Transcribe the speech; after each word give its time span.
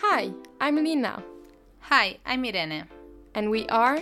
Hi, 0.00 0.30
I'm 0.60 0.76
Lina, 0.76 1.22
Hi, 1.80 2.18
I'm 2.24 2.44
Irene. 2.44 2.84
and 3.34 3.50
we 3.50 3.66
are 3.66 3.98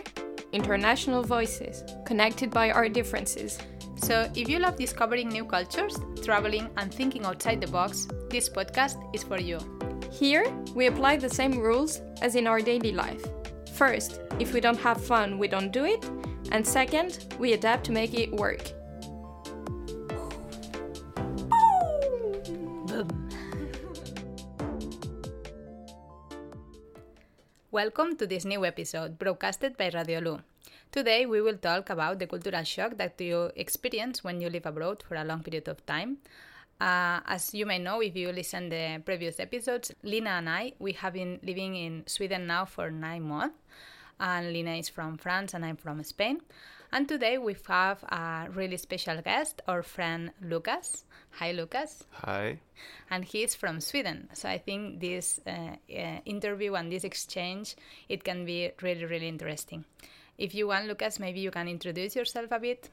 International 0.52 1.22
Voices, 1.22 1.84
connected 2.04 2.50
by 2.50 2.70
our 2.70 2.88
differences. 2.88 3.58
So, 3.96 4.30
if 4.34 4.48
you 4.48 4.58
love 4.58 4.76
discovering 4.76 5.28
new 5.28 5.44
cultures, 5.44 5.98
traveling, 6.22 6.68
and 6.76 6.92
thinking 6.92 7.24
outside 7.24 7.60
the 7.60 7.66
box, 7.66 8.08
this 8.28 8.48
podcast 8.48 8.96
is 9.14 9.22
for 9.22 9.40
you. 9.40 9.58
Here, 10.12 10.44
we 10.74 10.86
apply 10.86 11.16
the 11.16 11.30
same 11.30 11.58
rules 11.58 12.02
as 12.20 12.34
in 12.34 12.46
our 12.46 12.60
daily 12.60 12.92
life. 12.92 13.24
First, 13.74 14.20
if 14.38 14.52
we 14.52 14.60
don't 14.60 14.78
have 14.80 15.02
fun, 15.02 15.38
we 15.38 15.48
don't 15.48 15.72
do 15.72 15.84
it. 15.84 16.04
And 16.52 16.66
second, 16.66 17.34
we 17.38 17.54
adapt 17.54 17.84
to 17.86 17.92
make 17.92 18.14
it 18.14 18.32
work. 18.32 18.75
Welcome 27.76 28.16
to 28.16 28.26
this 28.26 28.46
new 28.46 28.64
episode, 28.64 29.18
broadcasted 29.18 29.76
by 29.76 29.90
Radio 29.92 30.20
Lu. 30.20 30.38
Today, 30.90 31.26
we 31.26 31.42
will 31.42 31.58
talk 31.58 31.90
about 31.90 32.18
the 32.18 32.26
cultural 32.26 32.64
shock 32.64 32.96
that 32.96 33.20
you 33.20 33.50
experience 33.54 34.24
when 34.24 34.40
you 34.40 34.48
live 34.48 34.64
abroad 34.64 35.02
for 35.06 35.14
a 35.14 35.24
long 35.24 35.42
period 35.42 35.68
of 35.68 35.84
time. 35.84 36.16
Uh, 36.80 37.20
as 37.26 37.52
you 37.52 37.66
may 37.66 37.78
know, 37.78 38.00
if 38.00 38.16
you 38.16 38.32
listen 38.32 38.70
the 38.70 39.02
previous 39.04 39.38
episodes, 39.38 39.92
Lina 40.02 40.30
and 40.30 40.48
I, 40.48 40.72
we 40.78 40.92
have 40.92 41.12
been 41.12 41.38
living 41.42 41.76
in 41.76 42.04
Sweden 42.06 42.46
now 42.46 42.64
for 42.64 42.90
nine 42.90 43.24
months. 43.24 43.58
And 44.18 44.54
Lina 44.54 44.76
is 44.76 44.88
from 44.88 45.18
France 45.18 45.52
and 45.52 45.62
I'm 45.62 45.76
from 45.76 46.02
Spain. 46.02 46.40
And 46.92 47.06
today 47.06 47.36
we 47.36 47.56
have 47.68 48.02
a 48.04 48.46
really 48.54 48.78
special 48.78 49.20
guest, 49.20 49.60
our 49.68 49.82
friend 49.82 50.30
Lucas. 50.40 51.04
Hi, 51.38 51.52
Lucas 51.52 52.04
Hi. 52.24 52.58
and 53.10 53.22
he's 53.22 53.54
from 53.54 53.78
Sweden. 53.80 54.30
So 54.32 54.48
I 54.48 54.56
think 54.56 55.00
this 55.00 55.38
uh, 55.46 55.50
uh, 55.50 56.18
interview 56.24 56.72
and 56.74 56.90
this 56.90 57.04
exchange 57.04 57.76
it 58.08 58.24
can 58.24 58.46
be 58.46 58.70
really 58.80 59.04
really 59.04 59.28
interesting. 59.28 59.84
If 60.38 60.54
you 60.54 60.68
want, 60.68 60.86
Lucas, 60.86 61.18
maybe 61.18 61.40
you 61.40 61.50
can 61.50 61.68
introduce 61.68 62.16
yourself 62.16 62.52
a 62.52 62.58
bit. 62.58 62.88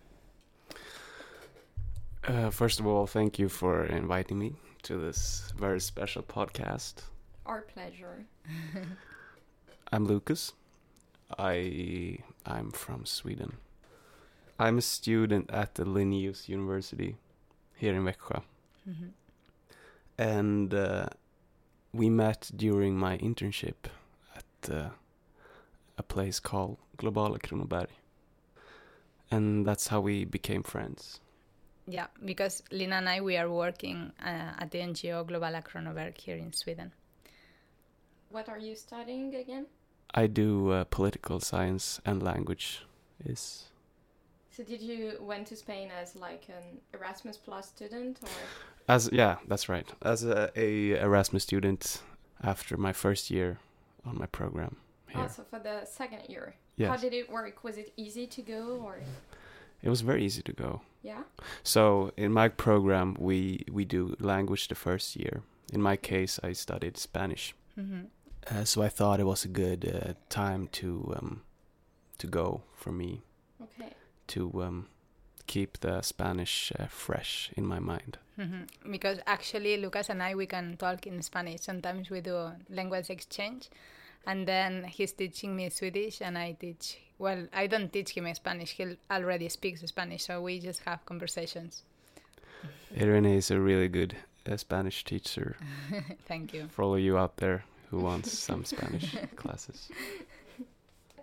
Uh, 2.27 2.49
first 2.49 2.81
of 2.81 2.85
all, 2.85 3.07
thank 3.07 3.39
you 3.39 3.47
for 3.47 3.85
inviting 3.85 4.39
me 4.39 4.55
to 4.83 4.97
this 4.97 5.53
very 5.57 5.79
special 5.79 6.21
podcast. 6.21 6.95
Our 7.45 7.61
pleasure. 7.61 8.25
I'm 9.93 10.05
Lucas. 10.05 10.51
I 11.39 12.17
I'm 12.45 12.71
from 12.71 13.05
Sweden. 13.05 13.53
I'm 14.59 14.79
a 14.79 14.81
student 14.81 15.49
at 15.49 15.75
the 15.75 15.85
Linnaeus 15.85 16.49
University 16.49 17.15
here 17.83 17.95
in 17.95 18.05
Växjö, 18.05 18.41
and 20.17 20.73
uh, 20.73 21.05
we 21.91 22.09
met 22.09 22.51
during 22.55 22.97
my 22.97 23.17
internship 23.17 23.89
at 24.35 24.69
uh, 24.71 24.89
a 25.97 26.03
place 26.03 26.39
called 26.39 26.77
Globala 26.97 27.39
Kronoberg, 27.39 27.89
and 29.31 29.65
that's 29.65 29.87
how 29.87 29.99
we 29.99 30.25
became 30.25 30.63
friends. 30.63 31.19
Yeah, 31.85 32.07
because 32.23 32.63
Lina 32.71 32.95
and 32.95 33.09
I 33.09 33.19
we 33.19 33.35
are 33.37 33.49
working 33.49 34.13
uh, 34.21 34.61
at 34.61 34.71
the 34.71 34.79
NGO 34.79 35.25
Globala 35.25 35.61
Kronoberg 35.61 36.17
here 36.17 36.37
in 36.37 36.53
Sweden. 36.53 36.93
What 38.29 38.47
are 38.47 38.59
you 38.59 38.75
studying 38.75 39.35
again? 39.35 39.65
I 40.13 40.27
do 40.27 40.71
uh, 40.71 40.83
political 40.85 41.39
science 41.41 41.99
and 42.05 42.23
language. 42.23 42.85
Is 43.25 43.72
So 44.55 44.63
did 44.63 44.81
you 44.81 45.17
went 45.19 45.47
to 45.47 45.55
Spain 45.55 45.89
as 46.01 46.15
like 46.15 46.45
an 46.47 46.79
Erasmus 46.93 47.37
Plus 47.37 47.67
student 47.67 48.19
or 48.21 48.29
as 48.87 49.09
yeah, 49.11 49.37
that's 49.47 49.67
right. 49.67 49.87
As 50.03 50.23
a, 50.23 50.51
a 50.55 50.91
Erasmus 51.01 51.41
student 51.43 52.01
after 52.43 52.77
my 52.77 52.93
first 52.93 53.31
year 53.31 53.57
on 54.05 54.17
my 54.19 54.27
program 54.27 54.75
here. 55.07 55.21
also 55.21 55.43
for 55.49 55.57
the 55.59 55.85
second 55.85 56.29
year? 56.29 56.55
Yes. 56.75 56.89
How 56.89 56.97
did 56.97 57.13
it 57.13 57.31
work? 57.31 57.63
Was 57.63 57.77
it 57.77 57.93
easy 57.97 58.27
to 58.27 58.41
go 58.43 58.79
or 58.85 58.99
It 59.81 59.89
was 59.89 60.01
very 60.01 60.23
easy 60.23 60.43
to 60.43 60.53
go. 60.53 60.81
yeah? 61.01 61.23
So 61.63 62.11
in 62.15 62.31
my 62.31 62.47
program, 62.49 63.15
we 63.19 63.65
we 63.71 63.85
do 63.85 64.15
language 64.19 64.67
the 64.67 64.75
first 64.75 65.15
year. 65.15 65.41
In 65.73 65.81
my 65.81 65.97
case, 65.97 66.39
I 66.43 66.53
studied 66.53 66.97
Spanish. 66.97 67.55
hmm 67.75 68.05
Uh, 68.51 68.65
so 68.65 68.83
I 68.85 68.89
thought 68.89 69.19
it 69.19 69.25
was 69.25 69.45
a 69.45 69.51
good 69.63 69.85
uh, 69.85 70.13
time 70.29 70.67
to 70.79 70.87
um, 71.17 71.41
to 72.17 72.27
go 72.27 72.61
for 72.75 72.91
me 72.91 73.09
Okay. 73.11 73.32
To 74.27 74.63
um, 74.63 74.87
keep 75.47 75.79
the 75.79 76.01
Spanish 76.01 76.71
uh, 76.79 76.85
fresh 76.87 77.51
in 77.55 77.65
my 77.65 77.79
mind. 77.79 78.17
hmm 78.35 78.63
Because 78.89 79.19
actually, 79.25 79.77
Lucas 79.77 80.09
and 80.09 80.21
I 80.23 80.35
we 80.35 80.45
can 80.45 80.77
talk 80.77 81.07
in 81.07 81.21
Spanish. 81.21 81.61
Sometimes 81.61 82.09
we 82.09 82.21
do 82.21 82.51
language 82.69 83.09
exchange, 83.09 83.69
and 84.25 84.47
then 84.47 84.83
he's 84.85 85.13
teaching 85.13 85.55
me 85.55 85.69
Swedish, 85.69 86.21
and 86.21 86.37
I 86.37 86.53
teach. 86.53 86.97
Well, 87.19 87.47
I 87.53 87.67
don't 87.67 87.91
teach 87.93 88.11
him 88.11 88.33
Spanish. 88.33 88.71
He 88.71 88.97
already 89.09 89.49
speaks 89.49 89.81
Spanish, 89.81 90.25
so 90.25 90.41
we 90.41 90.59
just 90.59 90.81
have 90.83 91.05
conversations. 91.05 91.83
Irene 92.99 93.25
is 93.37 93.51
a 93.51 93.59
really 93.59 93.87
good 93.87 94.15
uh, 94.49 94.57
Spanish 94.57 95.03
teacher. 95.03 95.55
Thank 96.27 96.53
you. 96.53 96.67
For 96.69 96.83
all 96.83 96.95
of 96.95 97.01
you 97.01 97.17
out 97.17 97.37
there 97.37 97.63
who 97.89 97.99
wants 97.99 98.31
some 98.37 98.65
Spanish 98.73 99.15
classes. 99.35 99.89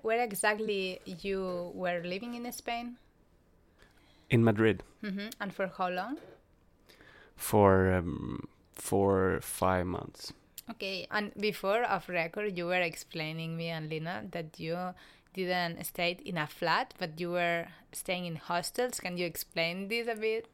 Where 0.02 0.22
exactly 0.22 1.00
you 1.04 1.72
were 1.74 2.02
living 2.04 2.34
in 2.34 2.50
Spain, 2.52 2.96
In 4.30 4.44
Madrid 4.44 4.82
hmm 5.02 5.28
and 5.40 5.52
for 5.52 5.66
how 5.66 5.88
long? 5.88 6.18
for 7.36 7.92
um, 7.94 8.48
for 8.74 9.40
five 9.42 9.86
months. 9.86 10.32
Okay, 10.70 11.06
and 11.10 11.32
before 11.34 11.84
off 11.84 12.08
record, 12.08 12.56
you 12.56 12.66
were 12.66 12.80
explaining 12.80 13.56
me 13.56 13.68
and 13.68 13.90
Lina 13.90 14.24
that 14.30 14.58
you 14.60 14.94
didn't 15.34 15.82
stay 15.84 16.16
in 16.24 16.38
a 16.38 16.46
flat, 16.46 16.94
but 16.98 17.18
you 17.20 17.30
were 17.32 17.66
staying 17.92 18.26
in 18.26 18.36
hostels. 18.36 19.00
Can 19.00 19.16
you 19.18 19.26
explain 19.26 19.88
this 19.88 20.06
a 20.06 20.14
bit? 20.14 20.46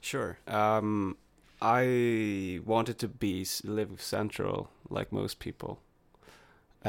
Sure. 0.00 0.38
Um, 0.46 1.16
I 1.60 2.60
wanted 2.64 2.98
to 3.00 3.08
be 3.08 3.46
live 3.64 4.00
central 4.02 4.70
like 4.90 5.12
most 5.12 5.38
people, 5.38 5.80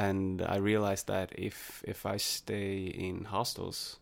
and 0.07 0.41
I 0.41 0.57
realized 0.57 1.07
that 1.07 1.31
if 1.35 1.83
if 1.87 2.05
I 2.05 2.17
stay 2.17 2.85
in 3.07 3.25
hostels, 3.25 3.99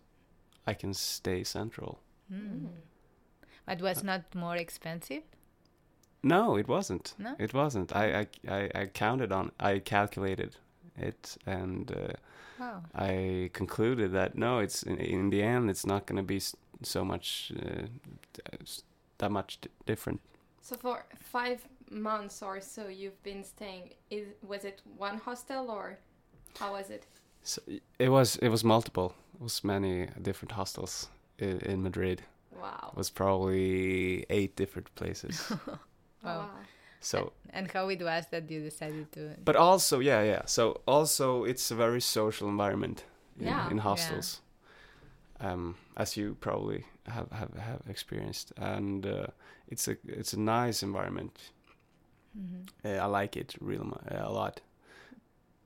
I 0.67 0.73
can 0.73 0.93
stay 0.93 1.43
central. 1.43 1.99
Mm. 2.29 2.67
But 3.65 3.81
was 3.81 4.03
not 4.03 4.35
more 4.35 4.55
expensive? 4.59 5.23
No, 6.23 6.57
it 6.57 6.67
wasn't. 6.67 7.13
No? 7.17 7.35
It 7.39 7.53
wasn't. 7.53 7.95
I, 7.95 8.19
I, 8.19 8.27
I, 8.49 8.69
I 8.81 8.85
counted 8.85 9.31
on. 9.31 9.51
I 9.59 9.79
calculated 9.79 10.55
it, 10.97 11.37
and 11.45 11.91
uh, 11.91 12.13
Wow. 12.59 12.83
I 12.95 13.49
concluded 13.53 14.11
that 14.13 14.35
no, 14.35 14.59
it's 14.59 14.83
in, 14.83 14.97
in 14.97 15.29
the 15.29 15.43
end, 15.43 15.69
it's 15.69 15.85
not 15.85 16.05
going 16.07 16.17
to 16.17 16.23
be 16.23 16.41
so 16.83 17.05
much 17.05 17.51
uh, 17.55 17.87
that 19.17 19.31
much 19.31 19.59
d- 19.61 19.69
different. 19.85 20.21
So 20.61 20.75
for 20.75 21.05
five 21.19 21.67
months 21.89 22.41
or 22.41 22.59
so 22.61 22.87
you've 22.87 23.21
been 23.23 23.43
staying 23.43 23.93
is 24.09 24.27
was 24.47 24.65
it 24.65 24.81
one 24.97 25.17
hostel 25.17 25.69
or 25.71 25.97
how 26.59 26.73
was 26.73 26.89
it? 26.89 27.05
So 27.43 27.61
it 27.99 28.09
was 28.09 28.35
it 28.37 28.49
was 28.49 28.63
multiple. 28.63 29.13
It 29.35 29.43
was 29.43 29.63
many 29.63 30.07
different 30.21 30.51
hostels 30.53 31.09
in, 31.39 31.59
in 31.59 31.83
Madrid. 31.83 32.23
Wow. 32.51 32.89
It 32.91 32.97
was 32.97 33.09
probably 33.09 34.25
eight 34.29 34.55
different 34.55 34.93
places. 34.95 35.51
Wow. 36.23 36.49
so, 36.99 37.31
And 37.51 37.71
how 37.71 37.87
it 37.89 38.01
was 38.01 38.25
that 38.31 38.49
you 38.51 38.61
decided 38.63 39.11
to? 39.13 39.35
but 39.45 39.55
also 39.55 39.99
yeah, 39.99 40.23
yeah. 40.23 40.41
So 40.45 40.81
also 40.87 41.45
it's 41.45 41.71
a 41.71 41.75
very 41.75 42.01
social 42.01 42.49
environment 42.49 43.05
in, 43.39 43.45
Yeah. 43.47 43.69
in 43.69 43.77
Yeah. 43.77 43.83
hostels, 43.83 44.41
um, 45.39 45.75
as 45.95 46.17
you 46.17 46.35
probably 46.41 46.85
have 47.05 47.31
have, 47.31 47.53
have 47.57 47.81
experienced, 47.89 48.51
and 48.57 49.05
uh, 49.05 49.27
it's 49.67 49.87
a 49.87 49.95
it's 50.07 50.33
a 50.33 50.39
nice 50.39 50.83
environment. 50.83 51.51
Mhm. 52.37 52.67
Uh, 52.85 53.03
I 53.03 53.05
like 53.21 53.35
it 53.39 53.55
real 53.61 53.81
uh, 54.11 54.29
a 54.29 54.31
lot, 54.31 54.61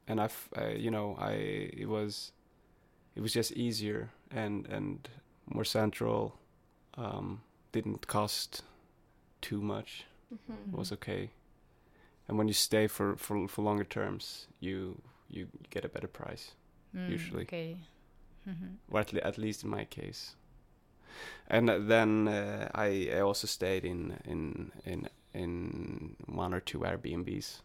and 0.08 0.20
I've 0.22 0.50
uh, 0.58 0.74
you 0.78 0.90
know 0.92 1.16
I 1.20 1.34
it 1.78 1.88
was 1.88 2.32
it 3.16 3.22
was 3.22 3.34
just 3.36 3.52
easier 3.52 4.10
and 4.32 4.68
and 4.68 5.10
more 5.46 5.66
central. 5.66 6.34
Um, 6.98 7.42
didn't 7.72 8.08
cost 8.08 8.64
too 9.42 9.62
much. 9.62 10.06
Mhm. 10.34 10.68
It 10.74 10.78
was 10.78 10.92
okay, 10.92 11.30
and 12.28 12.38
when 12.38 12.48
you 12.48 12.54
stay 12.54 12.88
for 12.88 13.16
for 13.18 13.48
for 13.48 13.64
longer 13.66 13.86
terms, 13.86 14.48
you 14.60 15.02
you 15.30 15.48
get 15.70 15.86
a 15.86 15.90
better 15.90 16.08
price, 16.10 16.52
Mm, 16.94 17.10
usually. 17.10 17.44
Okay. 17.44 17.78
Mhm. 18.48 18.78
or 18.92 19.00
at, 19.00 19.14
le- 19.14 19.22
at 19.28 19.38
least 19.38 19.64
in 19.64 19.70
my 19.70 19.86
case. 19.86 20.36
And 21.50 21.68
then 21.70 22.28
uh, 22.28 22.70
I 22.76 23.10
I 23.18 23.20
also 23.22 23.48
stayed 23.48 23.86
in 23.86 24.18
in 24.26 24.72
in 24.86 25.08
in 25.34 26.16
one 26.28 26.54
or 26.54 26.60
two 26.60 26.80
Airbnbs. 26.80 27.62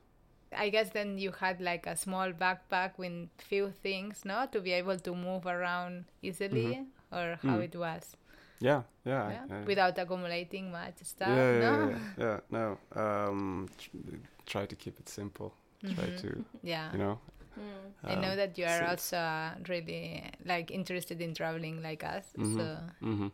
I 0.56 0.70
guess 0.70 0.90
then 0.90 1.18
you 1.18 1.32
had 1.32 1.60
like 1.60 1.86
a 1.86 1.96
small 1.96 2.32
backpack 2.32 2.92
with 2.98 3.28
few 3.38 3.70
things, 3.82 4.24
no, 4.24 4.46
to 4.52 4.60
be 4.60 4.72
able 4.72 4.98
to 4.98 5.14
move 5.14 5.46
around 5.46 6.04
easily, 6.22 6.86
or 7.12 7.38
how 7.42 7.58
Mm. 7.58 7.64
it 7.64 7.76
was. 7.76 8.16
Yeah, 8.60 8.82
yeah. 9.04 9.30
yeah? 9.30 9.44
I- 9.50 9.60
I- 9.60 9.64
without 9.64 9.98
accumulating 9.98 10.70
much 10.70 10.98
stuff. 11.02 11.28
yeah, 11.28 11.52
yeah, 11.52 11.60
no. 11.60 11.90
yeah, 11.90 11.98
yeah, 12.18 12.40
no. 12.50 12.78
Um, 13.02 13.69
tr- 13.76 14.16
try 14.46 14.66
to 14.66 14.76
keep 14.76 14.98
it 14.98 15.08
simple. 15.08 15.52
try 15.94 16.08
to 16.16 16.44
Yeah. 16.62 16.90
you 16.92 16.98
know. 16.98 17.19
Mm. 17.58 17.92
I 18.10 18.14
know 18.14 18.30
um, 18.32 18.36
that 18.36 18.56
you 18.58 18.64
are 18.64 18.78
so- 18.80 18.86
also 18.86 19.16
uh, 19.16 19.54
really 19.69 20.24
like 20.44 20.70
interested 20.70 21.20
in 21.20 21.34
traveling 21.34 21.82
like 21.82 22.02
us. 22.04 22.24
Mhm. 22.36 22.56
So 22.56 22.64
hmm 23.00 23.28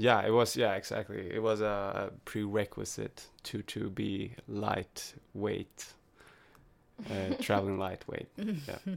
Yeah, 0.00 0.26
it 0.26 0.30
was. 0.32 0.56
Yeah, 0.56 0.76
exactly. 0.76 1.30
It 1.34 1.42
was 1.42 1.60
a 1.60 2.10
prerequisite 2.24 3.28
to 3.42 3.62
to 3.62 3.90
be 3.90 4.32
lightweight, 4.48 5.94
uh, 7.10 7.34
traveling 7.40 7.78
lightweight. 7.78 8.28
Yeah. 8.36 8.78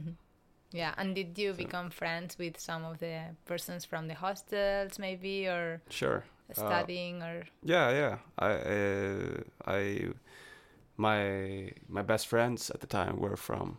yeah. 0.72 0.94
And 0.96 1.14
did 1.14 1.38
you 1.38 1.52
So- 1.52 1.56
become 1.58 1.90
friends 1.90 2.38
with 2.38 2.58
some 2.58 2.84
of 2.90 2.98
the 2.98 3.20
persons 3.44 3.84
from 3.84 4.08
the 4.08 4.14
hostels, 4.14 4.98
maybe, 4.98 5.46
or 5.48 5.80
Sure. 5.90 6.22
studying, 6.52 7.22
or 7.22 7.44
Yeah, 7.62 7.90
yeah. 7.92 8.18
I, 8.38 8.50
uh, 8.52 9.42
I, 9.66 10.08
my 10.96 11.72
my 11.88 12.02
best 12.02 12.26
friends 12.26 12.70
at 12.70 12.80
the 12.80 12.86
time 12.86 13.18
were 13.20 13.36
from 13.36 13.76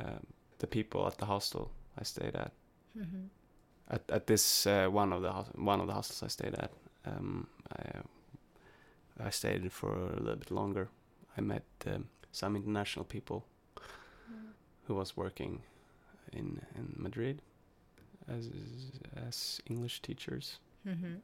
um, 0.00 0.26
the 0.58 0.66
people 0.66 1.06
at 1.06 1.16
the 1.18 1.26
hostel 1.26 1.70
I 2.00 2.04
stayed 2.04 2.36
at. 2.36 2.52
Mhm. 2.96 3.28
At 3.88 4.10
at 4.10 4.26
this 4.26 4.66
uh, 4.66 4.88
one 4.90 5.12
of 5.12 5.22
the 5.22 5.32
one 5.64 5.80
of 5.80 5.86
the 5.86 5.92
hostels 5.94 6.22
I 6.22 6.28
stayed 6.28 6.54
at. 6.54 6.70
Um, 7.04 7.46
I 7.78 9.26
I 9.28 9.30
stayed 9.30 9.72
for 9.72 9.92
a 9.94 10.20
little 10.20 10.36
bit 10.36 10.50
longer. 10.50 10.88
I 11.38 11.40
met 11.40 11.64
um, 11.86 12.08
some 12.32 12.56
international 12.56 13.04
people 13.04 13.44
who 14.88 14.94
was 14.94 15.16
working 15.16 15.62
in 16.32 16.60
in 16.76 16.94
Madrid 16.96 17.42
as 18.28 18.50
as 19.28 19.60
English 19.70 20.00
teachers 20.02 20.60
Mhm. 20.86 21.20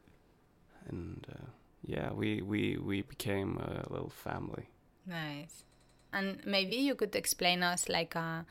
and 0.91 1.27
uh, 1.29 1.47
yeah, 1.87 2.13
we 2.13 2.43
we 2.43 2.77
we 2.79 3.03
became 3.03 3.59
a 3.59 3.87
little 3.93 4.11
family. 4.11 4.69
Nice. 5.07 5.65
And 6.13 6.39
maybe 6.47 6.77
you 6.77 6.95
could 6.95 7.17
explain 7.17 7.63
us 7.63 7.89
like 7.89 8.15
a, 8.19 8.45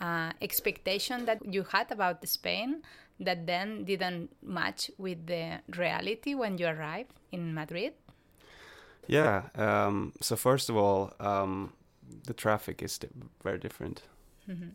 a 0.00 0.32
expectation 0.40 1.24
that 1.26 1.38
you 1.54 1.64
had 1.72 1.90
about 1.92 2.28
Spain 2.28 2.82
that 3.20 3.46
then 3.46 3.84
didn't 3.84 4.30
match 4.42 4.90
with 4.98 5.26
the 5.26 5.60
reality 5.76 6.34
when 6.34 6.58
you 6.58 6.66
arrived 6.66 7.12
in 7.32 7.54
Madrid. 7.54 7.92
Yeah. 9.06 9.42
Um, 9.54 10.12
so 10.20 10.36
first 10.36 10.68
of 10.70 10.76
all, 10.76 11.12
um, 11.20 11.72
the 12.26 12.34
traffic 12.34 12.82
is 12.82 12.98
di- 12.98 13.08
very 13.42 13.58
different. 13.58 14.02
Mhm. 14.48 14.72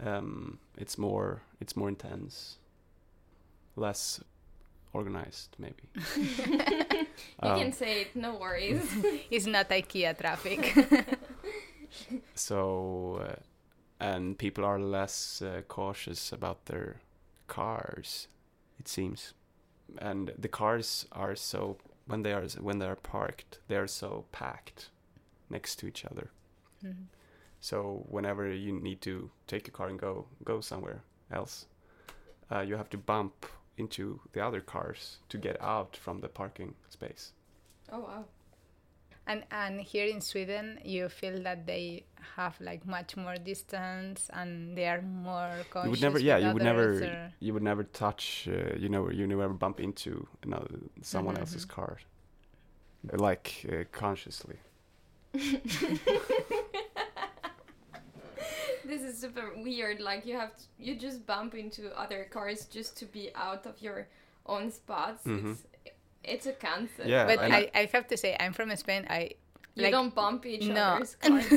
Um, 0.00 0.58
it's 0.76 0.98
more 0.98 1.42
it's 1.60 1.76
more 1.76 1.88
intense, 1.88 2.58
less 3.76 4.20
organized, 4.92 5.56
maybe. 5.58 5.84
You 7.42 7.50
Um, 7.50 7.58
can 7.60 7.72
say 7.72 8.00
it, 8.02 8.16
no 8.16 8.34
worries. 8.34 8.82
It's 9.30 9.46
not 9.46 9.68
IKEA 9.70 10.14
traffic. 10.18 10.74
so 12.34 13.20
uh, 13.22 13.36
and 14.00 14.36
people 14.38 14.64
are 14.64 14.78
less 14.80 15.42
uh, 15.42 15.62
cautious 15.68 16.32
about 16.32 16.66
their 16.66 16.96
cars 17.46 18.28
it 18.78 18.88
seems 18.88 19.34
and 19.98 20.32
the 20.38 20.48
cars 20.48 21.06
are 21.12 21.36
so 21.36 21.76
when 22.06 22.22
they 22.22 22.32
are 22.32 22.46
when 22.60 22.78
they 22.78 22.86
are 22.86 22.96
parked 22.96 23.58
they 23.68 23.76
are 23.76 23.86
so 23.86 24.24
packed 24.32 24.90
next 25.50 25.76
to 25.76 25.86
each 25.86 26.04
other 26.04 26.30
Mhm. 26.84 27.06
so 27.60 28.04
whenever 28.08 28.50
you 28.52 28.72
need 28.80 29.00
to 29.02 29.30
take 29.46 29.68
a 29.68 29.70
car 29.70 29.88
and 29.88 29.98
go 29.98 30.26
go 30.44 30.60
somewhere 30.60 31.02
else 31.30 31.66
uh, 32.50 32.60
you 32.60 32.76
have 32.76 32.90
to 32.90 32.98
bump 32.98 33.46
into 33.76 34.20
the 34.32 34.40
other 34.44 34.60
cars 34.60 35.18
to 35.28 35.38
get 35.38 35.60
out 35.60 35.96
from 35.96 36.20
the 36.20 36.28
parking 36.28 36.74
space 36.88 37.32
oh 37.92 38.00
wow. 38.00 38.24
And 39.26 39.42
and 39.50 39.80
here 39.80 40.06
in 40.06 40.20
Sweden, 40.20 40.78
you 40.84 41.08
feel 41.08 41.42
that 41.42 41.66
they 41.66 42.04
have 42.36 42.60
like 42.60 42.84
much 42.86 43.16
more 43.16 43.36
distance 43.36 44.28
and 44.32 44.76
they 44.76 44.86
are 44.86 45.00
more 45.02 45.50
cautious. 45.70 45.84
you 45.86 45.90
would 45.90 46.00
never 46.00 46.18
yeah 46.18 46.36
you 46.38 46.52
would 46.52 46.62
never 46.62 46.86
or- 47.04 47.32
you 47.40 47.52
would 47.54 47.62
never 47.62 47.84
touch 47.84 48.48
uh, 48.48 48.74
you 48.76 48.88
know 48.88 49.10
you 49.10 49.26
never 49.26 49.48
bump 49.54 49.78
into 49.80 50.26
another 50.42 50.78
someone 51.02 51.36
Mhm, 51.36 51.40
else's 51.40 51.66
mhm. 51.66 51.74
car 51.76 51.98
like 53.12 53.66
uh, 53.70 53.84
consciously 53.92 54.56
This 58.84 59.02
is 59.02 59.18
super 59.18 59.52
weird. 59.56 60.00
Like 60.00 60.26
you 60.26 60.36
have 60.36 60.54
to, 60.56 60.64
you 60.78 60.94
just 60.96 61.26
bump 61.26 61.54
into 61.54 61.90
other 61.98 62.24
cars 62.30 62.66
just 62.66 62.96
to 62.98 63.06
be 63.06 63.30
out 63.34 63.66
of 63.66 63.80
your 63.80 64.08
own 64.46 64.70
spots. 64.70 65.24
Mhm. 65.24 65.52
It's 65.52 65.62
it's 66.26 66.46
a 66.46 66.52
cancer. 66.52 67.02
Yeah, 67.04 67.26
But 67.26 67.38
and 67.40 67.52
I, 67.54 67.70
I 67.74 67.88
have 67.92 68.06
to 68.08 68.16
say, 68.16 68.36
I'm 68.40 68.52
from 68.52 68.74
Spain. 68.76 69.06
I 69.10 69.30
You 69.76 69.82
like 69.84 69.92
don't 69.92 70.14
bump 70.14 70.46
each 70.46 70.66
no. 70.66 70.80
other's 70.80 71.16
cars. 71.22 71.50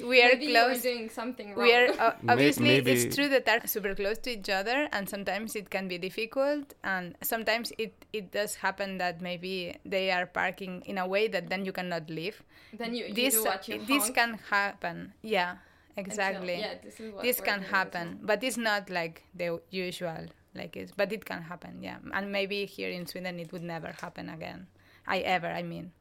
we 0.00 0.22
are 0.22 0.28
Maybe 0.34 0.46
you 0.46 0.56
are 0.56 0.70
close. 0.70 0.82
doing 0.82 1.08
something 1.10 1.48
wrong. 1.54 1.66
We 1.66 1.74
are 1.74 1.88
uh, 1.98 2.12
obviously 2.28 2.68
maybe- 2.68 2.92
it's 2.92 3.14
true 3.16 3.28
that 3.28 3.48
are 3.48 3.66
super 3.66 3.94
close 3.94 4.18
to 4.18 4.30
each 4.30 4.48
other, 4.48 4.88
and 4.92 5.08
sometimes 5.08 5.56
it 5.56 5.68
can 5.70 5.88
be 5.88 5.98
difficult, 5.98 6.74
and 6.84 7.16
sometimes 7.22 7.72
it 7.78 7.92
it 8.12 8.30
does 8.30 8.54
happen 8.66 8.98
that 8.98 9.20
maybe 9.20 9.76
they 9.84 10.10
are 10.16 10.26
parking 10.26 10.82
in 10.86 10.96
a 10.98 11.06
way 11.14 11.26
that 11.34 11.48
then 11.50 11.64
you 11.64 11.72
cannot 11.72 12.08
leave. 12.08 12.42
then 12.82 12.94
you, 12.94 13.06
you 13.06 13.14
this 13.14 13.34
do 13.34 13.44
what 13.44 13.66
you 13.68 13.78
this 13.92 14.04
honk 14.04 14.14
can 14.14 14.32
happen. 14.50 15.12
Yeah, 15.22 15.50
until- 15.96 16.06
exactly. 16.06 16.56
yeah, 16.60 16.74
this 16.86 17.00
is 17.00 17.12
what 17.12 17.22
this 17.26 17.40
can 17.40 17.60
happen, 17.62 18.06
but 18.22 18.44
it's 18.46 18.56
not 18.70 18.90
like 18.90 19.16
the 19.34 19.58
usual 19.70 20.26
like 20.54 20.76
it's 20.76 20.92
but 20.92 21.12
it 21.12 21.24
can 21.24 21.42
happen. 21.42 21.82
Yeah, 21.82 21.98
and 22.12 22.32
maybe 22.32 22.66
here 22.66 22.90
in 22.90 23.06
Sweden 23.06 23.38
it 23.40 23.52
would 23.52 23.62
never 23.62 23.94
happen 24.00 24.28
again. 24.28 24.66
I 25.06 25.18
ever, 25.18 25.48
I 25.48 25.62
mean. 25.62 25.92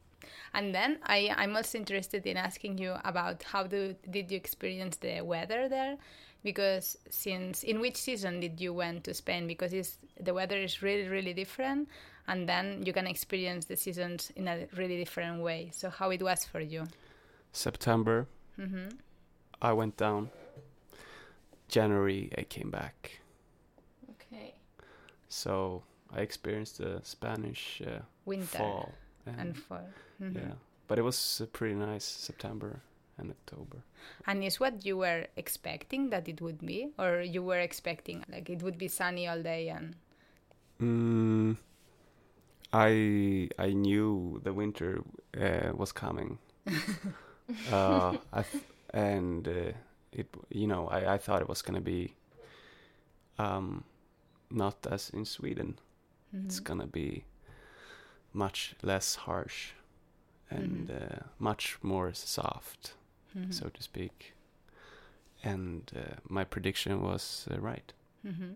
And 0.53 0.73
then 0.73 0.99
I, 1.03 1.33
I'm 1.35 1.55
also 1.55 1.77
interested 1.77 2.25
in 2.25 2.37
asking 2.37 2.77
you 2.77 2.95
about 3.03 3.43
how 3.43 3.63
do, 3.67 3.95
did 4.09 4.31
you 4.31 4.37
experience 4.37 4.95
the 4.97 5.21
weather 5.21 5.67
there? 5.67 5.97
Because 6.43 6.97
since 7.09 7.63
in 7.63 7.81
which 7.81 7.97
season 7.97 8.39
did 8.39 8.61
you 8.61 8.73
went 8.73 9.03
to 9.05 9.13
Spain? 9.13 9.47
Because 9.47 9.73
it's, 9.73 9.97
the 10.19 10.33
weather 10.33 10.57
is 10.57 10.81
really 10.81 11.09
really 11.09 11.33
different, 11.33 11.89
and 12.27 12.47
then 12.47 12.83
you 12.85 12.93
can 12.93 13.07
experience 13.07 13.65
the 13.65 13.75
seasons 13.75 14.31
in 14.35 14.47
a 14.47 14.67
really 14.77 14.97
different 14.97 15.41
way. 15.41 15.71
So 15.73 15.89
how 15.89 16.09
it 16.11 16.21
was 16.21 16.45
for 16.45 16.61
you? 16.61 16.85
september 17.55 18.27
hmm 18.55 18.89
i 19.61 19.71
went 19.71 19.95
down 19.95 20.29
january 21.67 22.31
i 22.37 22.41
came 22.43 22.69
back. 22.69 23.19
So 25.33 25.83
i 26.15 26.21
experienced 26.21 26.77
the 26.77 26.99
spanish 27.03 27.81
uh, 27.85 27.99
Winter 28.25 28.57
fall 28.57 28.93
and, 29.25 29.39
and 29.39 29.57
fall. 29.57 29.87
Mhm. 30.21 30.35
yeah 30.35 30.53
but 30.87 30.99
it 30.99 31.01
was 31.03 31.41
a 31.41 31.47
pretty 31.47 31.75
nice 31.75 32.05
september 32.05 32.81
and 33.17 33.31
october 33.31 33.77
And 34.25 34.43
is 34.43 34.59
what 34.59 34.85
you 34.85 34.97
were 34.97 35.27
expecting 35.37 36.09
that 36.09 36.27
it 36.27 36.41
would 36.41 36.59
be, 36.65 36.89
or 36.99 37.21
you 37.21 37.41
were 37.43 37.59
expecting 37.59 38.23
like 38.29 38.49
it 38.49 38.61
would 38.63 38.77
be 38.77 38.87
sunny 38.89 39.27
all 39.27 39.41
day 39.41 39.69
and 39.69 39.95
Mm, 40.81 41.55
I 42.73 43.49
I 43.59 43.73
knew 43.73 44.41
the 44.43 44.53
winter 44.53 45.03
uh, 45.39 45.71
was 45.75 45.91
coming, 45.91 46.39
uh, 47.71 48.15
I 48.31 48.41
th- 48.43 48.63
and 48.93 49.47
uh, 49.47 49.71
it 50.11 50.27
you 50.49 50.67
know 50.67 50.87
I, 50.87 51.13
I 51.15 51.17
thought 51.17 51.41
it 51.41 51.49
was 51.49 51.61
gonna 51.61 51.81
be 51.81 52.13
um, 53.39 53.83
not 54.53 54.87
as 54.87 55.09
in 55.09 55.25
Sweden. 55.25 55.79
It's 56.45 56.59
Mhm. 56.59 56.63
gonna 56.63 56.87
be 56.87 57.25
much 58.33 58.75
less 58.81 59.15
harsh 59.15 59.73
and 60.49 60.89
uh, 60.91 61.23
much 61.39 61.77
more 61.83 62.13
soft, 62.13 62.95
Mhm. 63.35 63.53
so 63.53 63.69
to 63.69 63.81
speak. 63.83 64.33
And 65.43 65.91
uh, 65.95 66.15
my 66.29 66.43
prediction 66.45 67.01
was 67.01 67.47
uh, 67.51 67.59
right. 67.59 67.93
Mhm. 68.25 68.55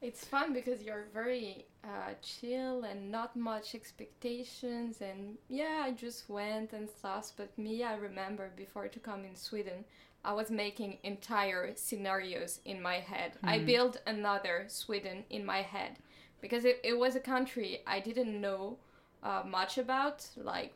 It's 0.00 0.24
fun 0.24 0.52
because 0.52 0.82
you're 0.82 1.06
very 1.14 1.66
uh, 1.82 2.14
chill 2.20 2.84
and 2.84 3.10
not 3.10 3.36
much 3.36 3.74
expectations. 3.74 5.00
And 5.00 5.38
yeah, 5.48 5.82
I 5.86 5.92
just 5.92 6.28
went 6.28 6.72
and 6.72 6.88
stuff. 6.90 7.32
But 7.36 7.56
me, 7.56 7.82
I 7.84 7.94
remember 7.96 8.50
before 8.56 8.88
to 8.88 9.00
come 9.00 9.24
in 9.24 9.36
Sweden, 9.36 9.84
I 10.24 10.32
was 10.32 10.50
making 10.50 10.98
entire 11.02 11.74
scenarios 11.76 12.60
in 12.64 12.80
my 12.80 13.00
head. 13.00 13.32
I 13.42 13.58
Mhm. 13.58 13.66
built 13.66 13.96
another 14.06 14.64
Sweden 14.68 15.24
in 15.30 15.44
my 15.44 15.62
head 15.62 15.98
because 16.40 16.64
it, 16.64 16.80
it 16.82 16.94
was 16.98 17.14
a 17.16 17.20
country 17.20 17.82
I 17.86 18.00
didn't 18.00 18.40
know 18.40 18.78
uh, 19.22 19.42
much 19.46 19.78
about. 19.78 20.28
Like, 20.36 20.74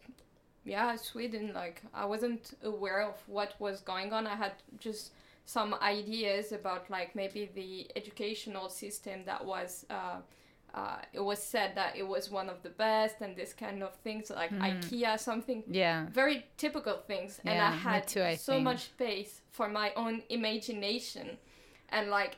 yeah, 0.65 0.97
Sweden, 0.97 1.53
like, 1.55 1.83
I 1.93 2.05
wasn't 2.07 2.57
aware 2.63 3.03
of 3.03 3.17
what 3.29 3.55
was 3.61 3.81
going 3.83 4.13
on. 4.13 4.27
I 4.27 4.37
had 4.37 4.53
just 4.79 5.13
some 5.45 5.75
ideas 5.83 6.53
about 6.53 6.91
like 6.91 7.15
maybe 7.15 7.51
the 7.55 7.91
educational 7.97 8.69
system 8.69 9.25
that 9.25 9.45
was 9.45 9.87
uh, 9.91 10.21
uh, 10.75 10.99
it 11.13 11.21
was 11.21 11.43
said 11.43 11.75
that 11.75 11.97
it 11.97 12.07
was 12.07 12.31
one 12.31 12.49
of 12.49 12.63
the 12.63 12.69
best 12.71 13.17
and 13.21 13.35
this 13.37 13.53
kind 13.55 13.83
of 13.83 13.95
things 13.97 14.31
like 14.31 14.51
Mhm. 14.51 14.61
IKEA 14.83 15.19
something 15.19 15.63
Yeah. 15.67 16.07
very 16.11 16.45
typical 16.57 16.99
things 17.07 17.41
and 17.45 17.59
I 17.61 17.71
had 17.71 18.07
too, 18.07 18.23
I 18.23 18.37
so 18.37 18.53
think. 18.53 18.65
much 18.65 18.83
space 18.85 19.41
for 19.51 19.69
my 19.69 19.93
own 19.95 20.23
imagination 20.29 21.39
and 21.89 22.11
like 22.11 22.37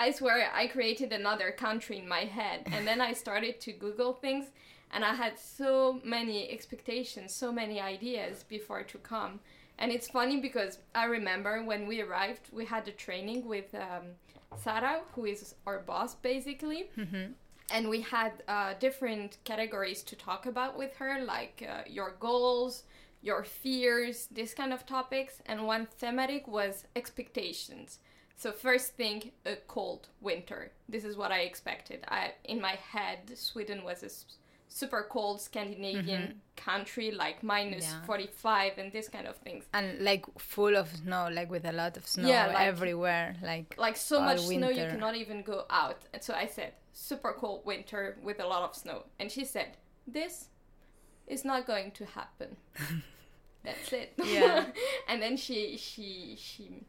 I 0.00 0.10
swear 0.12 0.50
I 0.52 0.66
created 0.68 1.12
another 1.12 1.50
country 1.52 1.98
in 1.98 2.08
my 2.08 2.24
head 2.24 2.58
and 2.72 2.86
then 2.86 3.00
I 3.00 3.12
started 3.14 3.60
to 3.60 3.72
google 3.72 4.12
things 4.12 4.46
and 4.90 5.04
I 5.04 5.14
had 5.14 5.38
so 5.38 6.00
many 6.04 6.50
expectations 6.50 7.34
so 7.34 7.52
many 7.52 7.80
ideas 7.80 8.44
before 8.44 8.82
to 8.84 8.98
come 8.98 9.40
And 9.80 9.92
it's 9.92 10.08
funny 10.10 10.40
because 10.40 10.78
I 10.92 11.04
remember 11.04 11.62
when 11.62 11.86
we 11.86 12.00
arrived, 12.02 12.44
we 12.52 12.64
had 12.64 12.88
a 12.88 12.90
training 13.06 13.46
with 13.46 13.72
um, 13.74 14.04
Sarah, 14.56 15.02
who 15.14 15.24
is 15.24 15.54
our 15.66 15.78
boss 15.90 16.16
basically. 16.16 16.90
Mm-hmm. 16.96 17.26
And 17.70 17.88
we 17.88 18.00
had 18.00 18.32
uh, 18.48 18.74
different 18.80 19.38
categories 19.44 20.02
to 20.04 20.16
talk 20.16 20.46
about 20.46 20.78
with 20.78 20.94
her, 20.96 21.20
like 21.24 21.62
uh, 21.68 21.82
your 21.86 22.14
goals, 22.18 22.84
your 23.22 23.44
fears, 23.44 24.28
this 24.30 24.54
kind 24.54 24.72
of 24.72 24.86
topics. 24.86 25.40
And 25.46 25.66
one 25.66 25.86
thematic 25.98 26.48
was 26.48 26.84
expectations. 26.96 27.98
So 28.36 28.52
first 28.52 28.94
thing, 28.94 29.32
a 29.44 29.56
cold 29.66 30.08
winter. 30.20 30.70
This 30.88 31.04
is 31.04 31.16
what 31.16 31.32
I 31.32 31.40
expected. 31.40 32.04
I 32.08 32.32
in 32.44 32.60
my 32.60 32.76
head, 32.92 33.18
Sweden 33.36 33.82
was 33.84 34.02
a 34.02 34.06
s- 34.06 34.24
super 34.68 35.06
cold 35.10 35.40
Scandinavian 35.40 36.40
country, 36.56 37.10
like 37.10 37.42
minus 37.42 37.84
Yeah. 37.84 38.04
45 38.06 38.78
and 38.78 38.92
this 38.92 39.08
kind 39.08 39.26
of 39.26 39.36
things. 39.38 39.64
And 39.74 39.98
like 40.04 40.24
full 40.38 40.76
of 40.76 40.88
snow, 40.96 41.28
like 41.32 41.50
with 41.50 41.64
a 41.66 41.72
lot 41.72 41.96
of 41.96 42.06
snow 42.06 42.28
Yeah, 42.28 42.46
like- 42.46 42.66
everywhere. 42.66 43.34
Like 43.42 43.76
Like 43.76 43.96
so 43.96 44.20
much 44.20 44.40
snow 44.40 44.68
you 44.68 44.86
cannot 44.86 45.16
even 45.16 45.42
go 45.42 45.64
out. 45.68 46.00
And 46.12 46.22
so 46.22 46.32
I 46.34 46.46
said, 46.46 46.72
super 46.98 47.32
cold 47.32 47.64
winter 47.64 48.16
with 48.22 48.40
a 48.40 48.46
lot 48.46 48.62
of 48.68 48.74
snow. 48.74 49.04
And 49.20 49.30
she 49.30 49.44
said, 49.44 49.76
this 50.06 50.48
is 51.26 51.44
not 51.44 51.66
going 51.66 51.92
to 51.92 52.04
happen. 52.06 52.56
That's 53.64 53.92
it. 53.92 54.14
Yeah. 54.22 54.66
and 55.08 55.22
then 55.22 55.36
she 55.36 55.76
she 55.76 56.36
she 56.38 56.84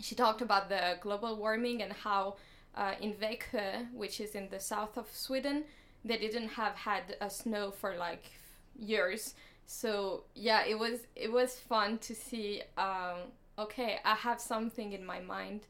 she 0.00 0.14
talked 0.14 0.42
about 0.42 0.68
the 0.68 0.98
global 1.00 1.36
warming 1.36 1.82
and 1.82 1.92
how 1.92 2.36
uh, 2.74 2.94
in 3.00 3.14
Växjö, 3.14 3.92
which 3.92 4.20
is 4.20 4.34
in 4.34 4.48
the 4.50 4.60
south 4.60 4.96
of 4.96 5.06
Sweden, 5.12 5.64
they 6.04 6.18
didn't 6.18 6.48
have 6.48 6.74
had 6.74 7.16
a 7.20 7.30
snow 7.30 7.70
for 7.70 7.96
like 7.96 8.30
years. 8.78 9.34
So 9.66 10.24
yeah, 10.34 10.64
it 10.64 10.78
was 10.78 11.06
it 11.14 11.30
was 11.30 11.58
fun 11.58 11.98
to 11.98 12.14
see. 12.14 12.62
Um, 12.76 13.32
okay, 13.58 13.98
I 14.04 14.14
have 14.14 14.40
something 14.40 14.92
in 14.92 15.04
my 15.04 15.20
mind, 15.20 15.62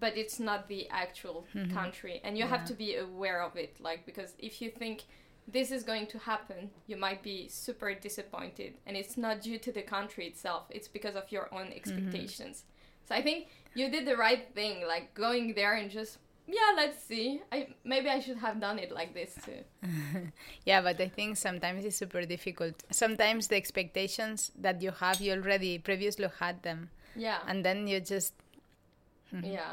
but 0.00 0.16
it's 0.16 0.38
not 0.38 0.68
the 0.68 0.88
actual 0.90 1.46
mm-hmm. 1.54 1.74
country, 1.74 2.20
and 2.24 2.36
you 2.38 2.46
have 2.46 2.64
to 2.66 2.74
be 2.74 2.96
aware 2.96 3.42
of 3.42 3.56
it. 3.56 3.76
Like 3.80 4.06
because 4.06 4.34
if 4.38 4.62
you 4.62 4.70
think 4.70 5.04
this 5.46 5.70
is 5.70 5.82
going 5.82 6.06
to 6.08 6.18
happen, 6.18 6.70
you 6.86 6.96
might 6.96 7.22
be 7.22 7.48
super 7.48 7.94
disappointed, 7.94 8.74
and 8.86 8.96
it's 8.96 9.16
not 9.16 9.40
due 9.42 9.58
to 9.58 9.72
the 9.72 9.82
country 9.82 10.26
itself. 10.26 10.64
It's 10.70 10.88
because 10.88 11.16
of 11.16 11.30
your 11.30 11.52
own 11.52 11.66
mm-hmm. 11.66 11.76
expectations. 11.76 12.64
So 13.08 13.14
I 13.14 13.22
think 13.22 13.48
you 13.74 13.90
did 13.90 14.06
the 14.06 14.16
right 14.16 14.54
thing, 14.54 14.86
like 14.86 15.14
going 15.14 15.54
there 15.54 15.74
and 15.74 15.90
just 15.90 16.18
yeah, 16.48 16.72
let's 16.76 17.02
see. 17.04 17.42
I 17.52 17.68
maybe 17.84 18.08
I 18.08 18.20
should 18.20 18.38
have 18.38 18.58
done 18.58 18.78
it 18.78 18.90
like 18.90 19.12
this 19.12 19.36
too. 19.44 19.60
Yeah, 20.64 20.80
but 20.80 21.00
I 21.00 21.08
think 21.08 21.36
sometimes 21.36 21.84
it's 21.84 21.96
super 21.96 22.24
difficult. 22.24 22.74
Sometimes 22.90 23.48
the 23.48 23.56
expectations 23.56 24.50
that 24.58 24.80
you 24.80 24.90
have, 24.92 25.20
you 25.20 25.32
already 25.32 25.78
previously 25.78 26.28
had 26.40 26.62
them, 26.62 26.88
Yeah, 27.14 27.38
and 27.46 27.64
then 27.64 27.86
you 27.86 28.00
just 28.00 28.32
hmm. 29.30 29.44
yeah. 29.44 29.72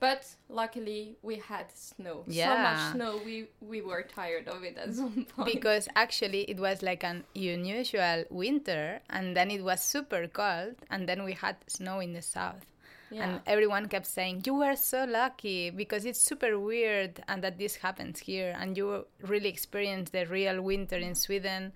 But 0.00 0.26
luckily 0.48 1.16
we 1.22 1.36
had 1.36 1.66
snow. 1.74 2.24
So 2.26 2.32
much 2.62 2.92
snow 2.94 3.20
we 3.24 3.48
we 3.60 3.82
were 3.82 4.02
tired 4.02 4.46
of 4.48 4.62
it 4.62 4.78
at 4.78 4.94
some 4.94 5.26
point. 5.36 5.52
because 5.52 5.88
actually 5.96 6.42
it 6.50 6.58
was 6.60 6.82
like 6.82 7.02
an 7.04 7.24
unusual 7.34 8.24
winter, 8.30 9.00
and 9.10 9.36
then 9.36 9.50
it 9.50 9.62
was 9.64 9.82
super 9.82 10.26
cold, 10.28 10.76
and 10.90 11.08
then 11.08 11.24
we 11.24 11.32
had 11.32 11.56
snow 11.66 11.98
in 12.00 12.12
the 12.12 12.22
south. 12.22 12.64
yeah. 13.10 13.22
And 13.24 13.40
everyone 13.46 13.88
kept 13.88 14.06
saying, 14.06 14.42
You 14.46 14.54
were 14.54 14.76
so 14.76 15.04
lucky 15.04 15.70
because 15.70 16.04
it's 16.04 16.20
super 16.20 16.58
weird 16.58 17.22
and 17.26 17.42
that 17.42 17.58
this 17.58 17.76
happens 17.76 18.20
here. 18.20 18.54
And 18.60 18.76
you 18.76 19.06
really 19.22 19.48
experienced 19.48 20.12
the 20.12 20.26
real 20.26 20.60
winter 20.60 20.96
in 20.98 21.14
Sweden. 21.14 21.72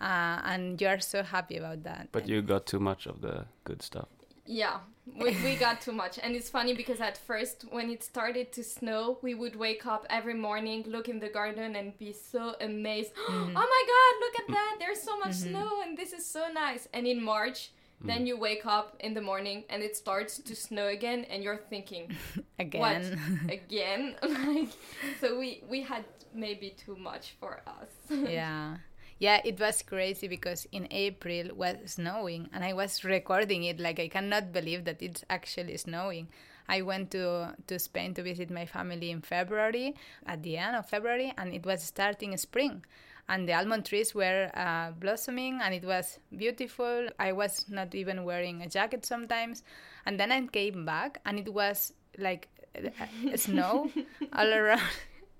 Uh, 0.00 0.40
and 0.44 0.80
you 0.80 0.88
are 0.88 1.00
so 1.00 1.22
happy 1.22 1.58
about 1.58 1.82
that. 1.84 2.08
But 2.12 2.26
you 2.26 2.40
got 2.40 2.64
too 2.66 2.80
much 2.80 3.06
of 3.06 3.20
the 3.20 3.44
good 3.64 3.82
stuff. 3.82 4.08
Yeah, 4.50 4.78
we, 5.16 5.36
we 5.44 5.54
got 5.54 5.80
too 5.80 5.92
much. 5.92 6.18
And 6.20 6.34
it's 6.34 6.50
funny 6.50 6.74
because 6.74 7.00
at 7.00 7.16
first, 7.16 7.66
when 7.70 7.88
it 7.88 8.02
started 8.02 8.52
to 8.54 8.64
snow, 8.64 9.18
we 9.22 9.32
would 9.32 9.54
wake 9.54 9.86
up 9.86 10.04
every 10.10 10.34
morning, 10.34 10.84
look 10.88 11.08
in 11.08 11.20
the 11.20 11.28
garden, 11.28 11.76
and 11.76 11.96
be 11.98 12.12
so 12.12 12.54
amazed. 12.60 13.12
Mm-hmm. 13.30 13.56
Oh 13.56 13.66
my 13.76 13.82
god, 13.94 14.12
look 14.24 14.36
at 14.40 14.48
that! 14.56 14.76
There's 14.80 15.00
so 15.00 15.18
much 15.18 15.34
snow, 15.34 15.82
and 15.84 15.96
this 15.96 16.12
is 16.12 16.26
so 16.26 16.48
nice. 16.52 16.88
And 16.92 17.06
in 17.06 17.22
March, 17.22 17.70
then 18.02 18.26
you 18.26 18.36
wake 18.38 18.66
up 18.66 18.96
in 19.00 19.14
the 19.14 19.20
morning 19.20 19.64
and 19.68 19.82
it 19.82 19.94
starts 19.96 20.38
to 20.38 20.56
snow 20.56 20.88
again, 20.88 21.26
and 21.30 21.42
you're 21.44 21.62
thinking, 21.70 22.16
Again. 22.58 23.48
again? 23.48 24.16
like, 24.22 24.68
so 25.20 25.38
we, 25.38 25.62
we 25.68 25.82
had 25.82 26.04
maybe 26.34 26.74
too 26.84 26.96
much 26.96 27.34
for 27.38 27.62
us. 27.66 27.90
yeah. 28.10 28.76
Yeah, 29.20 29.40
it 29.44 29.60
was 29.60 29.82
crazy 29.82 30.26
because 30.28 30.66
in 30.72 30.88
April 30.90 31.54
was 31.54 31.76
snowing 31.86 32.48
and 32.52 32.64
I 32.64 32.72
was 32.72 33.04
recording 33.04 33.64
it 33.64 33.78
like 33.78 34.00
I 34.00 34.08
cannot 34.08 34.52
believe 34.52 34.84
that 34.86 35.02
it's 35.02 35.24
actually 35.30 35.76
snowing. 35.76 36.28
I 36.68 36.82
went 36.82 37.10
to 37.12 37.54
to 37.68 37.78
Spain 37.78 38.14
to 38.14 38.22
visit 38.22 38.50
my 38.50 38.66
family 38.66 39.10
in 39.10 39.20
February, 39.22 39.94
at 40.26 40.42
the 40.42 40.56
end 40.56 40.76
of 40.76 40.88
February, 40.88 41.32
and 41.38 41.52
it 41.54 41.66
was 41.66 41.82
starting 41.82 42.36
spring. 42.36 42.84
And 43.28 43.48
the 43.48 43.54
almond 43.54 43.86
trees 43.86 44.14
were 44.14 44.50
uh, 44.54 44.92
blossoming, 44.92 45.60
and 45.62 45.74
it 45.74 45.84
was 45.84 46.18
beautiful. 46.36 47.08
I 47.18 47.32
was 47.32 47.66
not 47.68 47.94
even 47.94 48.24
wearing 48.24 48.62
a 48.62 48.68
jacket 48.68 49.04
sometimes, 49.06 49.62
and 50.06 50.18
then 50.18 50.32
I 50.32 50.46
came 50.46 50.84
back, 50.84 51.20
and 51.26 51.38
it 51.38 51.52
was 51.52 51.92
like 52.18 52.48
snow 53.36 53.90
all 54.32 54.52
around. 54.52 54.90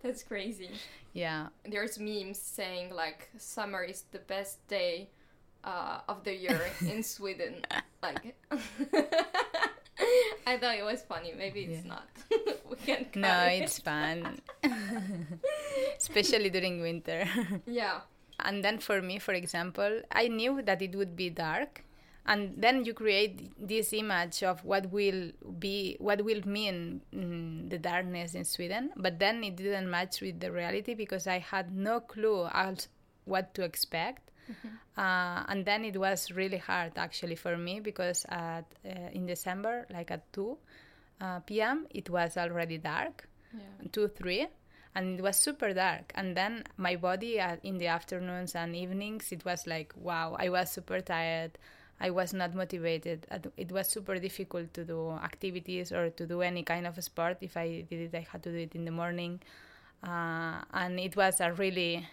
That's 0.03 0.23
crazy. 0.23 0.71
Yeah, 1.13 1.49
there's 1.65 1.99
memes 1.99 2.39
saying 2.39 2.95
like 2.95 3.29
summer 3.37 3.83
is 3.83 4.05
the 4.13 4.21
best 4.21 4.67
day 4.69 5.11
uh, 5.65 6.01
of 6.09 6.23
the 6.25 6.35
year 6.35 6.61
in 6.83 7.03
Sweden. 7.15 7.63
Like, 8.03 8.37
I 10.47 10.57
thought 10.57 10.77
it 10.79 10.85
was 10.85 11.03
funny. 11.03 11.33
Maybe 11.37 11.65
it's 11.65 11.85
Yeah. 11.85 11.95
not. 11.99 12.09
we 12.71 12.77
can. 12.77 13.07
No, 13.15 13.45
it. 13.45 13.63
it's 13.63 13.79
fun. 13.81 14.41
Especially 15.99 16.51
during 16.51 16.81
winter. 16.81 17.27
yeah. 17.67 18.01
and 18.41 18.65
then 18.65 18.79
for 18.79 19.03
me, 19.03 19.19
for 19.19 19.35
example, 19.35 20.01
I 20.13 20.29
knew 20.29 20.63
that 20.63 20.81
it 20.81 20.95
would 20.97 21.15
be 21.17 21.29
dark. 21.31 21.85
And 22.31 22.55
then 22.57 22.85
you 22.87 22.95
create 22.95 23.53
this 23.59 23.93
image 23.93 24.43
of 24.45 24.65
what 24.65 24.87
will 24.93 25.33
be, 25.59 25.97
what 26.01 26.25
will 26.25 26.43
mean 26.47 27.03
mm, 27.15 27.69
the 27.71 27.79
darkness 27.79 28.35
in 28.35 28.45
Sweden. 28.45 28.91
But 28.97 29.19
then 29.19 29.45
it 29.45 29.57
didn't 29.57 29.91
match 29.91 30.21
with 30.23 30.41
the 30.41 30.53
reality 30.53 30.95
because 30.95 31.27
I 31.27 31.39
had 31.41 31.75
no 31.75 32.01
clue 32.01 32.47
else 32.47 32.89
what 33.27 33.55
to 33.55 33.63
expect. 33.65 34.31
Uh, 34.97 35.45
and 35.49 35.65
then 35.65 35.85
it 35.85 35.97
was 35.97 36.31
really 36.33 36.59
hard 36.59 36.93
actually 36.97 37.37
for 37.37 37.57
me 37.57 37.81
because 37.81 38.27
at, 38.29 38.65
uh, 38.85 38.91
in 39.13 39.27
December, 39.27 39.87
like 39.91 40.11
at 40.11 40.31
2 40.33 40.59
uh, 41.21 41.41
p.m., 41.41 41.87
it 41.91 42.11
was 42.11 42.37
already 42.37 42.79
dark 42.79 43.27
Yeah. 43.53 43.89
two 43.93 44.07
three 44.09 44.47
and 44.95 45.19
it 45.19 45.23
was 45.23 45.37
super 45.37 45.75
dark 45.75 46.13
and 46.15 46.37
then 46.37 46.63
my 46.77 46.95
body 46.97 47.41
uh, 47.41 47.57
in 47.65 47.79
the 47.79 47.89
afternoons 47.89 48.55
and 48.55 48.77
evenings 48.77 49.33
it 49.33 49.45
was 49.45 49.67
like 49.67 49.93
wow 49.97 50.37
i 50.39 50.49
was 50.49 50.71
super 50.71 51.01
tired 51.01 51.59
i 52.01 52.11
was 52.11 52.33
not 52.33 52.55
motivated 52.55 53.27
it 53.57 53.71
was 53.73 53.89
super 53.89 54.19
difficult 54.19 54.73
to 54.75 54.85
do 54.85 55.11
activities 55.11 55.93
or 55.93 56.11
to 56.11 56.27
do 56.27 56.41
any 56.43 56.63
kind 56.63 56.87
of 56.87 57.03
sport 57.03 57.39
if 57.41 57.57
i 57.57 57.85
did 57.91 58.01
it 58.01 58.15
i 58.17 58.27
had 58.31 58.43
to 58.43 58.51
do 58.51 58.59
it 58.59 58.75
in 58.75 58.85
the 58.85 58.91
morning 58.91 59.41
uh, 60.05 60.63
and 60.73 60.99
it 60.99 61.17
was 61.17 61.41
a 61.41 61.53
really 61.53 62.07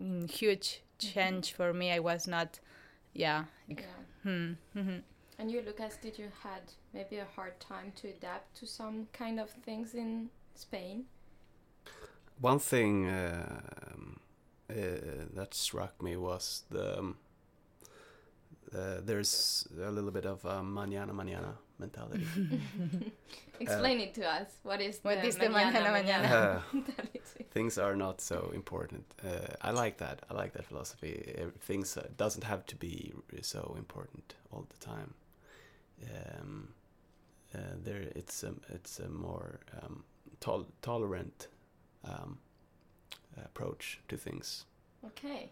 mm, 0.00 0.30
huge 0.30 0.82
change 0.98 1.52
for 1.52 1.72
me 1.72 1.92
i 1.92 1.98
was 1.98 2.26
not 2.26 2.60
yeah 3.14 3.44
like, 3.68 3.84
Yeah. 3.84 4.04
hmm, 4.22 4.52
mhm. 4.76 5.02
And 5.38 5.50
you, 5.50 5.62
Lucas, 5.62 5.96
did 5.96 6.18
you 6.18 6.30
had 6.42 6.62
maybe 6.92 7.16
a 7.18 7.24
hard 7.24 7.58
time 7.60 7.92
to 7.96 8.08
adapt 8.08 8.54
to 8.56 8.66
some 8.66 9.08
kind 9.12 9.40
of 9.40 9.50
things 9.50 9.94
in 9.94 10.30
Spain? 10.54 11.06
One 12.40 12.58
thing 12.58 13.08
um, 13.08 14.20
uh, 14.70 14.74
that 15.34 15.54
struck 15.54 16.02
me 16.02 16.16
was 16.16 16.64
the 16.70 16.98
um, 16.98 17.16
uh, 18.74 19.00
there's 19.04 19.66
a 19.82 19.90
little 19.90 20.10
bit 20.10 20.26
of 20.26 20.44
a 20.44 20.60
mañana 20.62 21.10
mañana 21.12 21.54
mentality. 21.78 22.26
Explain 23.60 24.00
it 24.00 24.14
to 24.14 24.26
us. 24.26 24.48
What 24.62 24.80
is 24.80 24.98
What 25.02 25.22
the 25.22 25.28
is 25.28 25.36
the 25.36 25.46
mañana 25.46 25.72
mañana 25.86 25.92
mañana? 25.92 26.32
Uh, 26.32 26.60
mentality? 26.72 27.20
things 27.50 27.78
are 27.78 27.96
not 27.96 28.20
so 28.20 28.50
important. 28.54 29.04
Uh, 29.24 29.54
I 29.60 29.70
like 29.70 29.98
that. 29.98 30.22
I 30.30 30.34
like 30.34 30.52
that 30.54 30.64
philosophy. 30.66 31.34
Uh, 31.38 31.50
Things 31.60 31.96
uh, 31.96 32.08
doesn't 32.16 32.44
have 32.44 32.66
to 32.66 32.76
be 32.76 33.12
so 33.42 33.74
important 33.78 34.34
all 34.50 34.66
the 34.68 34.84
time. 34.84 35.14
Um, 36.02 36.68
uh, 37.54 37.58
there, 37.82 38.02
it's 38.16 38.42
a 38.42 38.54
it's 38.68 38.98
a 38.98 39.08
more 39.08 39.60
um, 39.82 40.02
tol- 40.40 40.66
tolerant 40.82 41.48
um, 42.04 42.38
approach 43.44 44.00
to 44.08 44.16
things. 44.16 44.66
Okay. 45.06 45.50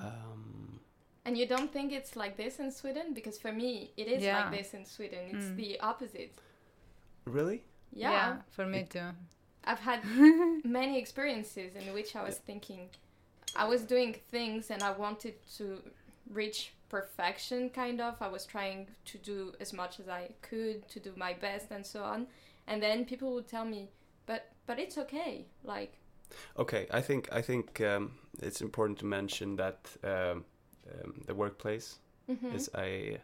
Um, 0.00 0.80
And 1.26 1.36
you 1.36 1.46
don't 1.54 1.72
think 1.72 1.92
it's 1.92 2.14
like 2.22 2.36
this 2.36 2.60
in 2.60 2.70
Sweden? 2.70 3.12
Because 3.12 3.36
for 3.44 3.52
me, 3.52 3.90
it 3.96 4.06
is 4.06 4.22
Yeah. 4.22 4.36
like 4.38 4.50
this 4.58 4.74
in 4.74 4.84
Sweden. 4.84 5.24
It's 5.34 5.46
Mm. 5.46 5.56
the 5.56 5.80
opposite. 5.80 6.32
really? 7.38 7.60
Yeah. 7.92 8.42
for 8.56 8.66
me 8.66 8.78
It- 8.80 8.90
too 8.90 9.10
I've 9.64 9.80
had 9.80 10.00
many 10.78 10.96
experiences 11.04 11.74
in 11.74 11.92
which 11.92 12.14
I 12.14 12.22
was 12.22 12.38
thinking, 12.38 12.90
I 13.56 13.64
was 13.72 13.82
doing 13.82 14.12
things 14.30 14.70
and 14.70 14.80
I 14.82 14.92
wanted 15.04 15.34
to 15.58 15.82
reach 16.30 16.72
perfection 16.88 17.68
kind 17.70 18.00
of 18.00 18.14
i 18.22 18.28
was 18.28 18.44
trying 18.46 18.86
to 19.10 19.18
do 19.18 19.52
as 19.64 19.72
much 19.72 19.98
as 19.98 20.06
i 20.08 20.22
could 20.48 20.88
to 20.88 21.00
do 21.00 21.12
my 21.16 21.32
best 21.46 21.66
and 21.72 21.84
so 21.84 22.00
on 22.04 22.28
and 22.68 22.80
then 22.80 23.04
people 23.04 23.28
would 23.34 23.48
tell 23.48 23.64
me 23.64 23.88
but 24.26 24.40
but 24.68 24.78
it's 24.78 24.96
okay 25.04 25.46
like 25.64 25.92
Okay, 26.58 26.86
I 26.90 27.00
think 27.08 27.28
I 27.32 27.42
think 27.42 27.80
um, 27.80 28.04
it's 28.42 28.60
important 28.60 28.98
to 29.00 29.04
mention 29.06 29.56
that 29.56 29.78
um, 30.04 30.44
um, 30.94 31.22
the 31.26 31.34
workplace 31.34 31.98
mhm. 32.28 32.54
is 32.54 32.70
a 32.76 33.18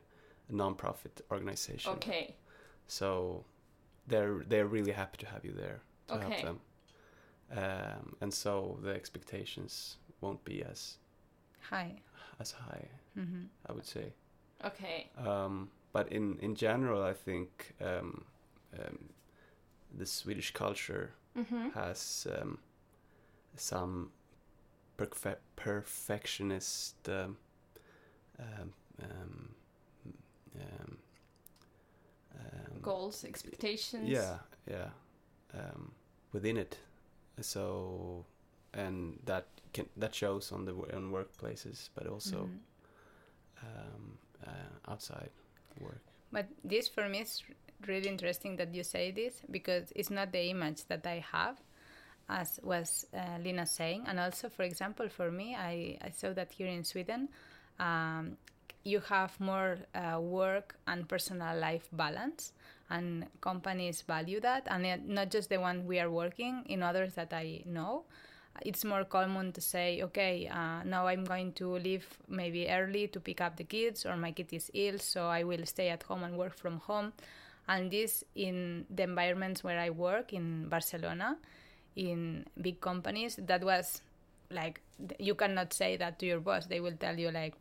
non-profit 0.48 1.20
organization. 1.30 1.92
okay 1.92 2.34
So 2.86 3.44
they're 4.06 4.42
they're 4.48 4.66
really 4.66 4.92
happy 4.92 5.18
to 5.18 5.26
have 5.26 5.44
you 5.44 5.52
there 5.52 5.80
to 6.08 6.14
Okay. 6.14 6.22
help 6.28 6.42
them. 6.42 6.60
Um, 7.50 8.16
and 8.20 8.32
so 8.34 8.78
the 8.82 8.90
expectations 8.94 9.98
won't 10.20 10.44
be 10.44 10.62
as 10.64 10.98
Hi. 11.70 12.02
as 12.40 12.52
high, 12.52 12.88
hmm 13.14 13.44
I 13.68 13.72
would 13.72 13.86
say. 13.86 14.12
okay 14.64 15.10
Um, 15.16 15.70
but 15.92 16.08
in 16.12 16.38
in 16.40 16.54
general, 16.54 17.02
I 17.10 17.14
think 17.14 17.74
um, 17.80 18.24
um, 18.78 18.98
the 19.98 20.06
Swedish 20.06 20.52
culture 20.52 21.10
mm-hmm. 21.36 21.68
has 21.74 22.26
um, 22.40 22.58
some 23.56 24.10
perfe- 24.96 25.36
perfectionist 25.56 27.08
um, 28.38 28.72
um, 29.02 29.54
um, 30.60 30.98
um, 32.34 32.80
goals 32.82 33.24
expectations 33.24 34.08
Yeah, 34.08 34.38
yeah, 34.66 34.90
um, 35.54 35.92
within 36.32 36.56
it. 36.56 36.78
So, 37.40 38.24
and 38.74 39.18
that 39.24 39.46
can 39.72 39.88
that 39.96 40.14
shows 40.14 40.52
on 40.52 40.64
the 40.64 40.72
on 40.72 41.10
workplaces, 41.12 41.88
but 41.94 42.06
also 42.06 42.38
Mhm. 42.38 42.58
um, 43.62 44.18
uh, 44.46 44.90
outside 44.92 45.30
work. 45.80 46.02
But 46.32 46.46
this 46.64 46.88
for 46.88 47.08
me 47.08 47.20
is 47.20 47.42
really 47.86 48.08
interesting 48.08 48.56
that 48.56 48.74
you 48.74 48.84
say 48.84 49.10
this 49.10 49.42
because 49.50 49.92
it's 49.94 50.10
not 50.10 50.32
the 50.32 50.50
image 50.50 50.84
that 50.88 51.06
I 51.06 51.24
have, 51.32 51.60
as 52.28 52.60
was 52.62 53.06
uh, 53.14 53.38
Lina 53.42 53.66
saying. 53.66 54.04
And 54.06 54.18
also, 54.18 54.48
for 54.48 54.62
example, 54.62 55.08
for 55.08 55.30
me, 55.30 55.54
I, 55.56 55.98
I 56.02 56.10
saw 56.10 56.32
that 56.32 56.52
here 56.52 56.68
in 56.68 56.84
Sweden, 56.84 57.28
um, 57.82 58.36
you 58.84 59.00
have 59.00 59.32
more 59.40 59.78
uh, 59.94 60.20
work 60.20 60.74
and 60.86 61.08
personal 61.08 61.54
life 61.58 61.86
balance, 61.92 62.52
and 62.90 63.26
companies 63.40 64.02
value 64.02 64.40
that. 64.40 64.62
And 64.66 65.08
not 65.08 65.30
just 65.30 65.48
the 65.50 65.60
one 65.60 65.86
we 65.86 65.98
are 66.00 66.10
working, 66.10 66.64
in 66.66 66.82
others 66.82 67.14
that 67.14 67.32
I 67.32 67.62
know. 67.66 68.04
It's 68.60 68.84
more 68.84 69.04
common 69.04 69.52
to 69.52 69.60
say, 69.60 70.02
okay, 70.02 70.46
uh, 70.46 70.82
now 70.84 71.06
I'm 71.06 71.24
going 71.24 71.52
to 71.54 71.78
leave 71.78 72.06
maybe 72.28 72.68
early 72.68 73.08
to 73.08 73.18
pick 73.20 73.40
up 73.40 73.56
the 73.56 73.64
kids, 73.64 74.04
or 74.04 74.16
my 74.16 74.30
kid 74.32 74.48
is 74.52 74.70
ill, 74.74 74.98
so 74.98 75.26
I 75.28 75.42
will 75.42 75.64
stay 75.64 75.88
at 75.88 76.02
home 76.02 76.22
and 76.22 76.36
work 76.36 76.54
from 76.54 76.78
home. 76.78 77.12
And 77.66 77.90
this 77.90 78.24
in 78.34 78.84
the 78.90 79.04
environments 79.04 79.64
where 79.64 79.78
I 79.78 79.90
work 79.90 80.32
in 80.32 80.68
Barcelona, 80.68 81.38
in 81.96 82.44
big 82.60 82.80
companies, 82.80 83.38
that 83.50 83.64
was 83.64 84.02
like 84.50 84.80
you 85.18 85.34
cannot 85.34 85.72
say 85.72 85.96
that 85.96 86.18
to 86.18 86.26
your 86.26 86.40
boss. 86.40 86.66
They 86.66 86.80
will 86.80 86.96
tell 86.98 87.18
you 87.18 87.30
like, 87.30 87.54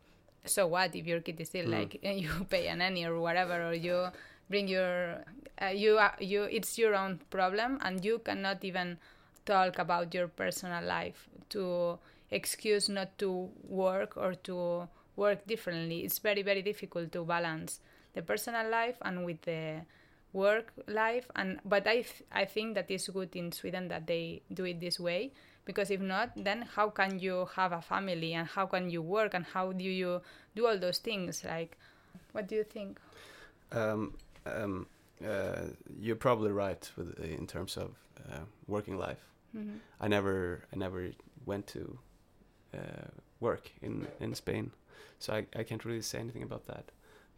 so 0.46 0.68
what 0.68 0.96
if 0.96 1.06
your 1.06 1.22
kid 1.22 1.40
is 1.40 1.54
ill? 1.56 1.68
Mm. 1.68 1.72
Like 1.72 2.00
you 2.04 2.30
pay 2.50 2.68
a 2.68 2.76
nanny 2.76 3.06
or 3.06 3.20
whatever, 3.20 3.70
or 3.70 3.74
you 3.74 4.08
bring 4.50 4.68
your 4.68 5.24
uh, 5.62 5.68
you 5.68 5.98
uh, 5.98 6.12
you 6.20 6.44
it's 6.44 6.78
your 6.78 6.96
own 6.96 7.20
problem, 7.30 7.80
and 7.82 8.04
you 8.04 8.20
cannot 8.20 8.64
even 8.64 8.98
talk 9.46 9.80
about 9.80 10.14
your 10.14 10.28
personal 10.28 10.84
life 10.84 11.28
to 11.50 11.98
excuse 12.30 12.90
not 12.90 13.18
to 13.18 13.50
work 13.68 14.16
or 14.18 14.34
to 14.36 14.88
work 15.16 15.46
differently. 15.48 16.02
It's 16.04 16.20
very 16.20 16.42
very 16.42 16.62
difficult 16.62 17.12
to 17.14 17.24
balance 17.24 17.80
the 18.14 18.22
personal 18.22 18.70
life 18.70 18.98
and 19.02 19.26
with 19.26 19.42
the 19.44 19.82
work 20.34 20.72
life 20.88 21.30
and 21.36 21.60
but 21.66 21.86
I 21.88 22.08
th- 22.08 22.24
I 22.32 22.46
think 22.46 22.76
that 22.76 22.90
is 22.90 23.08
good 23.10 23.36
in 23.36 23.52
Sweden 23.52 23.90
that 23.90 24.08
they 24.08 24.42
do 24.54 24.64
it 24.64 24.80
this 24.80 25.00
way 25.00 25.32
because 25.66 25.92
if 25.92 26.02
not 26.02 26.32
then 26.36 26.64
how 26.76 26.90
can 26.90 27.20
you 27.20 27.48
have 27.56 27.72
a 27.72 27.82
family 27.82 28.34
and 28.34 28.48
how 28.48 28.66
can 28.66 28.90
you 28.90 29.02
work 29.02 29.34
and 29.34 29.46
how 29.54 29.72
do 29.72 29.84
you 29.84 30.22
do 30.56 30.68
all 30.68 30.78
those 30.78 31.00
things 31.00 31.44
like 31.46 31.78
what 32.34 32.48
do 32.48 32.56
you 32.56 32.64
think 32.64 33.00
Um, 33.72 34.18
um, 34.46 34.88
uh, 35.26 35.68
you're 36.00 36.16
probably 36.20 36.52
right 36.52 36.92
with 36.98 37.20
in 37.20 37.48
terms 37.48 37.78
of 37.78 37.90
uh, 38.18 38.44
working 38.68 38.98
life. 38.98 39.24
mm-hmm. 39.56 39.78
I 40.00 40.08
never 40.08 40.64
I 40.74 40.76
never 40.78 41.12
went 41.46 41.68
to 41.68 42.00
uh, 42.74 43.08
work 43.40 43.72
in 43.82 44.08
in 44.20 44.36
Spain, 44.36 44.72
so 45.20 45.34
I, 45.34 45.46
I 45.60 45.64
can't 45.64 45.86
really 45.86 46.02
say 46.02 46.20
anything 46.20 46.44
about 46.44 46.66
that. 46.68 46.92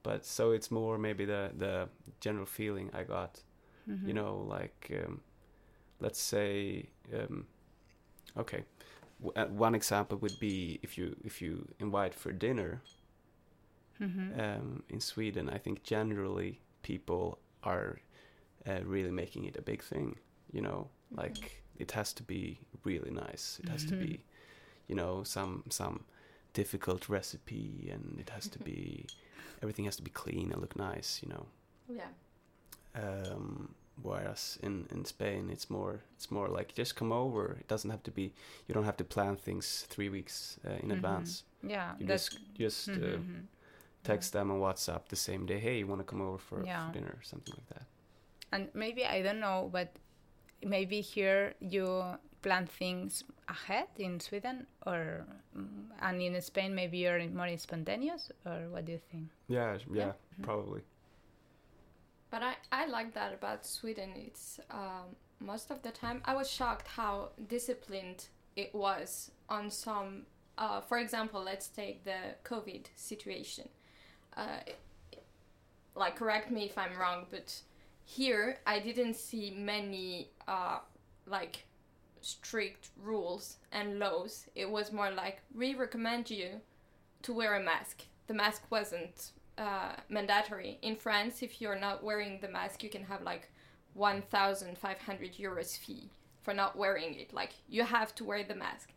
But 0.04 0.26
so 0.26 0.52
it's 0.54 0.72
more 0.72 0.98
maybe 0.98 1.26
the 1.26 1.52
the 1.58 1.90
general 2.20 2.46
feeling 2.46 2.90
I 2.94 3.04
got. 3.04 3.44
Mm-hmm. 3.90 4.08
You 4.08 4.14
know, 4.14 4.58
like 4.60 4.92
um, 5.06 5.22
let's 6.00 6.20
say 6.22 6.90
um, 7.14 7.46
okay, 8.38 8.64
w- 9.24 9.34
uh, 9.36 9.48
one 9.48 9.76
example 9.76 10.18
would 10.20 10.40
be 10.40 10.80
if 10.84 10.98
you 10.98 11.16
if 11.24 11.42
you 11.42 11.68
invite 11.80 12.14
for 12.14 12.32
dinner 12.32 12.82
mm-hmm. 14.02 14.40
um, 14.40 14.84
in 14.90 15.00
Sweden, 15.00 15.50
I 15.50 15.58
think 15.58 15.84
generally 15.84 16.60
people 16.82 17.40
are 17.64 18.00
uh, 18.68 18.82
really 18.86 19.12
making 19.12 19.46
it 19.46 19.58
a 19.58 19.62
big 19.62 19.84
thing. 19.84 20.18
You 20.52 20.62
know, 20.62 20.88
like 21.16 21.64
it 21.78 21.92
has 21.92 22.14
to 22.14 22.24
be 22.24 22.60
really 22.84 23.12
nice. 23.12 23.60
It 23.64 23.70
has 23.70 23.86
to 23.86 23.96
Mhm. 23.96 24.00
be, 24.00 24.24
you 24.88 24.96
know, 24.96 25.24
some 25.24 25.64
some 25.70 26.04
difficult 26.54 27.10
recipe, 27.10 27.90
and 27.94 28.20
it 28.20 28.30
has 28.30 28.48
to 28.50 28.60
be 28.60 29.06
everything 29.62 29.86
has 29.86 29.96
to 29.98 30.04
be 30.04 30.12
clean 30.12 30.52
and 30.52 30.62
look 30.62 30.76
nice. 30.76 31.22
You 31.24 31.30
know. 31.30 31.46
yeah 31.90 32.10
Um, 32.96 33.76
whereas 34.02 34.60
in 34.64 34.88
in 34.92 35.06
Spain, 35.06 35.50
it's 35.50 35.70
more 35.70 36.00
it's 36.16 36.32
more 36.32 36.48
like 36.58 36.74
just 36.74 36.96
come 36.96 37.12
over. 37.16 37.58
It 37.60 37.68
doesn't 37.68 37.90
have 37.92 38.04
to 38.04 38.12
be. 38.12 38.34
You 38.68 38.74
don't 38.74 38.86
have 38.86 38.98
to 38.98 39.04
plan 39.04 39.36
things 39.38 39.86
three 39.90 40.10
weeks 40.10 40.60
uh, 40.66 40.72
in 40.84 40.90
Mhm. 40.90 40.94
advance. 40.98 41.44
yeah 41.64 41.96
You 42.00 42.08
just 42.08 42.40
just 42.60 42.90
uh, 42.90 42.94
Mhm. 43.18 43.48
text 44.04 44.32
them 44.34 44.52
on 44.52 44.60
WhatsApp 44.60 45.08
the 45.08 45.16
same 45.16 45.46
day. 45.46 45.60
Hey, 45.60 45.78
you 45.80 45.88
want 45.88 46.00
to 46.02 46.06
come 46.06 46.22
over 46.28 46.38
for, 46.38 46.66
Yeah. 46.66 46.88
for 46.88 46.94
dinner 46.94 47.14
or 47.20 47.24
something 47.24 47.54
like 47.58 47.70
that. 47.76 47.86
and 48.52 48.70
maybe 48.74 49.02
I 49.06 49.24
don't 49.24 49.40
know, 49.40 49.70
but 49.72 49.88
maybe 50.62 51.02
here 51.02 51.54
you 51.60 52.04
plan 52.42 52.68
things 52.68 53.24
ahead 53.48 53.88
in 53.98 54.20
Sweden, 54.20 54.68
or 54.86 55.26
mm, 55.58 55.90
and 56.02 56.22
in 56.22 56.42
Spain 56.42 56.76
maybe 56.76 56.98
you're 56.98 57.24
more 57.30 57.58
spontaneous, 57.58 58.32
or 58.46 58.70
what 58.70 58.86
do 58.86 58.92
you 58.92 59.00
think? 59.12 59.30
Yeah, 59.48 59.78
yeah, 59.92 60.06
Yeah. 60.06 60.14
probably. 60.46 60.82
But 62.34 62.42
I, 62.42 62.56
I 62.72 62.88
like 62.88 63.14
that 63.14 63.32
about 63.32 63.64
Sweden. 63.64 64.10
It's 64.16 64.60
um, 64.72 65.16
most 65.40 65.70
of 65.70 65.84
the 65.84 65.92
time 65.92 66.20
I 66.26 66.34
was 66.34 66.50
shocked 66.50 66.88
how 66.88 67.30
disciplined 67.48 68.26
it 68.56 68.74
was 68.74 69.30
on 69.50 69.70
some. 69.70 70.26
Uh, 70.58 70.82
for 70.82 70.98
example, 70.98 71.44
let's 71.44 71.68
take 71.68 72.06
the 72.06 72.34
COVID 72.44 72.88
situation. 72.96 73.70
Uh, 74.36 74.62
like, 75.94 76.16
correct 76.16 76.50
me 76.50 76.66
if 76.66 76.76
I'm 76.76 76.98
wrong, 76.98 77.28
but 77.30 77.62
here 78.04 78.58
I 78.66 78.80
didn't 78.80 79.16
see 79.16 79.54
many 79.56 80.32
uh, 80.48 80.80
like 81.28 81.66
strict 82.22 82.90
rules 83.00 83.58
and 83.72 84.00
laws. 84.00 84.48
It 84.56 84.68
was 84.68 84.92
more 84.92 85.12
like 85.12 85.44
we 85.54 85.76
recommend 85.76 86.32
you 86.32 86.62
to 87.22 87.32
wear 87.32 87.54
a 87.54 87.64
mask. 87.64 88.02
The 88.26 88.34
mask 88.34 88.64
wasn't 88.72 89.34
uh, 89.58 89.94
mandatory. 90.10 90.80
In 90.82 90.96
France, 90.96 91.42
if 91.42 91.62
you're 91.62 91.80
not 91.80 92.04
wearing 92.04 92.40
the 92.42 92.48
mask, 92.48 92.84
you 92.84 92.90
can 92.90 93.04
have 93.04 93.22
like 93.22 93.50
1,500 93.94 95.34
euros 95.34 95.78
fee 95.78 96.10
for 96.42 96.54
not 96.54 96.76
wearing 96.76 97.16
it. 97.16 97.34
Like 97.34 97.52
you 97.68 97.84
have 97.84 98.14
to 98.16 98.24
wear 98.24 98.44
the 98.44 98.56
mask, 98.56 98.90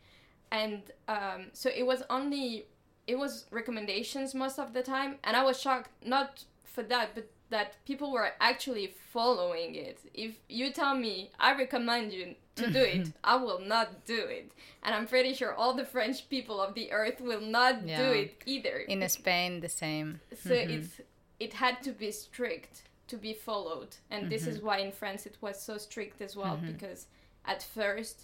and 0.50 0.82
um, 1.08 1.46
so 1.52 1.70
it 1.74 1.84
was 1.84 2.02
only 2.10 2.66
it 3.06 3.18
was 3.18 3.46
recommendations 3.50 4.34
most 4.34 4.58
of 4.58 4.72
the 4.72 4.82
time, 4.82 5.16
and 5.24 5.36
I 5.36 5.44
was 5.44 5.60
shocked 5.60 5.90
not 6.04 6.44
for 6.64 6.82
that, 6.84 7.14
but 7.14 7.30
that 7.50 7.76
people 7.84 8.10
were 8.12 8.30
actually 8.40 8.94
following 9.12 9.74
it. 9.74 9.98
If 10.14 10.32
you 10.48 10.72
tell 10.72 10.94
me 10.94 11.30
I 11.38 11.56
recommend 11.56 12.12
you 12.12 12.34
to 12.56 12.70
do 12.70 12.80
it, 12.80 13.12
I 13.24 13.36
will 13.36 13.60
not 13.60 14.04
do 14.04 14.18
it, 14.38 14.50
and 14.82 14.94
I'm 14.94 15.06
pretty 15.06 15.34
sure 15.34 15.54
all 15.54 15.74
the 15.74 15.84
French 15.84 16.28
people 16.28 16.60
of 16.60 16.74
the 16.74 16.90
earth 16.92 17.20
will 17.20 17.40
not 17.40 17.82
do 17.98 18.12
it 18.22 18.42
either. 18.46 18.78
In 18.88 19.08
Spain, 19.08 19.60
the 19.60 19.68
same. 19.68 20.20
So 20.34 20.54
Mhm. 20.54 20.70
it's 20.74 21.00
it 21.38 21.52
had 21.54 21.82
to 21.82 21.92
be 21.92 22.10
strict 22.12 22.82
to 23.08 23.16
be 23.16 23.32
followed, 23.34 23.96
and 24.10 24.30
this 24.30 24.46
is 24.46 24.60
why 24.60 24.78
in 24.78 24.90
France 24.92 25.26
it 25.26 25.36
was 25.40 25.60
so 25.60 25.78
strict 25.78 26.20
as 26.20 26.34
well 26.34 26.56
because 26.72 27.06
at 27.44 27.62
first 27.62 28.22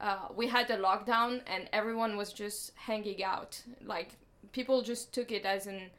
uh, 0.00 0.28
we 0.36 0.46
had 0.48 0.70
a 0.70 0.76
lockdown 0.76 1.42
and 1.46 1.68
everyone 1.72 2.16
was 2.16 2.32
just 2.32 2.72
hanging 2.86 3.22
out. 3.24 3.62
Like 3.84 4.10
people 4.52 4.82
just 4.82 5.12
took 5.12 5.30
it 5.32 5.44
as 5.44 5.66
an. 5.66 5.90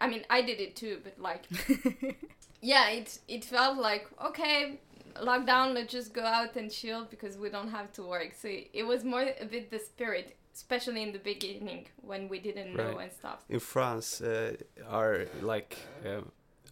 I 0.00 0.08
mean, 0.08 0.24
I 0.30 0.42
did 0.42 0.60
it 0.60 0.76
too, 0.76 1.00
but 1.04 1.18
like, 1.18 1.44
yeah, 2.60 2.88
it 2.90 3.18
it 3.28 3.44
felt 3.44 3.78
like 3.78 4.06
okay, 4.26 4.78
lockdown. 5.16 5.74
Let's 5.74 5.92
just 5.92 6.12
go 6.12 6.24
out 6.24 6.56
and 6.56 6.70
chill 6.70 7.04
because 7.10 7.36
we 7.38 7.48
don't 7.50 7.70
have 7.70 7.92
to 7.92 8.02
work. 8.02 8.34
So 8.40 8.48
it 8.48 8.82
was 8.86 9.04
more 9.04 9.22
a 9.40 9.44
bit 9.46 9.70
the 9.70 9.78
spirit. 9.78 10.36
especially 10.56 11.02
in 11.02 11.12
the 11.12 11.18
beginning 11.32 11.86
when 12.10 12.28
we 12.30 12.38
didn't 12.40 12.72
know 12.74 12.92
Right. 12.96 13.02
and 13.04 13.12
stuff. 13.12 13.44
In 13.48 13.60
France, 13.60 14.22
uh, 14.22 14.56
are 14.88 15.26
like 15.42 15.76
uh, 16.04 16.22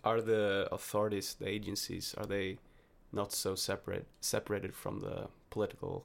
are 0.03 0.23
the 0.23 0.67
authorities, 0.73 1.35
the 1.39 1.47
agencies, 1.49 2.15
are 2.17 2.27
they 2.27 2.59
not 3.13 3.33
so 3.33 3.55
separate 3.57 4.07
separated 4.21 4.75
from 4.75 5.01
the 5.01 5.29
political 5.51 6.05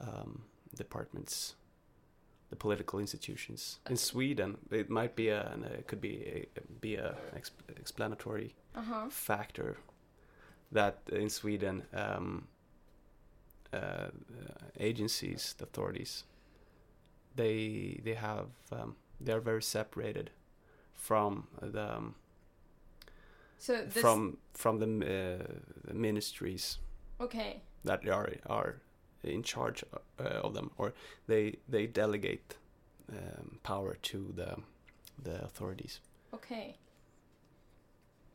um, 0.00 0.42
departments, 0.76 1.56
the 2.52 2.56
political 2.56 3.00
institutions? 3.00 3.80
In 3.88 3.96
Sweden, 3.96 4.56
it 4.70 4.90
might 4.90 5.16
be 5.16 5.30
a, 5.30 5.50
and 5.52 5.64
it 5.64 5.86
could 5.86 6.00
be 6.00 6.48
a, 6.56 6.60
be 6.80 6.96
a 6.96 7.14
exp- 7.34 7.78
explanatory 7.80 8.54
Uh 8.74 8.82
huh. 8.82 9.08
factor 9.10 9.76
that 10.72 10.94
in 11.12 11.30
Sweden, 11.30 11.82
um, 11.94 12.48
uh, 13.72 14.08
agencies, 14.80 15.54
the 15.58 15.64
authorities, 15.64 16.24
they 17.36 18.00
they 18.04 18.14
have 18.14 18.46
um, 18.70 18.96
they 19.24 19.32
are 19.32 19.40
very 19.44 19.62
separated 19.62 20.30
from 20.94 21.46
the 21.72 21.96
um, 21.96 22.14
So 23.58 23.72
this. 23.72 24.02
from 24.02 24.36
from 24.54 24.78
the, 24.78 24.86
uh, 24.86 25.46
the 25.88 25.94
ministries 25.94 26.78
okay. 27.20 27.62
that 27.84 28.06
are 28.08 28.28
are 28.46 28.74
in 29.24 29.42
charge 29.42 29.84
uh, 30.18 30.24
of 30.46 30.54
them, 30.54 30.70
or 30.78 30.92
they 31.26 31.56
they 31.68 31.86
delegate 31.86 32.56
um, 33.10 33.58
power 33.62 33.96
to 34.02 34.32
the 34.36 34.56
the 35.22 35.44
authorities. 35.44 36.00
Okay. 36.34 36.76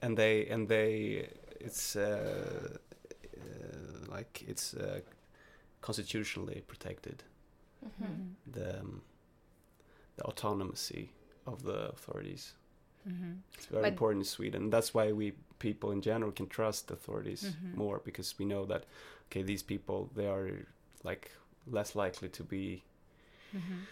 and 0.01 0.17
they 0.17 0.45
and 0.53 0.67
they 0.67 1.27
it's 1.59 1.95
uh, 1.95 2.77
uh, 3.37 4.15
like 4.15 4.43
it's 4.47 4.73
uh, 4.75 4.99
constitutionally 5.81 6.61
protected 6.67 7.23
hmm 7.99 8.33
the 8.53 8.79
um, 8.79 9.01
the 10.17 10.23
autonomy 10.23 11.09
of 11.45 11.63
the 11.63 11.89
authorities 11.89 12.53
Mhm. 13.07 13.37
it's 13.55 13.67
very 13.71 13.81
But- 13.83 13.93
important 13.93 14.21
in 14.21 14.25
Sweden 14.25 14.69
that's 14.69 14.93
why 14.93 15.11
we 15.13 15.33
people 15.59 15.91
in 15.91 16.01
general 16.01 16.31
can 16.31 16.47
trust 16.47 16.91
authorities 16.91 17.43
Mhm. 17.43 17.75
more 17.77 17.99
because 18.05 18.35
we 18.39 18.45
know 18.45 18.65
that 18.65 18.83
okay 19.25 19.43
these 19.43 19.63
people 19.65 20.09
they 20.15 20.27
are 20.27 20.49
like 21.07 21.31
less 21.77 21.95
likely 21.95 22.29
to 22.29 22.43
be 22.43 22.83
Mhm. 23.53 23.87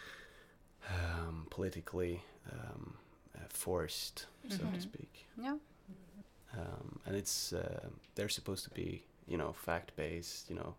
um, 0.89 1.47
politically 1.49 2.21
um, 2.51 2.84
uh, 3.36 3.39
forced 3.49 4.28
so 4.49 4.63
Mhm. 4.63 4.73
to 4.73 4.82
speak 4.82 5.25
Yeah. 5.38 5.58
um, 6.58 6.99
and 7.06 7.15
it's 7.15 7.54
uh, 7.54 7.89
they're 8.15 8.30
supposed 8.39 8.63
to 8.63 8.69
be 8.82 9.04
you 9.28 9.38
know 9.38 9.54
fact 9.54 9.95
based 9.95 10.49
you 10.49 10.56
know 10.56 10.75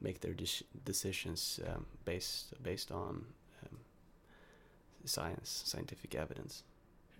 make 0.00 0.20
their 0.20 0.34
dis- 0.34 0.64
decisions 0.84 1.60
um, 1.68 1.86
based 2.04 2.54
based 2.62 2.90
on 2.90 3.24
um, 3.62 3.78
science 5.04 5.62
scientific 5.66 6.14
evidence 6.14 6.64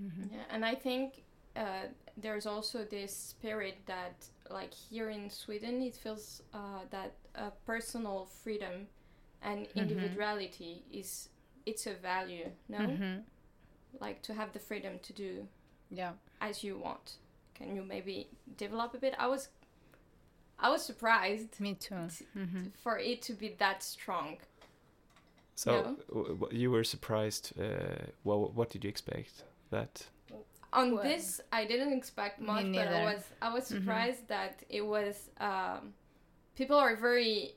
Mhm. 0.02 0.30
Yeah, 0.32 0.44
and 0.50 0.64
I 0.64 0.74
think 0.74 1.22
uh, 1.56 1.86
there's 2.16 2.46
also 2.46 2.84
this 2.84 3.12
spirit 3.16 3.76
that, 3.86 4.14
like 4.50 4.72
here 4.74 5.10
in 5.10 5.30
Sweden, 5.30 5.82
it 5.82 5.94
feels 5.96 6.42
uh, 6.54 6.84
that 6.90 7.12
uh, 7.34 7.50
personal 7.66 8.26
freedom 8.26 8.88
and 9.42 9.66
Mhm. 9.66 9.74
individuality 9.74 10.84
is 10.90 11.28
it's 11.66 11.86
a 11.86 11.94
value. 11.94 12.50
No, 12.68 12.78
Mhm. 12.78 13.24
like 14.00 14.20
to 14.22 14.34
have 14.34 14.52
the 14.52 14.58
freedom 14.58 14.98
to 15.00 15.12
do 15.12 15.48
Yeah. 15.90 16.14
as 16.40 16.62
you 16.64 16.78
want. 16.78 17.18
Can 17.54 17.76
you 17.76 17.82
maybe 17.84 18.28
develop 18.56 18.94
a 18.94 18.98
bit? 18.98 19.14
I 19.18 19.26
was, 19.28 19.48
I 20.58 20.70
was 20.70 20.84
surprised 20.84 21.60
Me 21.60 21.74
too. 21.74 22.08
T- 22.08 22.26
Mhm. 22.34 22.72
for 22.74 22.98
it 22.98 23.22
to 23.22 23.34
be 23.34 23.48
that 23.58 23.82
strong. 23.82 24.38
so 25.54 25.70
No. 25.70 25.96
w- 26.08 26.34
w- 26.38 26.58
you 26.62 26.70
were 26.70 26.82
surprised 26.84 27.52
uh, 27.60 28.06
well 28.24 28.50
what 28.54 28.70
did 28.70 28.82
you 28.84 28.88
expect 28.90 29.44
that 29.70 30.08
on 30.72 30.94
Well, 30.94 31.02
this 31.02 31.42
i 31.52 31.66
didn't 31.66 31.92
expect 31.92 32.40
much 32.40 32.64
but 32.64 32.66
i 32.66 32.84
neither. 32.84 33.04
was 33.04 33.22
i 33.42 33.52
was 33.52 33.64
Mhm. 33.64 33.74
surprised 33.78 34.26
that 34.28 34.64
it 34.70 34.80
was 34.80 35.28
um, 35.40 35.92
people 36.54 36.76
are 36.76 36.96
very 36.96 37.54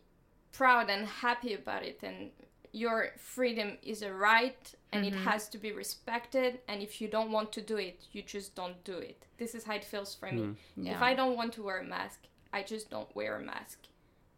proud 0.51 0.89
and 0.89 1.05
happy 1.07 1.53
about 1.53 1.83
it 1.83 1.99
and 2.03 2.31
your 2.71 3.09
freedom 3.17 3.77
is 3.83 4.01
a 4.01 4.13
right 4.13 4.73
and 4.91 5.05
it 5.05 5.13
Mhm. 5.13 5.23
has 5.23 5.49
to 5.49 5.57
be 5.57 5.71
respected 5.71 6.59
and 6.67 6.81
if 6.81 6.99
you 7.01 7.07
don't 7.07 7.31
want 7.31 7.51
to 7.53 7.61
do 7.61 7.77
it 7.77 7.97
you 8.13 8.21
just 8.21 8.55
don't 8.55 8.83
do 8.83 8.97
it 8.97 9.25
this 9.37 9.55
is 9.55 9.63
how 9.65 9.75
it 9.75 9.85
feels 9.85 10.15
for 10.15 10.31
me 10.31 10.41
Hmm. 10.41 10.53
Yeah. 10.85 10.95
if 10.95 11.01
i 11.01 11.13
don't 11.13 11.35
want 11.37 11.53
to 11.53 11.63
wear 11.63 11.79
a 11.79 11.83
mask 11.83 12.19
i 12.53 12.61
just 12.63 12.89
don't 12.89 13.13
wear 13.15 13.35
a 13.37 13.41
mask 13.41 13.79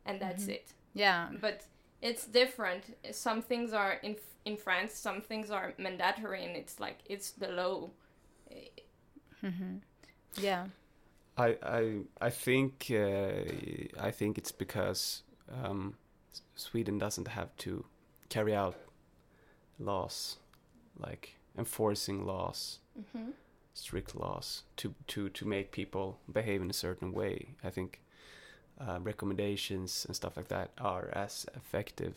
and 0.05 0.19
that's 0.21 0.45
Mhm. 0.45 0.55
it 0.57 0.73
yeah. 0.93 1.29
but 1.41 1.65
it's 2.01 2.25
different 2.27 2.83
some 3.11 3.41
things 3.41 3.73
are 3.73 3.93
in 4.03 4.15
in 4.45 4.55
france 4.57 4.93
some 4.93 5.21
things 5.21 5.49
are 5.51 5.73
mandatory 5.77 6.43
and 6.45 6.55
it's 6.55 6.79
like 6.79 6.97
it's 7.13 7.31
the 7.31 7.47
law 7.49 7.89
Mhm. 9.43 9.81
Yeah. 10.41 10.67
I 11.37 11.57
I 11.61 12.01
I 12.27 12.29
think 12.31 12.87
uh, 12.91 13.43
I 13.99 14.11
think 14.11 14.37
it's 14.37 14.51
because 14.51 15.23
um, 15.63 15.95
Sweden 16.55 16.97
doesn't 16.97 17.27
have 17.29 17.55
to 17.57 17.85
carry 18.29 18.55
out 18.55 18.75
laws, 19.79 20.37
like 20.99 21.35
enforcing 21.57 22.25
laws, 22.25 22.79
hmm 23.13 23.31
strict 23.73 24.15
laws 24.15 24.63
to 24.75 24.95
to 25.05 25.29
to 25.29 25.45
make 25.45 25.71
people 25.71 26.17
behave 26.33 26.63
in 26.63 26.69
a 26.69 26.73
certain 26.73 27.11
way. 27.13 27.49
I 27.63 27.69
think 27.69 28.01
uh, 28.81 28.97
recommendations 29.03 30.03
and 30.05 30.15
stuff 30.15 30.35
like 30.35 30.47
that 30.47 30.71
are 30.79 31.09
as 31.13 31.45
effective 31.55 32.15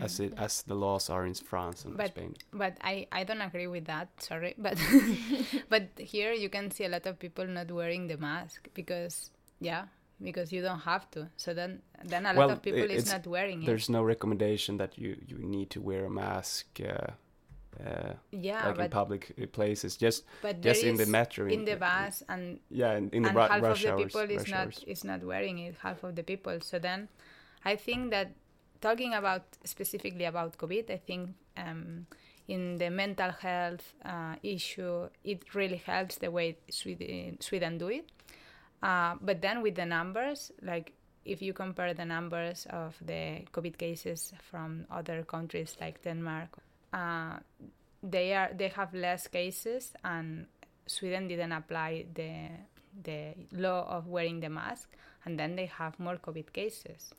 as 0.00 0.18
Mhm. 0.18 0.26
it 0.26 0.34
as 0.38 0.62
the 0.62 0.74
laws 0.74 1.10
are 1.10 1.26
in 1.26 1.34
France 1.34 1.84
and 1.84 1.96
But- 1.98 2.08
Spain. 2.08 2.34
But 2.52 2.76
I, 2.80 3.06
I 3.12 3.24
don't 3.24 3.42
agree 3.42 3.66
with 3.68 3.84
that. 3.84 4.08
Sorry, 4.22 4.54
but 4.58 4.78
but 5.68 5.88
here 5.98 6.32
you 6.32 6.48
can 6.48 6.70
see 6.70 6.84
a 6.84 6.88
lot 6.88 7.06
of 7.06 7.18
people 7.18 7.46
not 7.46 7.70
wearing 7.70 8.06
the 8.08 8.16
mask 8.16 8.68
because 8.74 9.30
yeah, 9.60 9.84
because 10.22 10.52
you 10.52 10.62
don't 10.62 10.80
have 10.80 11.10
to. 11.12 11.28
So 11.36 11.54
then 11.54 11.82
then 12.04 12.26
a 12.26 12.28
lot 12.28 12.36
Well, 12.36 12.50
of 12.50 12.62
people 12.62 12.90
is 12.90 13.10
not 13.10 13.26
wearing 13.26 13.62
it. 13.62 13.66
There's 13.66 13.88
no 13.88 14.02
recommendation 14.02 14.76
that 14.78 14.98
you 14.98 15.16
you 15.26 15.38
need 15.38 15.70
to 15.70 15.80
wear 15.80 16.04
a 16.04 16.10
mask. 16.10 16.80
Uh, 16.80 17.12
uh, 17.84 18.14
Yeah, 18.30 18.68
like 18.68 18.78
in 18.78 18.90
public 18.90 19.34
uh, 19.42 19.46
places, 19.46 19.96
just 19.96 20.24
but 20.40 20.60
just 20.62 20.82
in 20.82 20.96
the 20.96 21.06
metro, 21.06 21.46
in 21.46 21.64
the 21.64 21.76
bus 21.76 22.22
and 22.28 22.58
yeah, 22.70 22.96
in, 22.96 23.10
in 23.10 23.22
the 23.22 23.28
and 23.28 23.38
half 23.38 23.50
of 23.62 23.80
the 23.80 23.92
hours. 23.92 24.04
people 24.04 24.30
is 24.30 24.48
not 24.48 24.66
hours. 24.66 24.84
is 24.86 25.04
not 25.04 25.22
wearing 25.22 25.58
it. 25.58 25.74
Half 25.82 26.02
of 26.04 26.14
the 26.14 26.22
people. 26.22 26.60
So 26.60 26.78
then, 26.78 27.08
I 27.64 27.76
think 27.76 28.10
that 28.10 28.32
talking 28.80 29.12
about 29.14 29.42
specifically 29.64 30.24
about 30.24 30.56
COVID, 30.56 30.90
I 30.90 30.96
think 30.96 31.34
um, 31.56 32.06
in 32.48 32.78
the 32.78 32.90
mental 32.90 33.30
health 33.30 33.92
uh, 34.04 34.36
issue, 34.42 35.08
it 35.24 35.54
really 35.54 35.82
helps 35.84 36.16
the 36.16 36.30
way 36.30 36.56
Sweden, 36.70 37.36
Sweden 37.40 37.78
do 37.78 37.88
it. 37.88 38.10
Uh, 38.86 39.14
but 39.20 39.40
then 39.40 39.62
with 39.62 39.74
the 39.74 39.84
numbers, 39.86 40.52
like 40.62 40.92
if 41.24 41.42
you 41.42 41.52
compare 41.52 41.94
the 41.94 42.04
numbers 42.04 42.66
of 42.70 42.94
the 43.06 43.42
COVID 43.52 43.76
cases 43.78 44.32
from 44.50 44.86
other 44.90 45.24
countries 45.24 45.76
like 45.80 45.96
Denmark, 46.04 46.48
uh, 46.92 47.36
they 48.10 48.32
are 48.34 48.50
they 48.58 48.68
have 48.68 48.94
less 48.94 49.28
cases, 49.28 49.92
and 50.02 50.46
Sweden 50.86 51.28
didn't 51.28 51.52
apply 51.52 52.06
the 52.14 52.48
the 53.02 53.34
law 53.52 53.82
of 53.96 54.06
wearing 54.06 54.40
the 54.40 54.48
mask, 54.48 54.88
and 55.24 55.38
then 55.38 55.56
they 55.56 55.66
have 55.66 55.98
more 55.98 56.16
COVID 56.18 56.52
cases. 56.52 57.14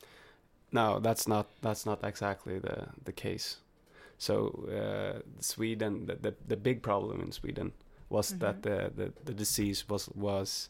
No, 0.71 0.99
that's 0.99 1.27
not 1.27 1.45
that's 1.61 1.85
not 1.85 2.03
exactly 2.03 2.59
the 2.59 2.87
the 3.05 3.11
case. 3.11 3.57
So 4.17 4.33
uh, 4.71 5.19
Sweden, 5.39 6.05
the, 6.07 6.15
the 6.15 6.33
the 6.47 6.57
big 6.57 6.81
problem 6.81 7.21
in 7.21 7.31
Sweden 7.31 7.71
was 8.09 8.31
Mhm. 8.33 8.39
that 8.39 8.61
the, 8.61 8.91
the 8.95 9.11
the 9.25 9.33
disease 9.33 9.85
was 9.89 10.09
was 10.15 10.69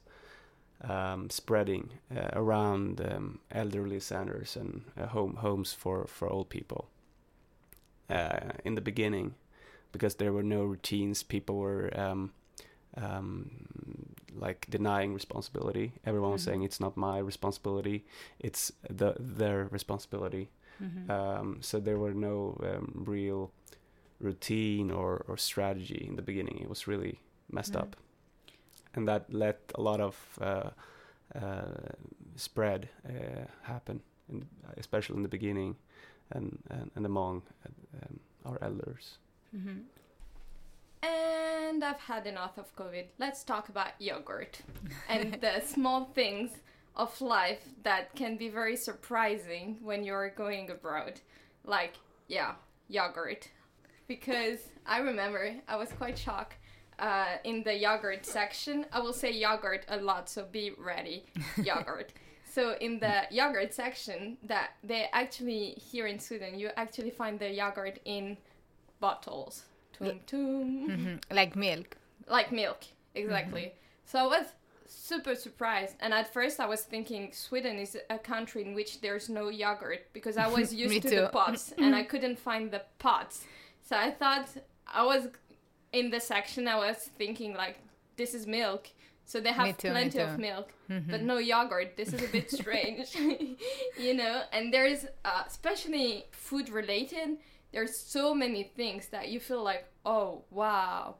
um, 0.81 1.29
spreading 1.29 1.89
uh, 2.15 2.29
around 2.33 3.01
um, 3.01 3.39
elderly 3.51 3.99
centers 3.99 4.55
and 4.57 4.81
uh, 4.99 5.07
home 5.07 5.35
homes 5.37 5.73
for 5.73 6.05
for 6.07 6.27
old 6.29 6.49
people. 6.49 6.87
Uh, 8.09 8.51
in 8.63 8.75
the 8.75 8.81
beginning, 8.81 9.35
because 9.91 10.15
there 10.15 10.31
were 10.31 10.43
no 10.43 10.63
routines, 10.63 11.23
people 11.23 11.57
were 11.57 11.91
um, 11.99 12.31
um, 12.95 13.49
like 14.33 14.65
denying 14.69 15.13
responsibility. 15.13 15.91
Everyone 16.05 16.31
was 16.31 16.41
Mhm. 16.41 16.45
saying 16.45 16.63
it's 16.63 16.79
not 16.79 16.95
my 16.95 17.17
responsibility; 17.19 18.05
it's 18.39 18.71
the 18.89 19.13
their 19.19 19.65
responsibility. 19.71 20.49
Mhm. 20.81 21.09
Um, 21.09 21.57
so 21.61 21.79
there 21.81 21.97
were 21.97 22.13
no 22.13 22.55
um, 22.63 23.03
real 23.07 23.51
routine 24.21 24.89
or, 24.91 25.25
or 25.27 25.37
strategy 25.37 26.05
in 26.09 26.15
the 26.15 26.21
beginning. 26.21 26.59
It 26.61 26.69
was 26.69 26.87
really 26.87 27.19
messed 27.51 27.73
Mm. 27.73 27.81
up, 27.81 27.95
and 28.97 29.07
that 29.07 29.31
let 29.33 29.60
a 29.75 29.81
lot 29.81 30.01
of 30.01 30.15
uh, 30.41 30.69
uh, 31.36 31.62
spread 32.36 32.89
uh, 33.07 33.45
happen, 33.62 34.01
in, 34.29 34.45
especially 34.77 35.15
in 35.15 35.23
the 35.23 35.29
beginning, 35.29 35.75
and 36.31 36.57
and, 36.69 36.91
and 36.95 37.05
among 37.05 37.43
um, 37.65 38.19
our 38.45 38.57
elders. 38.62 39.17
Mhm. 39.55 39.83
And 41.03 41.83
I've 41.83 41.99
had 41.99 42.25
enough 42.25 42.57
of 42.57 42.75
COVID. 42.75 43.05
Let's 43.19 43.43
talk 43.43 43.69
about 43.69 43.91
yogurt 43.99 44.62
and 45.10 45.38
the 45.41 45.62
small 45.62 46.05
things 46.15 46.51
of 46.95 47.21
life 47.21 47.63
that 47.83 48.15
can 48.15 48.36
be 48.38 48.49
very 48.49 48.75
surprising 48.75 49.77
when 49.83 50.03
you're 50.03 50.29
going 50.29 50.71
abroad. 50.71 51.21
Like, 51.63 51.93
yeah, 52.27 52.55
yogurt 52.89 53.49
because 54.07 54.60
I 54.86 54.99
remember 54.99 55.53
I 55.67 55.75
was 55.75 55.91
quite 55.91 56.17
shocked. 56.17 56.55
Uh, 56.99 57.38
in 57.43 57.62
the 57.63 57.73
yogurt 57.75 58.25
section, 58.25 58.86
I 58.91 58.99
will 58.99 59.13
say 59.13 59.31
yogurt 59.31 59.86
a 59.88 59.97
lot, 59.97 60.29
so 60.29 60.45
be 60.51 60.71
ready. 60.79 61.25
Yogurt. 61.63 62.12
so 62.49 62.75
in 62.81 62.99
the 62.99 63.23
yogurt 63.29 63.71
section, 63.73 64.38
that 64.43 64.71
they 64.83 65.07
actually 65.13 65.75
here 65.91 66.07
in 66.07 66.17
Sweden, 66.19 66.57
you 66.57 66.69
actually 66.75 67.12
find 67.12 67.38
the 67.39 67.51
yogurt 67.51 67.99
in 68.05 68.38
bottles, 68.99 69.65
tum 69.93 70.19
tum, 70.25 70.88
Mhm. 70.89 71.21
Like 71.31 71.55
milk. 71.55 71.97
like 72.27 72.51
milk, 72.51 72.81
exactly. 73.13 73.73
So 74.05 74.17
I 74.19 74.25
was 74.25 74.47
super 74.88 75.36
surprised, 75.36 75.95
and 75.99 76.13
at 76.13 76.33
first 76.33 76.60
I 76.60 76.65
was 76.65 76.81
thinking 76.81 77.31
Sweden 77.31 77.77
is 77.77 77.95
a 78.10 78.17
country 78.17 78.63
in 78.63 78.73
which 78.73 79.01
there's 79.01 79.29
no 79.29 79.49
yogurt 79.49 80.07
because 80.13 80.36
I 80.38 80.47
was 80.47 80.73
used 80.86 81.01
to 81.03 81.10
too. 81.10 81.15
the 81.21 81.27
pots 81.29 81.73
and 81.77 81.95
I 81.95 82.03
couldn't 82.03 82.39
find 82.39 82.71
the 82.71 82.81
pots. 82.97 83.45
So 83.83 83.95
I 83.95 84.10
thought 84.12 84.47
I 84.88 85.03
was 85.05 85.27
in 85.93 86.10
the 86.10 86.19
section. 86.19 86.67
I 86.67 86.76
was 86.78 86.97
thinking 87.17 87.54
like 87.54 87.78
this 88.17 88.34
is 88.34 88.45
milk. 88.47 88.88
So 89.26 89.41
they 89.41 89.52
have 89.52 89.78
too, 89.78 89.89
me 89.89 89.93
plenty 89.93 90.10
too. 90.12 90.17
Mm-hmm. 90.19 90.34
of 90.36 90.39
milk, 90.39 90.69
but 91.10 91.21
no 91.21 91.38
yogurt. 91.38 91.97
This 91.97 92.13
is 92.13 92.23
a 92.23 92.28
bit 92.32 92.50
strange, 92.50 93.13
you 94.00 94.13
know. 94.13 94.43
And 94.54 94.73
there's 94.73 95.06
uh, 95.26 95.43
especially 95.45 96.26
food 96.32 96.69
related. 96.69 97.38
There's 97.73 97.93
so 97.95 98.34
many 98.34 98.63
things 98.63 99.10
that 99.10 99.28
you 99.28 99.41
feel 99.41 99.62
like, 99.62 99.84
oh 100.06 100.43
wow, 100.50 101.15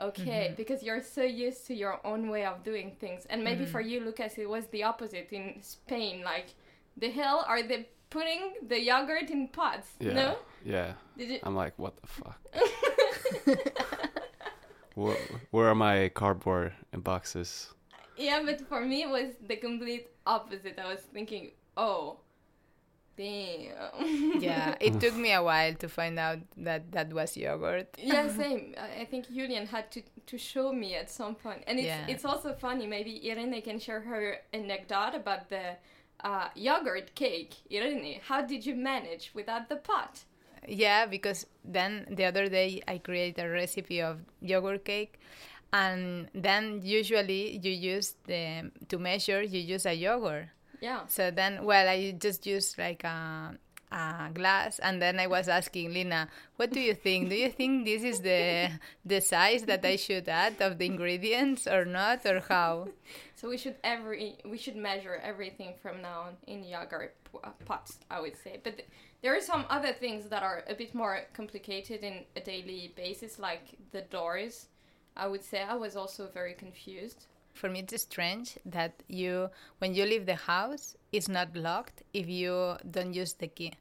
okay, 0.00 0.46
Mm-hmm. 0.46 0.54
because 0.56 0.82
you're 0.82 1.02
so 1.02 1.22
used 1.22 1.66
to 1.66 1.74
your 1.74 2.00
own 2.06 2.30
way 2.30 2.46
of 2.46 2.64
doing 2.64 2.96
things. 2.98 3.26
And 3.28 3.44
maybe 3.44 3.64
Mm-hmm. 3.64 3.72
for 3.72 3.82
you, 3.82 4.00
Lucas, 4.00 4.38
it 4.38 4.48
was 4.48 4.64
the 4.68 4.84
opposite 4.84 5.28
in 5.30 5.58
Spain. 5.60 6.22
Like, 6.24 6.54
the 6.96 7.10
hell 7.10 7.44
are 7.46 7.62
they 7.62 7.86
putting 8.08 8.54
the 8.66 8.80
yogurt 8.80 9.28
in 9.28 9.48
pots? 9.48 9.88
Yeah. 10.00 10.14
No, 10.14 10.38
Yeah. 10.64 10.92
did 11.18 11.28
you? 11.28 11.38
I'm 11.42 11.54
like, 11.54 11.74
what 11.78 12.00
the 12.00 12.06
fuck? 12.06 12.40
where, 14.94 15.16
where 15.50 15.68
are 15.68 15.74
my 15.74 16.08
cardboard 16.08 16.72
and 16.92 17.02
boxes? 17.02 17.72
Yeah, 18.16 18.42
but 18.44 18.60
for 18.68 18.80
me, 18.80 19.02
it 19.02 19.08
was 19.08 19.34
the 19.46 19.56
complete 19.56 20.08
opposite. 20.26 20.78
I 20.78 20.86
was 20.92 21.00
thinking, 21.00 21.52
oh, 21.76 22.18
damn. 23.16 24.40
Yeah, 24.40 24.74
it 24.80 25.00
took 25.00 25.14
me 25.16 25.32
a 25.32 25.42
while 25.42 25.74
to 25.74 25.88
find 25.88 26.18
out 26.18 26.38
that 26.58 26.92
that 26.92 27.12
was 27.12 27.36
yogurt. 27.36 27.88
yeah, 27.98 28.28
same. 28.36 28.74
I 28.78 29.02
I 29.02 29.04
think 29.06 29.30
Julian 29.32 29.66
had 29.66 29.90
to, 29.92 30.02
to 30.26 30.38
show 30.38 30.72
me 30.72 30.94
at 30.94 31.10
some 31.10 31.34
point, 31.34 31.64
and 31.66 31.78
it's 31.78 31.86
Yeah. 31.86 32.06
it's 32.06 32.24
also 32.24 32.52
funny. 32.54 32.86
Maybe 32.86 33.30
Irene 33.30 33.60
can 33.62 33.78
share 33.78 34.00
her 34.00 34.36
anecdote 34.52 35.14
about 35.14 35.48
the 35.48 35.76
uh, 36.22 36.48
yogurt 36.54 37.14
cake. 37.14 37.54
Irene, 37.72 38.20
how 38.28 38.42
did 38.42 38.64
you 38.66 38.74
manage 38.74 39.30
without 39.34 39.68
the 39.68 39.76
pot? 39.76 40.24
Yeah, 40.68 41.06
because 41.06 41.46
then 41.64 42.06
the 42.10 42.24
other 42.24 42.48
day 42.48 42.82
I 42.86 42.98
create 42.98 43.38
a 43.38 43.48
recipe 43.48 44.00
of 44.00 44.20
yogurt 44.40 44.84
cake, 44.84 45.18
and 45.72 46.28
then 46.34 46.80
usually 46.82 47.58
you 47.58 47.72
use 47.72 48.14
the 48.26 48.70
to 48.88 48.98
measure 48.98 49.42
you 49.42 49.58
use 49.60 49.86
a 49.86 49.92
yogurt. 49.94 50.48
Yeah, 50.80 51.06
So 51.06 51.30
then, 51.30 51.64
well, 51.64 51.88
I 51.88 52.10
just 52.18 52.44
use 52.44 52.76
like 52.76 53.04
a, 53.04 53.54
a 53.92 54.30
glass, 54.32 54.78
and 54.78 55.00
then 55.00 55.20
I 55.20 55.26
was 55.26 55.48
asking 55.48 55.92
Lina, 55.92 56.28
"What 56.56 56.72
do 56.72 56.80
you 56.80 56.94
think? 56.94 57.28
Do 57.28 57.36
you 57.36 57.50
think 57.50 57.84
this 57.84 58.02
is 58.02 58.20
the 58.20 58.70
the 59.04 59.20
size 59.20 59.62
that 59.64 59.84
I 59.84 59.96
should 59.96 60.28
add 60.28 60.60
of 60.60 60.78
the 60.78 60.86
ingredients 60.86 61.66
or 61.66 61.84
not, 61.84 62.24
or 62.26 62.40
how?" 62.40 62.88
so 63.36 63.48
we 63.48 63.58
should 63.58 63.76
every 63.84 64.38
we 64.44 64.56
should 64.56 64.76
measure 64.76 65.20
everything 65.22 65.74
from 65.82 66.00
now 66.00 66.32
on 66.32 66.32
in 66.46 66.64
yogurt 66.64 67.14
uh, 67.44 67.50
pots. 67.66 67.98
I 68.10 68.20
would 68.20 68.36
say, 68.36 68.58
but 68.64 68.78
th- 68.78 68.88
there 69.22 69.36
are 69.36 69.40
some 69.40 69.64
other 69.68 69.92
things 69.92 70.28
that 70.30 70.42
are 70.42 70.64
a 70.68 70.74
bit 70.74 70.94
more 70.94 71.20
complicated 71.32 72.02
in 72.02 72.24
a 72.34 72.40
daily 72.40 72.92
basis, 72.96 73.38
like 73.38 73.76
the 73.92 74.02
doors. 74.02 74.68
I 75.16 75.26
would 75.28 75.44
say 75.44 75.62
I 75.62 75.74
was 75.74 75.94
also 75.94 76.28
very 76.32 76.54
confused. 76.54 77.26
For 77.54 77.68
me, 77.68 77.80
it's 77.80 78.02
strange 78.02 78.58
that 78.64 79.02
you, 79.08 79.50
when 79.78 79.94
you 79.94 80.04
leave 80.04 80.24
the 80.24 80.36
house, 80.36 80.96
it's 81.12 81.28
not 81.28 81.54
locked 81.54 82.02
if 82.14 82.26
you 82.28 82.76
don't 82.90 83.12
use 83.12 83.34
the 83.34 83.46
key. 83.46 83.74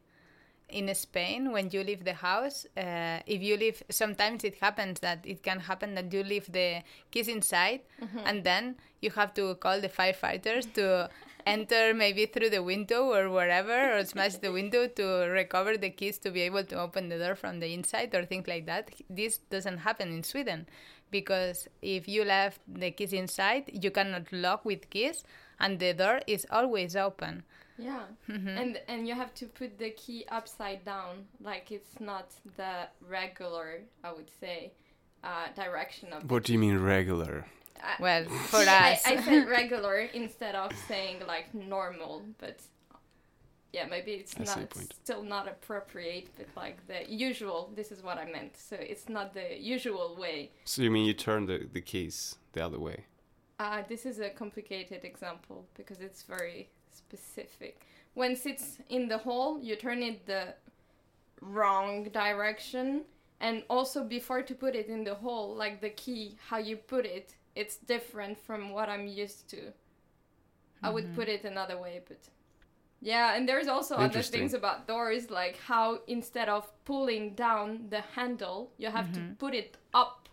In 0.72 0.94
Spain, 0.96 1.52
when 1.52 1.70
you 1.72 1.84
leave 1.84 2.06
the 2.06 2.14
house, 2.14 2.66
uh, 2.78 3.20
if 3.26 3.42
you 3.42 3.58
leave, 3.58 3.84
sometimes 3.90 4.44
it 4.46 4.56
happens 4.56 5.02
that 5.02 5.20
it 5.26 5.44
can 5.44 5.60
happen 5.60 5.96
that 5.96 6.14
you 6.14 6.24
leave 6.24 6.50
the 6.52 6.82
keys 7.12 7.28
inside, 7.28 7.82
and 8.26 8.44
then 8.44 8.76
you 9.02 9.10
have 9.12 9.34
to 9.34 9.56
call 9.56 9.82
the 9.82 9.90
firefighters 9.90 10.72
to 10.74 11.10
enter 11.46 11.94
maybe 11.94 12.26
through 12.26 12.50
the 12.50 12.64
window 12.64 13.14
or 13.14 13.30
wherever, 13.30 13.98
or 13.98 14.06
smash 14.14 14.36
the 14.36 14.52
window 14.52 14.88
to 14.88 15.04
recover 15.30 15.76
the 15.78 15.90
keys 15.90 16.18
to 16.20 16.32
be 16.32 16.42
able 16.42 16.64
to 16.64 16.80
open 16.80 17.10
the 17.10 17.18
door 17.18 17.36
from 17.36 17.60
the 17.60 17.74
inside 17.74 18.16
or 18.16 18.24
things 18.26 18.48
like 18.48 18.66
that. 18.66 18.90
This 19.10 19.40
doesn't 19.50 19.80
happen 19.80 20.08
in 20.08 20.24
Sweden 20.24 20.68
because 21.12 21.68
if 21.82 22.08
you 22.08 22.24
left 22.24 22.62
the 22.68 22.92
keys 22.92 23.12
inside, 23.12 23.70
you 23.74 23.92
cannot 23.92 24.32
lock 24.32 24.64
with 24.64 24.90
keys, 24.90 25.24
and 25.60 25.80
the 25.80 25.94
door 25.94 26.22
is 26.28 26.48
always 26.50 26.96
open. 26.96 27.44
Yeah, 27.82 28.04
and 28.28 28.80
and 28.88 29.08
you 29.08 29.16
have 29.16 29.34
to 29.36 29.46
put 29.48 29.78
the 29.78 29.90
key 29.92 30.26
upside 30.32 30.86
down, 30.86 31.26
like 31.42 31.72
it's 31.72 32.00
not 32.00 32.28
the 32.58 32.88
regular, 33.08 33.82
I 34.04 34.12
would 34.14 34.30
say, 34.40 34.74
uh, 35.24 35.48
direction 35.56 36.14
of. 36.14 36.30
What 36.30 36.44
do 36.44 36.54
you 36.54 36.60
mean 36.60 36.78
regular? 36.80 37.46
I- 37.84 37.96
Well, 38.00 38.24
for 38.52 38.58
us, 38.58 39.06
I 39.06 39.16
said 39.22 39.48
regular 39.50 39.98
instead 40.14 40.56
of 40.56 40.72
saying 40.88 41.18
like 41.28 41.54
normal, 41.54 42.22
but 42.38 42.60
yeah, 43.74 43.88
maybe 43.90 44.12
it's 44.12 44.36
I 44.40 44.44
not 44.44 44.74
still 45.04 45.24
not 45.24 45.48
appropriate, 45.48 46.28
but 46.38 46.48
like 46.56 46.86
the 46.88 47.10
usual. 47.10 47.72
This 47.76 47.92
is 47.92 48.04
what 48.04 48.18
I 48.18 48.26
meant. 48.26 48.58
So 48.58 48.76
it's 48.76 49.08
not 49.10 49.34
the 49.34 49.58
usual 49.60 50.16
way. 50.20 50.52
So 50.66 50.82
you 50.82 50.92
mean 50.92 51.06
you 51.06 51.14
turn 51.14 51.46
the, 51.46 51.68
the 51.72 51.82
keys 51.82 52.36
the 52.54 52.64
other 52.66 52.80
way? 52.80 53.06
Uh, 53.60 53.84
this 53.88 54.06
is 54.06 54.20
a 54.20 54.30
complicated 54.30 55.06
example 55.06 55.66
because 55.76 56.02
it's 56.02 56.24
very 56.24 56.70
specific. 57.12 57.82
When 58.14 58.32
it's 58.32 58.78
in 58.90 59.08
the 59.08 59.18
hole, 59.18 59.60
you 59.62 59.76
turn 59.76 60.04
it 60.04 60.26
the 60.26 60.54
wrong 61.42 62.04
direction, 62.10 63.04
and 63.40 63.64
also 63.70 64.04
before 64.04 64.44
to 64.44 64.54
put 64.54 64.76
it 64.76 64.88
in 64.88 65.04
the 65.04 65.16
hole, 65.16 65.56
like 65.56 65.82
the 65.82 65.90
key, 65.90 66.38
how 66.50 66.58
you 66.58 66.78
put 66.78 67.06
it, 67.06 67.36
it's 67.56 67.78
different 67.78 68.38
from 68.38 68.72
what 68.72 68.90
I'm 68.90 69.08
used 69.08 69.50
to. 69.50 69.74
I 70.84 70.90
would 70.90 71.06
mm-hmm. 71.06 71.16
put 71.16 71.30
it 71.30 71.46
another 71.46 71.78
way, 71.80 72.02
but 72.08 72.20
yeah, 73.02 73.36
and 73.36 73.48
there's 73.48 73.68
also 73.68 73.96
other 73.96 74.22
things 74.22 74.54
about 74.54 74.88
doors, 74.88 75.30
like 75.30 75.58
how 75.58 76.02
instead 76.08 76.50
of 76.50 76.70
pulling 76.86 77.34
down 77.36 77.88
the 77.90 78.02
handle, 78.16 78.72
you 78.78 78.90
have 78.90 79.12
to 79.14 79.20
mm-hmm. 79.20 79.34
put 79.34 79.54
it 79.54 79.78
up 79.94 80.30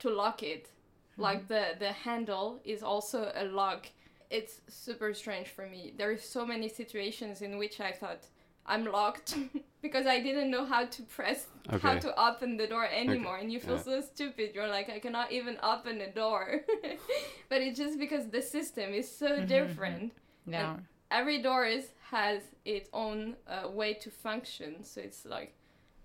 to 0.00 0.10
lock 0.10 0.42
it. 0.42 0.70
Like 1.16 1.48
mm-hmm. 1.48 1.54
the 1.54 1.64
the 1.78 1.92
handle 1.92 2.60
is 2.64 2.82
also 2.82 3.30
a 3.34 3.44
lock. 3.44 3.86
It's 4.30 4.60
super 4.68 5.12
strange 5.12 5.48
for 5.48 5.66
me. 5.66 5.92
There 5.96 6.10
are 6.10 6.18
so 6.18 6.46
many 6.46 6.68
situations 6.68 7.42
in 7.42 7.58
which 7.58 7.80
I 7.80 7.90
thought 7.92 8.26
I'm 8.64 8.84
locked 8.84 9.36
because 9.82 10.06
I 10.06 10.20
didn't 10.20 10.50
know 10.50 10.64
how 10.64 10.84
to 10.84 11.02
press 11.02 11.46
how 11.82 11.98
to 11.98 12.20
open 12.20 12.56
the 12.56 12.66
door 12.66 12.86
anymore 12.86 13.38
and 13.38 13.52
you 13.52 13.58
feel 13.58 13.76
yeah. 13.76 13.82
so 13.82 14.00
stupid. 14.00 14.52
You're 14.54 14.68
like 14.68 14.88
I 14.88 15.00
cannot 15.00 15.32
even 15.32 15.58
open 15.62 15.98
the 15.98 16.06
door. 16.06 16.60
but 17.48 17.60
it's 17.60 17.78
just 17.78 17.98
because 17.98 18.28
the 18.28 18.42
system 18.42 18.94
is 18.94 19.10
so 19.10 19.44
different. 19.44 20.12
yeah. 20.46 20.76
Every 21.10 21.42
door 21.42 21.66
is 21.66 21.88
has 22.10 22.42
its 22.64 22.88
own 22.92 23.36
uh, 23.48 23.68
way 23.68 23.94
to 23.94 24.10
function. 24.10 24.84
So 24.84 25.00
it's 25.00 25.24
like 25.24 25.54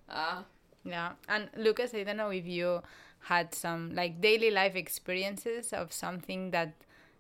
uh 0.10 0.42
Yeah, 0.84 1.12
and 1.30 1.50
Lucas, 1.56 1.94
I 1.94 2.04
don't 2.04 2.18
know 2.18 2.30
if 2.30 2.46
you 2.48 2.82
had 3.20 3.54
some 3.54 3.94
like 3.94 4.22
daily 4.22 4.50
life 4.52 4.76
experiences 4.76 5.74
of 5.74 5.92
something 5.94 6.52
that 6.52 6.74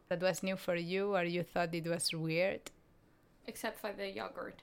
that 0.10 0.22
was 0.22 0.44
new 0.44 0.56
for 0.56 0.76
you, 0.76 1.16
or 1.16 1.24
you 1.24 1.44
thought 1.44 1.74
it 1.74 1.88
was 1.88 2.14
weird. 2.14 2.62
except 3.48 3.80
for 3.80 3.92
the 3.94 4.10
yogurt. 4.10 4.62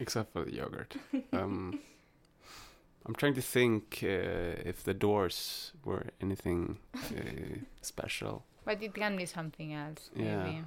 Except 0.00 0.32
for 0.32 0.44
the 0.44 0.52
yogurt. 0.52 0.94
um, 1.32 1.80
I'm 3.06 3.14
trying 3.14 3.34
to 3.34 3.42
think 3.42 4.00
uh, 4.02 4.68
if 4.70 4.82
the 4.84 4.92
doors 4.94 5.72
were 5.84 6.04
anything 6.20 6.78
uh, 6.94 6.98
special. 7.80 8.44
But 8.64 8.82
it 8.82 8.94
can 8.94 9.16
be 9.16 9.26
something 9.26 9.72
else, 9.72 10.10
Yeah. 10.14 10.62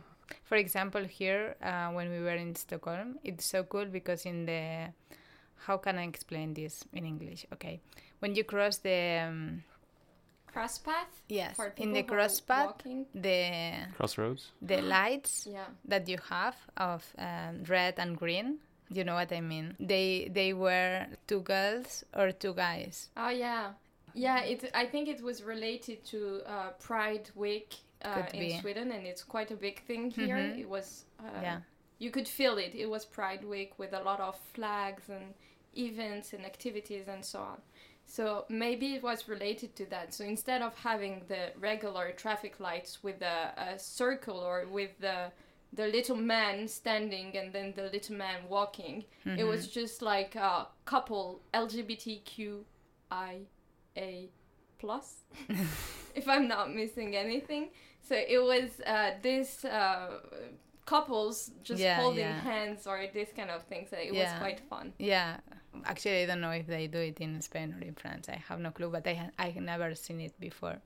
For 0.46 0.56
example, 0.58 1.04
here 1.06 1.56
uh, 1.62 1.90
when 1.90 2.10
we 2.12 2.20
were 2.20 2.36
in 2.36 2.56
Stockholm, 2.56 3.18
it's 3.24 3.46
so 3.46 3.64
cool 3.64 3.86
because 3.86 4.26
in 4.26 4.46
the 4.46 4.94
how 5.66 5.78
can 5.78 5.98
I 5.98 6.04
explain 6.04 6.54
this 6.54 6.84
in 6.94 7.04
English? 7.06 7.46
Okay, 7.54 7.82
when 8.20 8.36
you 8.36 8.44
cross 8.44 8.78
the 8.78 9.26
um, 9.28 9.64
Cross 10.52 10.80
path? 10.80 11.22
yes 11.28 11.56
For 11.56 11.68
in 11.78 11.92
the 11.94 12.02
people 12.02 12.16
who 12.16 12.22
cross 12.22 12.40
path, 12.42 12.66
walking? 12.68 13.06
the 13.14 13.88
Crossroads? 13.98 14.52
the 14.62 14.82
lights 14.82 15.48
Yeah. 15.50 15.66
that 15.86 16.08
you 16.10 16.18
have 16.30 16.56
of 16.78 17.02
um, 17.18 17.64
red 17.68 17.96
and 18.00 18.18
green. 18.18 18.58
You 18.92 19.04
know 19.04 19.14
what 19.14 19.32
I 19.32 19.42
mean? 19.42 19.76
They 19.80 20.30
they 20.34 20.54
were 20.54 21.06
two 21.28 21.42
girls 21.42 22.04
or 22.16 22.32
two 22.32 22.54
guys. 22.56 23.10
Oh 23.16 23.30
yeah, 23.30 23.74
yeah. 24.16 24.42
It. 24.44 24.72
I 24.74 24.86
think 24.88 25.08
it 25.08 25.22
was 25.22 25.44
related 25.44 26.04
to 26.06 26.42
uh, 26.48 26.70
Pride 26.80 27.30
Week 27.36 27.76
uh, 28.04 28.24
in 28.34 28.40
be. 28.40 28.58
Sweden, 28.60 28.92
and 28.92 29.06
it's 29.06 29.24
quite 29.24 29.52
a 29.52 29.56
big 29.56 29.78
thing 29.86 30.10
here. 30.10 30.38
Mhm. 30.38 30.60
It 30.60 30.68
was. 30.70 31.06
Uh, 31.20 31.42
Yeah. 31.42 31.60
You 32.00 32.10
could 32.12 32.28
feel 32.28 32.58
it. 32.58 32.74
It 32.74 32.88
was 32.90 33.06
Pride 33.06 33.44
Week 33.44 33.78
with 33.78 33.94
a 33.94 34.02
lot 34.02 34.20
of 34.20 34.36
flags 34.56 35.04
and 35.10 35.36
events 35.78 36.34
and 36.34 36.44
activities 36.46 37.08
and 37.08 37.24
so 37.24 37.40
on. 37.40 37.62
So 38.12 38.46
maybe 38.50 38.96
it 38.96 39.04
was 39.04 39.28
related 39.30 39.76
to 39.76 39.86
that. 39.92 40.14
So 40.16 40.24
instead 40.26 40.64
of 40.64 40.74
having 40.76 41.22
the 41.28 41.52
regular 41.60 42.12
traffic 42.12 42.60
lights 42.60 43.04
with 43.04 43.22
a, 43.22 43.54
a 43.56 43.78
circle 43.80 44.38
or 44.40 44.66
with 44.68 44.98
the 45.00 45.32
the 45.72 45.86
little 45.86 46.16
man 46.18 46.68
standing 46.68 47.38
and 47.38 47.54
then 47.54 47.74
the 47.76 47.84
little 47.84 48.16
man 48.16 48.40
walking, 48.50 49.06
it 49.38 49.44
was 49.44 49.68
just 49.68 50.02
like 50.02 50.34
a 50.36 50.66
couple 50.86 51.42
LGBTQIA 51.54 52.64
plus, 54.80 55.18
if 56.16 56.28
I'm 56.28 56.48
not 56.48 56.74
missing 56.74 57.16
anything. 57.16 57.70
So 58.02 58.16
it 58.16 58.42
was 58.42 58.80
uh, 58.86 59.12
this 59.22 59.64
uh, 59.66 60.20
couples 60.86 61.52
just 61.64 61.82
Yeah, 61.82 61.98
holding 62.02 62.20
yeah. 62.22 62.40
hands 62.42 62.88
or 62.88 63.06
this 63.14 63.30
kind 63.36 63.52
of 63.52 63.64
thing. 63.64 63.86
So 63.90 63.98
it 63.98 64.14
was 64.14 64.30
quite 64.40 64.60
fun. 64.70 64.94
Yeah, 64.98 65.38
actually, 65.86 66.24
I 66.24 66.26
don't 66.26 66.42
know 66.42 66.52
if 66.52 66.68
they 66.68 66.88
do 66.88 67.00
it 67.00 67.20
in 67.20 67.42
Spain 67.42 67.76
or 67.80 67.84
in 67.86 67.96
France. 67.96 68.30
I 68.30 68.36
have 68.48 68.60
no 68.60 68.72
clue, 68.72 68.90
but 68.90 69.08
I 69.08 69.14
ha- 69.14 69.32
I 69.40 69.50
have 69.50 69.64
never 69.64 69.96
seen 69.96 70.22
it 70.22 70.40
before. 70.40 70.78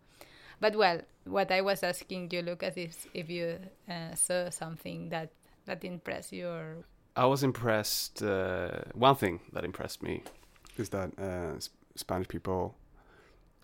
But 0.59 0.75
well, 0.75 1.01
what 1.25 1.51
I 1.51 1.61
was 1.61 1.83
asking 1.83 2.31
you, 2.31 2.41
Lucas, 2.41 2.77
is 2.77 3.07
if 3.13 3.29
you 3.29 3.59
uh, 3.89 4.15
saw 4.15 4.49
something 4.49 5.09
that 5.09 5.29
that 5.65 5.83
impressed 5.83 6.31
you, 6.33 6.47
or 6.47 6.85
I 7.15 7.25
was 7.25 7.43
impressed. 7.43 8.21
Uh, 8.23 8.81
one 8.93 9.15
thing 9.15 9.39
that 9.53 9.63
impressed 9.65 10.01
me 10.03 10.23
is 10.77 10.89
that 10.89 11.17
uh, 11.19 11.59
Sp- 11.59 11.75
Spanish 11.95 12.27
people 12.27 12.75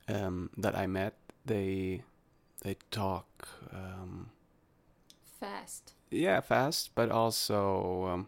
um, 0.08 0.50
that 0.58 0.76
I 0.76 0.88
met, 0.88 1.14
they 1.46 2.04
they 2.64 2.76
talk, 2.92 3.48
um, 3.74 4.30
Fast. 5.40 5.94
yeah, 6.12 6.42
fast, 6.42 6.92
but 6.96 7.10
also 7.12 8.06
um, 8.08 8.28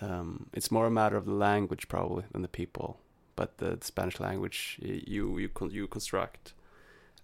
um, 0.00 0.46
it's 0.52 0.70
more 0.70 0.86
a 0.86 0.90
matter 0.90 1.16
of 1.16 1.24
the 1.26 1.32
language 1.34 1.88
probably 1.88 2.24
than 2.32 2.42
the 2.42 2.48
people. 2.48 2.98
But 3.36 3.58
the, 3.58 3.78
Spanish 3.80 4.20
language, 4.20 4.78
you 4.82 5.38
you 5.38 5.48
con- 5.48 5.70
you 5.70 5.86
construct 5.86 6.52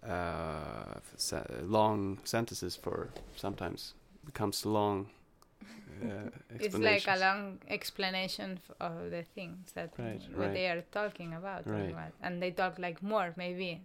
uh, 0.06 1.00
se- 1.16 1.46
long 1.62 2.18
sentences 2.24 2.76
for 2.76 3.10
sometimes 3.36 3.94
becomes 4.24 4.64
long. 4.64 5.06
Uh, 6.02 6.30
it's 6.60 6.76
like 6.78 7.06
a 7.08 7.18
long 7.18 7.58
explanation 7.68 8.58
of 8.80 9.10
the 9.10 9.22
things 9.34 9.72
that 9.72 9.90
Right, 9.98 10.20
what 10.34 10.46
right. 10.46 10.52
they 10.54 10.66
are 10.68 10.82
talking 10.92 11.34
about, 11.34 11.66
Right. 11.66 11.94
what. 11.94 12.12
and 12.22 12.42
they 12.42 12.50
talk 12.50 12.78
like 12.78 13.02
more, 13.02 13.32
maybe. 13.36 13.80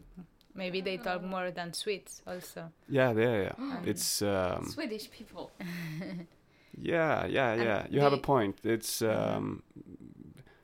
Maybe 0.54 0.82
they 0.82 0.98
talk 0.98 1.24
more 1.24 1.50
than 1.52 1.72
Swedes 1.74 2.22
also. 2.28 2.72
Yeah, 2.90 3.14
yeah, 3.14 3.42
yeah. 3.44 3.80
It's 3.86 4.22
um, 4.22 4.66
Swedish 4.68 5.10
people. 5.10 5.50
yeah, 6.78 7.26
yeah, 7.28 7.52
And 7.54 7.64
yeah. 7.64 7.88
You 7.90 8.02
have 8.02 8.14
a 8.14 8.18
point. 8.18 8.60
It's 8.64 9.02
Mhm. 9.02 9.38
um, 9.38 9.64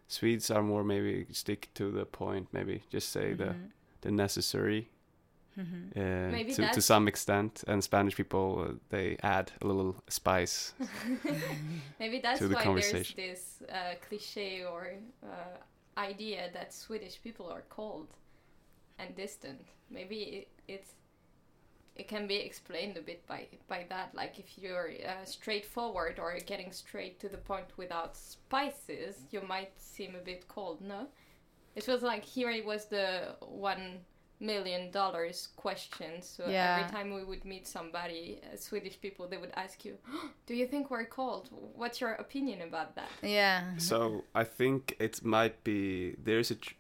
Swedes 0.07 0.49
are 0.51 0.63
more 0.63 0.83
maybe 0.83 1.25
stick 1.33 1.69
to 1.73 1.91
the 1.91 2.05
point. 2.05 2.47
Maybe 2.53 2.81
just 2.89 3.09
say 3.09 3.33
the 3.33 3.45
Mhm. 3.45 3.71
the 4.01 4.11
necessary 4.11 4.87
Mhm. 5.57 5.91
uh, 5.97 6.31
Maybe 6.31 6.53
to 6.53 6.67
to 6.73 6.81
some 6.81 7.07
extent, 7.09 7.63
and 7.67 7.83
Spanish 7.83 8.15
people 8.15 8.61
uh, 8.61 8.73
they 8.89 9.17
add 9.21 9.51
a 9.61 9.65
little 9.67 9.95
spice. 10.07 10.73
Maybe 11.99 12.19
that's 12.21 12.39
the 12.39 12.47
why 12.47 12.63
there's 12.63 13.13
this 13.15 13.63
uh, 13.69 13.95
cliche 14.07 14.63
or 14.63 14.93
uh, 15.23 15.57
idea 16.09 16.49
that 16.53 16.73
Swedish 16.73 17.21
people 17.23 17.45
are 17.51 17.63
cold 17.69 18.07
and 18.99 19.15
distant. 19.15 19.59
Maybe 19.89 20.15
it, 20.15 20.47
it's 20.67 20.93
it 21.97 22.07
can 22.07 22.27
be 22.27 22.35
explained 22.35 22.95
a 22.97 23.01
bit 23.01 23.25
by 23.27 23.47
by 23.67 23.85
that. 23.89 24.13
Like 24.13 24.39
if 24.39 24.57
you're 24.57 24.89
uh, 25.05 25.25
straightforward 25.25 26.19
or 26.19 26.37
getting 26.45 26.71
straight 26.71 27.19
to 27.21 27.27
the 27.29 27.37
point 27.37 27.65
without 27.77 28.15
spices, 28.15 29.15
you 29.31 29.41
might 29.41 29.71
seem 29.77 30.15
a 30.15 30.23
bit 30.31 30.47
cold. 30.47 30.81
No, 30.81 31.07
it 31.75 31.87
was 31.87 32.01
like 32.03 32.23
here 32.23 32.49
it 32.51 32.65
was 32.65 32.85
the 32.85 33.35
one 33.73 33.99
million 34.39 34.91
dollars 34.91 35.47
question. 35.55 36.21
So 36.21 36.43
Yeah. 36.47 36.75
every 36.77 36.87
time 36.95 37.07
we 37.15 37.23
would 37.23 37.43
meet 37.43 37.65
somebody, 37.67 38.39
uh, 38.43 38.55
Swedish 38.55 39.01
people, 39.01 39.27
they 39.27 39.37
would 39.37 39.53
ask 39.55 39.83
you, 39.83 39.97
"Do 40.45 40.53
you 40.53 40.67
think 40.67 40.91
we're 40.91 41.05
cold? 41.05 41.49
What's 41.75 41.99
your 41.99 42.13
opinion 42.25 42.61
about 42.61 42.89
that?" 42.95 43.09
Yeah. 43.23 43.75
So 43.77 43.97
I 44.35 44.43
think 44.43 44.95
it 44.99 45.23
might 45.23 45.63
be 45.63 46.15
there's 46.23 46.51
a 46.51 46.55
tr- 46.55 46.75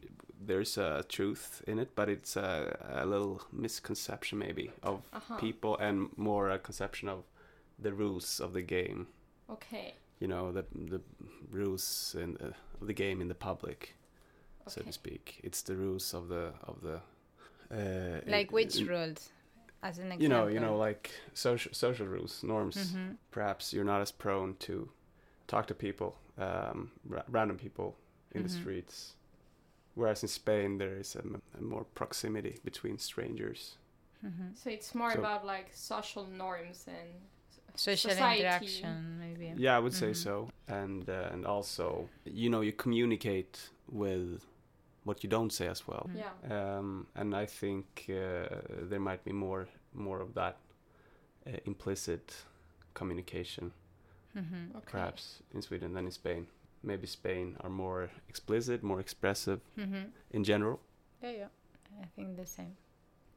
there's 0.45 0.77
a 0.77 1.03
truth 1.09 1.61
in 1.67 1.79
it, 1.79 1.95
but 1.95 2.09
it's 2.09 2.35
a, 2.37 2.77
a 3.03 3.05
little 3.05 3.41
misconception 3.51 4.37
maybe 4.39 4.71
of 4.83 5.01
Uh-huh. 5.13 5.37
people 5.37 5.77
and 5.77 6.09
more 6.17 6.49
a 6.49 6.59
conception 6.59 7.09
of 7.09 7.23
the 7.79 7.91
rules 7.93 8.39
of 8.39 8.53
the 8.53 8.61
game. 8.61 9.07
Okay. 9.49 9.93
You 10.19 10.27
know 10.27 10.51
the 10.51 10.63
the 10.73 11.01
rules 11.51 12.15
in 12.19 12.33
the, 12.33 12.53
of 12.81 12.87
the 12.87 12.93
game 12.93 13.21
in 13.21 13.27
the 13.27 13.35
public. 13.35 13.95
so 14.67 14.81
to 14.81 14.91
speak. 14.91 15.39
It's 15.43 15.61
the 15.63 15.75
rules 15.75 16.13
of 16.13 16.27
the 16.27 16.53
of 16.67 16.81
the 16.81 16.99
uh, 17.71 18.19
Like 18.27 18.47
in- 18.49 18.53
which 18.55 18.77
in- 18.79 18.87
rules? 18.87 19.31
As 19.81 19.99
an 19.99 20.11
example. 20.11 20.23
you 20.23 20.29
know, 20.29 20.47
you 20.47 20.59
know, 20.59 20.75
like 20.87 21.11
social 21.33 21.73
social 21.73 22.07
rules, 22.07 22.43
norms. 22.43 22.75
Mhm. 22.77 23.17
Perhaps 23.31 23.73
you're 23.73 23.85
not 23.93 24.01
as 24.01 24.11
prone 24.11 24.55
to 24.59 24.89
talk 25.47 25.67
to 25.67 25.73
people, 25.75 26.11
um, 26.37 26.91
ra- 27.05 27.23
random 27.29 27.57
people 27.57 27.95
in 28.31 28.41
the 28.43 28.49
Mhm. 28.49 28.59
streets. 28.61 29.15
Whereas 29.97 30.21
in 30.23 30.29
Spain, 30.29 30.77
there 30.77 30.95
is 30.99 31.15
a, 31.15 31.19
m- 31.19 31.41
a 31.59 31.61
more 31.61 31.85
proximity 31.95 32.59
between 32.63 32.97
strangers. 32.99 33.77
Mhm. 34.23 34.55
So 34.55 34.69
it's 34.69 34.93
more 34.95 35.11
So- 35.13 35.19
about 35.19 35.45
like 35.45 35.67
social 35.73 36.25
norms 36.27 36.87
and 36.87 37.09
Social 37.75 38.11
society. 38.11 38.39
interaction, 38.41 39.17
maybe. 39.19 39.53
Yeah, 39.63 39.77
I 39.77 39.79
would 39.79 39.93
say 39.93 40.11
Mhm. 40.11 40.15
so. 40.15 40.49
And 40.67 41.09
uh, 41.09 41.33
and 41.33 41.45
also, 41.45 42.09
you 42.25 42.49
know, 42.49 42.61
you 42.61 42.73
communicate 42.73 43.71
with 43.91 44.41
what 45.05 45.23
you 45.23 45.29
don't 45.29 45.51
say 45.53 45.67
as 45.67 45.87
well. 45.87 46.05
Mm. 46.09 46.17
yeah. 46.23 46.77
um, 46.79 47.07
and 47.15 47.33
I 47.43 47.45
think 47.47 47.85
uh, 48.09 48.13
there 48.89 48.99
might 48.99 49.23
be 49.23 49.31
more 49.33 49.67
more 49.93 50.21
of 50.23 50.33
that 50.33 50.55
uh, 51.47 51.51
implicit 51.65 52.45
communication, 52.93 53.71
Mhm. 54.35 54.75
Okay. 54.75 54.91
perhaps 54.91 55.41
in 55.53 55.61
Sweden 55.61 55.93
than 55.93 56.05
in 56.05 56.11
Spain. 56.11 56.47
Maybe 56.87 57.05
Spain 57.07 57.57
are 57.61 57.69
more 57.69 58.09
explicit, 58.29 58.81
more 58.83 58.99
expressive 59.01 59.59
Mhm. 59.77 60.11
in 60.31 60.43
general. 60.43 60.79
Yeah, 61.21 61.31
yeah. 61.31 61.47
I 62.01 62.05
think 62.15 62.37
the 62.37 62.45
same. 62.45 62.77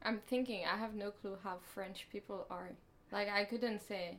I'm 0.03 0.19
thinking 0.27 0.65
I 0.65 0.77
have 0.77 0.93
no 0.95 1.11
clue 1.11 1.37
how 1.43 1.57
French 1.73 2.07
people 2.11 2.45
are. 2.49 2.69
Like 3.11 3.27
I 3.29 3.43
couldn't 3.45 3.81
say 3.81 4.17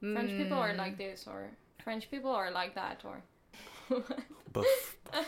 French 0.00 0.30
people 0.30 0.58
are 0.58 0.72
Mm. 0.74 0.78
like 0.84 0.96
this 0.98 1.26
or 1.26 1.50
French 1.82 2.10
people 2.10 2.30
are 2.30 2.50
like 2.50 2.74
that 2.74 3.04
or 3.04 3.22
Buff. 4.52 4.66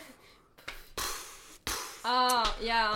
Ah, 2.05 2.55
yeah. 2.61 2.95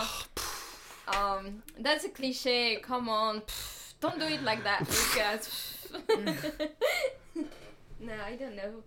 Um, 1.08 1.62
that's 1.78 2.04
a 2.04 2.08
cliche. 2.08 2.76
Come 2.80 3.08
on, 3.08 3.42
don't 4.00 4.18
do 4.18 4.24
it 4.26 4.42
like 4.42 4.62
that, 4.64 4.80
Lucas. 4.88 5.88
no, 8.00 8.14
I 8.26 8.36
don't 8.36 8.56
know. 8.56 8.82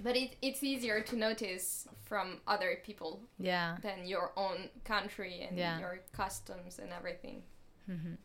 But 0.00 0.16
it, 0.16 0.36
it's 0.42 0.62
easier 0.62 1.00
to 1.00 1.16
notice 1.16 1.88
from 2.04 2.40
other 2.46 2.78
people 2.84 3.20
Yeah. 3.38 3.76
than 3.82 4.06
your 4.06 4.32
own 4.36 4.68
country 4.84 5.40
and 5.48 5.58
Yeah. 5.58 5.78
your 5.80 6.00
customs 6.12 6.78
and 6.78 6.92
everything. 6.92 7.42
Mhm. 7.88 8.16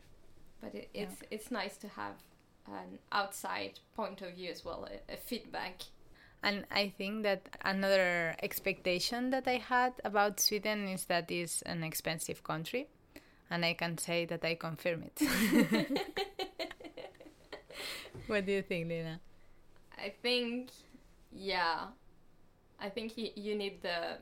But 0.61 0.75
it, 0.75 0.89
it's 0.93 1.15
it's 1.31 1.51
nice 1.51 1.77
to 1.77 1.87
have 1.87 2.15
an 2.67 2.99
outside 3.11 3.79
point 3.95 4.21
of 4.21 4.33
view 4.35 4.49
as 4.51 4.63
well, 4.63 4.87
a, 4.89 5.13
a 5.13 5.17
feedback. 5.17 5.81
And 6.41 6.65
I 6.71 6.89
think 6.97 7.23
that 7.23 7.57
another 7.65 8.35
expectation 8.43 9.29
that 9.31 9.47
I 9.47 9.57
had 9.57 9.93
about 10.03 10.39
Sweden 10.39 10.87
is 10.87 11.05
that 11.05 11.31
it's 11.31 11.61
an 11.63 11.83
expensive 11.83 12.43
country. 12.43 12.87
And 13.49 13.65
I 13.65 13.73
can 13.73 13.97
say 13.97 14.25
that 14.25 14.43
I 14.45 14.55
confirm 14.55 15.03
it. 15.03 15.21
what 18.27 18.45
do 18.45 18.51
you 18.51 18.61
think, 18.61 18.89
Lina? 18.89 19.19
I 19.97 20.09
think, 20.21 20.69
yeah, 21.35 21.87
I 22.79 22.89
think 22.89 23.17
you, 23.17 23.29
you 23.35 23.55
need 23.55 23.81
the 23.81 24.17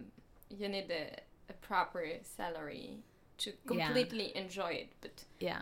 you 0.50 0.68
need 0.70 0.92
a, 0.92 1.18
a 1.50 1.54
proper 1.62 2.06
salary 2.24 3.04
to 3.38 3.50
Yeah. 3.52 3.86
completely 3.88 4.36
enjoy 4.36 4.72
it. 4.74 4.90
But 5.02 5.24
Yeah. 5.40 5.62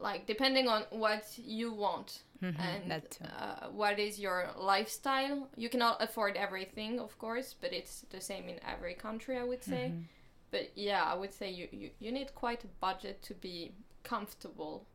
like 0.00 0.26
depending 0.26 0.68
on 0.68 0.82
what 0.90 1.24
you 1.38 1.72
want 1.72 2.22
Mhm, 2.40 2.60
and 2.60 3.18
uh, 3.36 3.68
what 3.70 3.98
is 3.98 4.20
your 4.20 4.50
lifestyle, 4.56 5.48
you 5.56 5.68
cannot 5.68 6.00
afford 6.00 6.36
everything, 6.36 7.00
of 7.00 7.18
course. 7.18 7.54
But 7.60 7.72
it's 7.72 8.02
the 8.10 8.20
same 8.20 8.48
in 8.48 8.60
every 8.64 8.94
country, 8.94 9.36
I 9.36 9.42
would 9.44 9.64
say. 9.64 9.90
Mhm. 9.92 10.04
But 10.52 10.70
yeah, 10.76 11.02
I 11.02 11.14
would 11.14 11.32
say 11.32 11.50
you, 11.50 11.68
you, 11.72 11.90
you 11.98 12.12
need 12.12 12.34
quite 12.34 12.62
a 12.64 12.68
budget 12.80 13.22
to 13.22 13.34
be 13.34 13.72
comfortable 14.04 14.86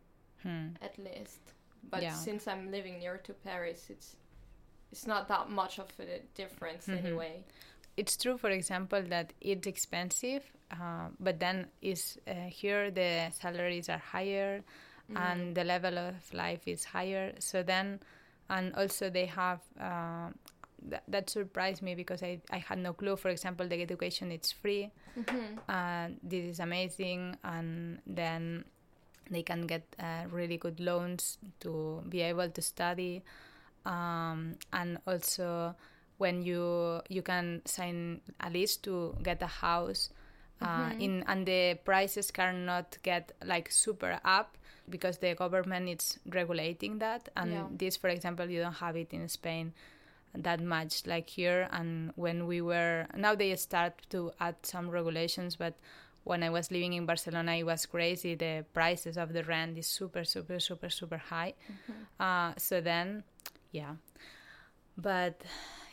Hmm. 0.42 0.70
at 0.82 0.98
least. 0.98 1.42
But 1.90 2.02
Yeah. 2.04 2.16
since 2.16 2.48
I'm 2.48 2.72
living 2.72 3.00
near 3.00 3.18
to 3.18 3.34
Paris, 3.34 3.90
it's 3.90 4.16
it's 4.94 5.08
not 5.08 5.28
that 5.28 5.50
much 5.50 5.80
of 5.80 5.90
a 6.00 6.20
difference 6.36 6.88
Mhm. 6.88 6.98
anyway. 7.06 7.44
It's 7.98 8.16
true, 8.18 8.38
for 8.38 8.50
example, 8.50 9.02
that 9.10 9.34
it's 9.42 9.68
expensive, 9.68 10.44
uh, 10.72 11.10
but 11.20 11.40
then 11.40 11.68
is 11.82 12.18
uh, 12.28 12.34
here 12.62 12.92
the 12.92 13.32
salaries 13.42 13.90
are 13.90 14.02
higher 14.18 14.64
Mm. 15.10 15.18
and 15.26 15.56
the 15.58 15.64
level 15.64 15.98
of 15.98 16.16
life 16.34 16.64
is 16.68 16.86
higher. 16.86 17.34
So 17.40 17.62
then, 17.64 18.00
and 18.50 18.74
also 18.76 19.10
they 19.10 19.26
have 19.26 19.60
uh, 19.80 20.30
th- 20.90 21.02
that 21.10 21.30
surprised 21.30 21.82
me 21.82 21.94
because 21.96 22.24
I, 22.24 22.40
I 22.50 22.60
had 22.70 22.78
no 22.80 22.94
clue. 22.94 23.16
For 23.18 23.30
example, 23.30 23.68
the 23.68 23.82
education 23.82 24.32
it's 24.32 24.52
free. 24.54 24.92
Mm-hmm. 25.20 25.60
Uh, 25.68 26.08
this 26.24 26.46
is 26.54 26.60
amazing, 26.60 27.36
and 27.44 28.00
then 28.08 28.64
they 29.30 29.44
can 29.44 29.68
get 29.68 29.84
uh, 30.00 30.24
really 30.32 30.58
good 30.58 30.80
loans 30.80 31.38
to 31.60 32.02
be 32.10 32.22
able 32.22 32.50
to 32.50 32.62
study, 32.62 33.22
um, 33.86 34.56
and 34.72 34.98
also 35.08 35.76
when 36.18 36.42
you 36.44 37.02
you 37.10 37.22
can 37.22 37.62
sign 37.66 38.22
a 38.40 38.50
lease 38.50 38.78
to 38.78 39.16
get 39.24 39.42
a 39.42 39.48
house. 39.48 40.10
Uh, 40.62 40.92
Mhm. 40.92 41.02
in 41.02 41.24
and 41.28 41.46
the 41.46 41.76
prices 41.84 42.32
cannot 42.32 42.98
get 43.04 43.34
like 43.44 43.70
super 43.70 44.20
up 44.24 44.58
because 44.90 45.18
the 45.18 45.34
government 45.36 45.90
is 45.90 46.20
regulating 46.32 47.00
that 47.00 47.28
and 47.36 47.52
Yeah. 47.52 47.68
this 47.72 47.98
for 47.98 48.08
example 48.08 48.50
you 48.50 48.62
don't 48.62 48.76
have 48.80 48.96
it 48.96 49.12
in 49.12 49.28
spain 49.28 49.74
that 50.36 50.62
much 50.62 51.06
like 51.06 51.30
here 51.30 51.68
and 51.72 52.12
when 52.16 52.48
we 52.48 52.62
were 52.62 53.06
now 53.16 53.36
they 53.36 53.56
start 53.56 53.94
to 54.10 54.32
add 54.40 54.56
some 54.64 54.90
regulations 54.90 55.56
but 55.58 55.74
when 56.24 56.44
i 56.44 56.50
was 56.50 56.72
living 56.72 56.94
in 56.94 57.06
barcelona 57.06 57.54
it 57.56 57.64
was 57.64 57.86
crazy 57.86 58.34
the 58.36 58.66
prices 58.74 59.18
of 59.18 59.34
the 59.34 59.44
rent 59.44 59.78
is 59.78 59.86
super 59.88 60.24
super 60.24 60.60
super 60.60 60.90
super 60.90 61.18
high 61.18 61.54
uh, 62.20 62.54
so 62.58 62.80
then 62.82 63.24
yeah. 63.74 63.96
But 64.98 65.42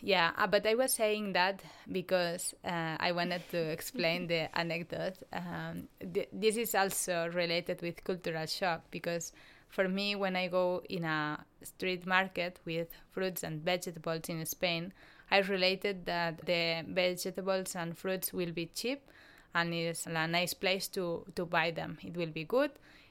yeah 0.03 0.31
uh, 0.39 0.47
but 0.47 0.67
i 0.67 0.75
was 0.75 0.95
saying 0.95 1.35
that 1.35 1.63
because 1.93 2.55
uh, 2.65 2.97
i 3.01 3.13
wanted 3.13 3.43
to 3.51 3.59
explain 3.59 4.27
the 4.27 4.49
anecdote 4.59 5.19
um, 5.35 5.89
th- 6.15 6.29
this 6.33 6.57
is 6.57 6.75
also 6.75 7.29
related 7.35 7.83
with 7.83 8.03
cultural 8.03 8.47
shock 8.47 8.81
because 8.91 9.33
for 9.69 9.89
me 9.89 10.17
when 10.17 10.37
i 10.37 10.49
go 10.49 10.83
in 10.89 11.05
a 11.05 11.39
street 11.63 12.07
market 12.07 12.59
with 12.65 12.89
fruits 13.11 13.43
and 13.43 13.63
vegetables 13.63 14.23
in 14.31 14.47
spain 14.47 14.91
i 15.31 15.39
related 15.41 16.07
that 16.07 16.47
the 16.47 16.83
vegetables 16.89 17.77
and 17.77 17.99
fruits 17.99 18.33
will 18.33 18.53
be 18.53 18.67
cheap 18.75 19.03
and 19.55 19.75
it's 19.75 20.07
a 20.07 20.27
nice 20.29 20.55
place 20.55 20.89
to, 20.89 21.25
to 21.35 21.45
buy 21.45 21.73
them. 21.73 21.99
It 22.05 22.17
will 22.17 22.31
be 22.31 22.45
good 22.45 22.71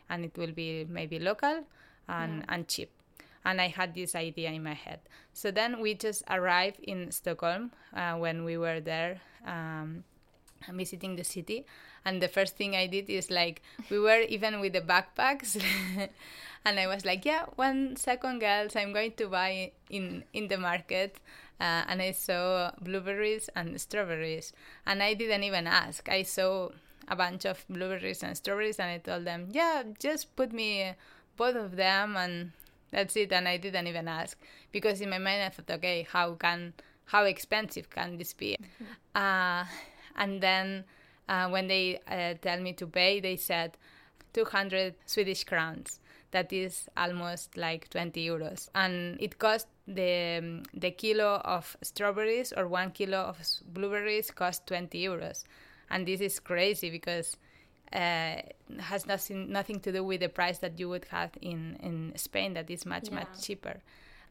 and 0.09 0.23
it 0.23 0.37
will 0.37 0.53
be 0.53 0.85
maybe 0.89 1.19
local 1.19 1.65
and, 2.07 2.37
Yeah. 2.39 2.45
and 2.47 2.67
cheap 2.67 2.89
and 3.49 3.59
I 3.59 3.67
had 3.67 3.95
this 3.95 4.13
idea 4.13 4.51
in 4.51 4.63
my 4.63 4.75
head. 4.75 4.99
So 5.33 5.49
then 5.49 5.81
we 5.81 5.95
just 5.95 6.21
arrived 6.29 6.79
in 6.81 7.11
Stockholm 7.11 7.71
uh, 7.95 8.13
when 8.13 8.45
we 8.45 8.57
were 8.57 8.79
there 8.79 9.21
um, 9.43 10.03
visiting 10.71 11.15
the 11.15 11.23
city, 11.23 11.65
and 12.05 12.21
the 12.21 12.27
first 12.27 12.57
thing 12.57 12.75
I 12.75 12.85
did 12.85 13.09
is 13.09 13.31
like 13.31 13.63
we 13.89 13.97
were 13.97 14.21
even 14.21 14.59
with 14.59 14.73
the 14.73 14.81
backpacks, 14.81 15.57
and 16.65 16.79
I 16.79 16.85
was 16.85 17.05
like, 17.05 17.25
yeah, 17.25 17.45
one 17.55 17.95
second, 17.95 18.39
girls, 18.39 18.75
I'm 18.75 18.93
going 18.93 19.13
to 19.13 19.27
buy 19.27 19.71
in 19.89 20.23
in 20.31 20.47
the 20.47 20.57
market. 20.57 21.17
Uh, 21.59 21.83
and 21.89 22.01
I 22.01 22.11
saw 22.11 22.71
blueberries 22.79 23.49
and 23.53 23.81
strawberries, 23.81 24.53
and 24.85 25.03
I 25.03 25.13
didn't 25.13 25.43
even 25.43 25.67
ask. 25.67 26.07
I 26.07 26.23
saw 26.23 26.69
a 27.09 27.17
bunch 27.17 27.43
of 27.43 27.65
blueberries 27.67 28.23
and 28.23 28.37
strawberries, 28.37 28.79
and 28.79 28.89
I 28.91 28.99
told 28.99 29.25
them, 29.25 29.49
"Yeah, 29.51 29.83
just 29.99 30.33
put 30.37 30.53
me 30.53 30.93
both 31.35 31.57
of 31.57 31.75
them, 31.75 32.15
and 32.15 32.53
that's 32.91 33.15
it." 33.15 33.31
And 33.31 33.47
I 33.47 33.57
didn't 33.57 33.87
even 33.87 34.07
ask 34.07 34.37
because 34.71 35.01
in 35.01 35.09
my 35.09 35.19
mind 35.19 35.43
I 35.43 35.49
thought, 35.49 35.69
"Okay, 35.77 36.07
how 36.11 36.33
can 36.33 36.73
how 37.05 37.23
expensive 37.23 37.89
can 37.89 38.17
this 38.17 38.33
be?" 38.33 38.57
Uh, 39.15 39.65
and 40.15 40.41
then 40.41 40.85
uh, 41.27 41.47
when 41.49 41.67
they 41.67 41.99
uh, 42.07 42.33
tell 42.41 42.59
me 42.59 42.73
to 42.73 42.87
pay, 42.87 43.19
they 43.19 43.35
said 43.35 43.77
200 44.33 44.95
Swedish 45.05 45.43
crowns. 45.43 45.99
That 46.31 46.53
is 46.53 46.87
almost 46.95 47.57
like 47.57 47.89
20 47.89 48.23
euros, 48.23 48.69
and 48.75 49.19
it 49.19 49.39
cost 49.39 49.65
the 49.87 50.37
um, 50.37 50.63
the 50.75 50.91
kilo 50.91 51.41
of 51.43 51.75
strawberries 51.81 52.53
or 52.55 52.67
one 52.67 52.91
kilo 52.91 53.17
of 53.17 53.39
blueberries 53.73 54.29
cost 54.29 54.67
20 54.67 55.03
euros, 55.03 55.43
and 55.89 56.07
this 56.07 56.21
is 56.21 56.39
crazy 56.39 56.91
because 56.91 57.35
uh, 57.93 58.41
has 58.79 59.05
nothing 59.07 59.51
nothing 59.51 59.79
to 59.81 59.91
do 59.91 60.03
with 60.03 60.19
the 60.21 60.29
price 60.29 60.59
that 60.59 60.79
you 60.79 60.89
would 60.89 61.05
have 61.05 61.31
in 61.41 61.77
in 61.81 62.13
Spain 62.15 62.53
that 62.53 62.69
is 62.69 62.85
much 62.85 63.09
Yeah. 63.09 63.15
much 63.15 63.41
cheaper. 63.41 63.81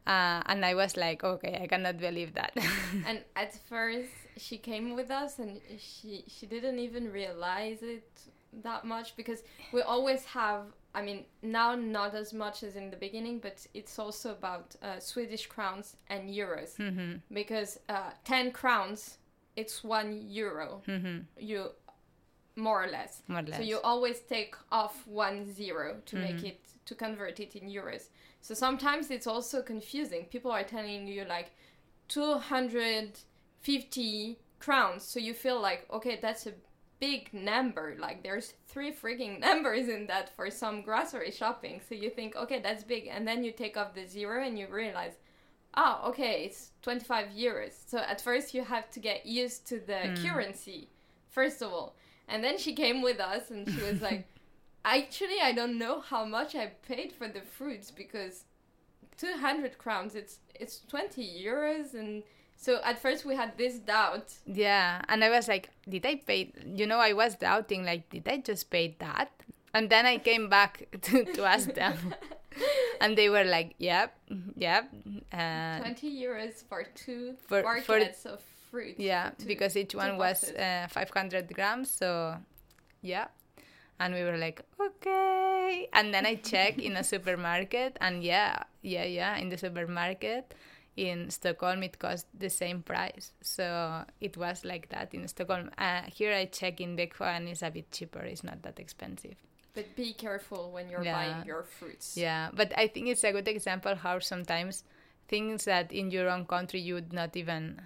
Uh, 0.07 0.41
and 0.47 0.65
I 0.65 0.73
was 0.73 0.97
like, 0.97 1.23
okay, 1.23 1.59
I 1.61 1.67
cannot 1.67 1.97
believe 1.99 2.33
that. 2.33 2.53
and 3.05 3.23
at 3.35 3.53
first 3.69 4.09
she 4.37 4.57
came 4.57 4.95
with 4.95 5.11
us 5.11 5.39
and 5.39 5.59
she 5.77 6.23
she 6.27 6.45
didn't 6.47 6.79
even 6.79 7.11
realize 7.11 7.83
it 7.83 8.09
that 8.63 8.85
much 8.85 9.15
because 9.15 9.43
we 9.71 9.81
always 9.81 10.25
have 10.25 10.63
i 10.95 11.01
mean 11.03 11.23
now 11.43 11.75
not 11.75 12.15
as 12.15 12.33
much 12.33 12.63
as 12.63 12.75
in 12.75 12.89
the 12.89 12.97
beginning 12.97 13.37
but 13.39 13.67
it's 13.75 13.99
also 13.99 14.31
about 14.31 14.75
uh, 14.81 14.99
swedish 14.99 15.45
crowns 15.45 15.95
and 16.09 16.29
euros 16.29 16.75
hmm 16.77 17.17
because 17.31 17.79
uh, 17.89 18.09
10 18.25 18.51
crowns 18.51 19.19
it's 19.55 19.83
one 19.83 20.19
euro 20.27 20.81
hmm 20.87 21.19
you 21.37 21.69
more 22.55 22.83
or 22.83 22.87
less 22.87 23.21
More 23.27 23.39
or 23.39 23.43
less. 23.43 23.57
so 23.57 23.63
you 23.63 23.79
always 23.81 24.19
take 24.21 24.55
off 24.71 25.05
one 25.07 25.51
zero 25.53 26.01
to 26.05 26.15
make 26.17 26.37
Mhm. 26.37 26.49
it 26.49 26.59
to 26.85 26.95
convert 26.95 27.39
it 27.39 27.55
in 27.55 27.69
euros. 27.69 28.09
So 28.41 28.53
sometimes 28.55 29.11
it's 29.11 29.27
also 29.27 29.61
confusing. 29.61 30.25
People 30.25 30.51
are 30.51 30.63
telling 30.63 31.07
you 31.07 31.23
like 31.25 31.51
250 32.07 34.39
crowns. 34.59 35.03
So 35.03 35.19
you 35.19 35.33
feel 35.33 35.59
like 35.59 35.85
okay, 35.91 36.17
that's 36.21 36.47
a 36.47 36.53
big 36.99 37.33
number. 37.33 37.95
Like 37.99 38.23
there's 38.23 38.53
three 38.67 38.91
freaking 38.91 39.39
numbers 39.47 39.87
in 39.87 40.07
that 40.07 40.29
for 40.35 40.49
some 40.49 40.81
grocery 40.81 41.31
shopping. 41.31 41.81
So 41.87 41.95
you 41.95 42.09
think 42.09 42.35
okay, 42.35 42.59
that's 42.59 42.83
big, 42.83 43.07
and 43.07 43.27
then 43.27 43.43
you 43.43 43.51
take 43.51 43.77
off 43.77 43.93
the 43.93 44.05
zero 44.05 44.43
and 44.43 44.57
you 44.57 44.67
realize. 44.67 45.13
Oh, 45.75 46.01
okay, 46.09 46.45
it's 46.45 46.71
25 46.81 47.27
euros. 47.27 47.73
So 47.85 47.99
at 47.99 48.19
first 48.19 48.55
you 48.55 48.63
have 48.63 48.89
to 48.89 48.99
get 48.99 49.27
used 49.27 49.67
to 49.67 49.79
the 49.79 50.09
Mm. 50.09 50.17
currency, 50.23 50.89
first 51.29 51.61
of 51.61 51.71
all. 51.71 51.95
And 52.29 52.43
then 52.43 52.57
she 52.57 52.73
came 52.73 53.01
with 53.01 53.19
us 53.19 53.49
and 53.49 53.69
she 53.69 53.81
was 53.81 54.01
like, 54.01 54.27
Actually, 54.85 55.41
I 55.43 55.51
don't 55.51 55.77
know 55.77 55.99
how 55.99 56.23
much 56.23 56.55
I 56.55 56.67
paid 56.87 57.11
for 57.11 57.27
the 57.27 57.41
fruits 57.41 57.91
because 57.91 58.45
200 59.17 59.77
crowns, 59.77 60.15
it's 60.15 60.39
it's 60.55 60.81
20 60.87 61.21
euros. 61.43 61.93
And 61.93 62.23
so 62.55 62.79
at 62.83 62.99
first 62.99 63.25
we 63.25 63.35
had 63.35 63.57
this 63.57 63.79
doubt. 63.79 64.33
Yeah, 64.45 65.01
and 65.09 65.23
I 65.23 65.29
was 65.29 65.47
like, 65.47 65.69
did 65.87 66.05
I 66.05 66.15
pay? 66.15 66.53
You 66.65 66.87
know, 66.87 66.99
I 66.99 67.13
was 67.13 67.35
doubting, 67.35 67.83
like, 67.85 68.09
did 68.09 68.27
I 68.27 68.37
just 68.37 68.69
pay 68.69 68.95
that? 68.99 69.31
And 69.73 69.89
then 69.89 70.05
I 70.05 70.17
came 70.17 70.49
back 70.49 70.87
to, 71.01 71.25
to 71.25 71.43
ask 71.43 71.73
them, 71.73 71.97
and 73.01 73.17
they 73.17 73.29
were 73.29 73.43
like, 73.43 73.75
yep, 73.77 74.17
yep. 74.55 74.89
Uh, 75.31 75.79
20 75.79 76.09
euros 76.23 76.63
for 76.67 76.83
two 76.95 77.35
For- 77.47 77.81
for- 77.81 77.97
of 77.99 78.41
fruit. 78.71 78.95
yeah, 78.99 79.31
because 79.45 79.75
each 79.77 79.95
one 79.95 80.17
was 80.17 80.43
uh, 80.51 80.87
500 80.89 81.53
grams, 81.53 81.89
so 81.91 82.37
yeah. 83.01 83.27
And 83.99 84.13
we 84.13 84.23
were 84.23 84.37
like, 84.37 84.61
okay. 84.79 85.89
And 85.93 86.13
then 86.13 86.25
I 86.25 86.35
checked 86.35 86.79
in 86.79 86.95
a 86.95 87.03
supermarket, 87.13 87.97
and 87.99 88.23
yeah, 88.23 88.63
yeah, 88.81 89.03
yeah, 89.03 89.37
in 89.37 89.49
the 89.49 89.57
supermarket 89.57 90.53
in 90.95 91.29
Stockholm, 91.29 91.83
it 91.83 91.97
cost 91.99 92.25
the 92.37 92.49
same 92.49 92.81
price. 92.81 93.31
So 93.41 94.03
it 94.19 94.35
was 94.37 94.65
like 94.65 94.89
that 94.89 95.13
in 95.13 95.27
Stockholm. 95.27 95.69
Uh, 95.77 96.01
here 96.13 96.33
I 96.33 96.45
check 96.45 96.81
in 96.81 96.95
Växjö, 96.97 97.25
and 97.27 97.47
it's 97.47 97.61
a 97.61 97.71
bit 97.71 97.91
cheaper. 97.91 98.19
It's 98.21 98.43
not 98.43 98.61
that 98.63 98.79
expensive. 98.79 99.35
But 99.75 99.95
be 99.95 100.13
careful 100.13 100.71
when 100.71 100.89
you're 100.89 101.03
Yeah. 101.03 101.13
buying 101.13 101.45
your 101.45 101.63
fruits. 101.63 102.17
Yeah, 102.17 102.49
but 102.53 102.73
I 102.77 102.87
think 102.87 103.07
it's 103.07 103.23
a 103.23 103.31
good 103.31 103.47
example 103.47 103.95
how 103.95 104.19
sometimes 104.19 104.83
things 105.27 105.65
that 105.65 105.91
in 105.93 106.09
your 106.11 106.27
own 106.29 106.45
country 106.45 106.79
you 106.81 106.95
would 106.95 107.13
not 107.13 107.37
even 107.37 107.81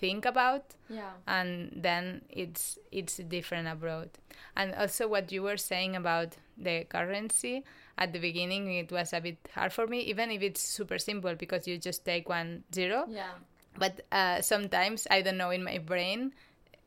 think 0.00 0.24
about 0.24 0.64
Yeah. 0.88 1.12
and 1.26 1.70
then 1.86 2.22
it's 2.42 2.78
it's 2.90 3.16
different 3.36 3.68
abroad 3.68 4.10
and 4.56 4.74
also 4.74 5.06
what 5.14 5.30
you 5.30 5.42
were 5.42 5.58
saying 5.58 5.94
about 5.96 6.30
the 6.56 6.84
currency 6.84 7.62
at 7.98 8.12
the 8.14 8.18
beginning 8.18 8.64
it 8.82 8.90
was 8.90 9.12
a 9.12 9.20
bit 9.20 9.38
hard 9.54 9.72
for 9.72 9.86
me 9.86 9.98
even 10.12 10.30
if 10.30 10.40
it's 10.42 10.60
super 10.78 10.98
simple 10.98 11.34
because 11.34 11.68
you 11.68 11.76
just 11.78 12.04
take 12.04 12.28
one 12.28 12.64
zero 12.74 13.04
Yeah. 13.08 13.34
but 13.78 13.94
uh, 14.10 14.40
sometimes 14.40 15.06
i 15.10 15.22
don't 15.22 15.36
know 15.36 15.50
in 15.50 15.62
my 15.62 15.78
brain 15.78 16.32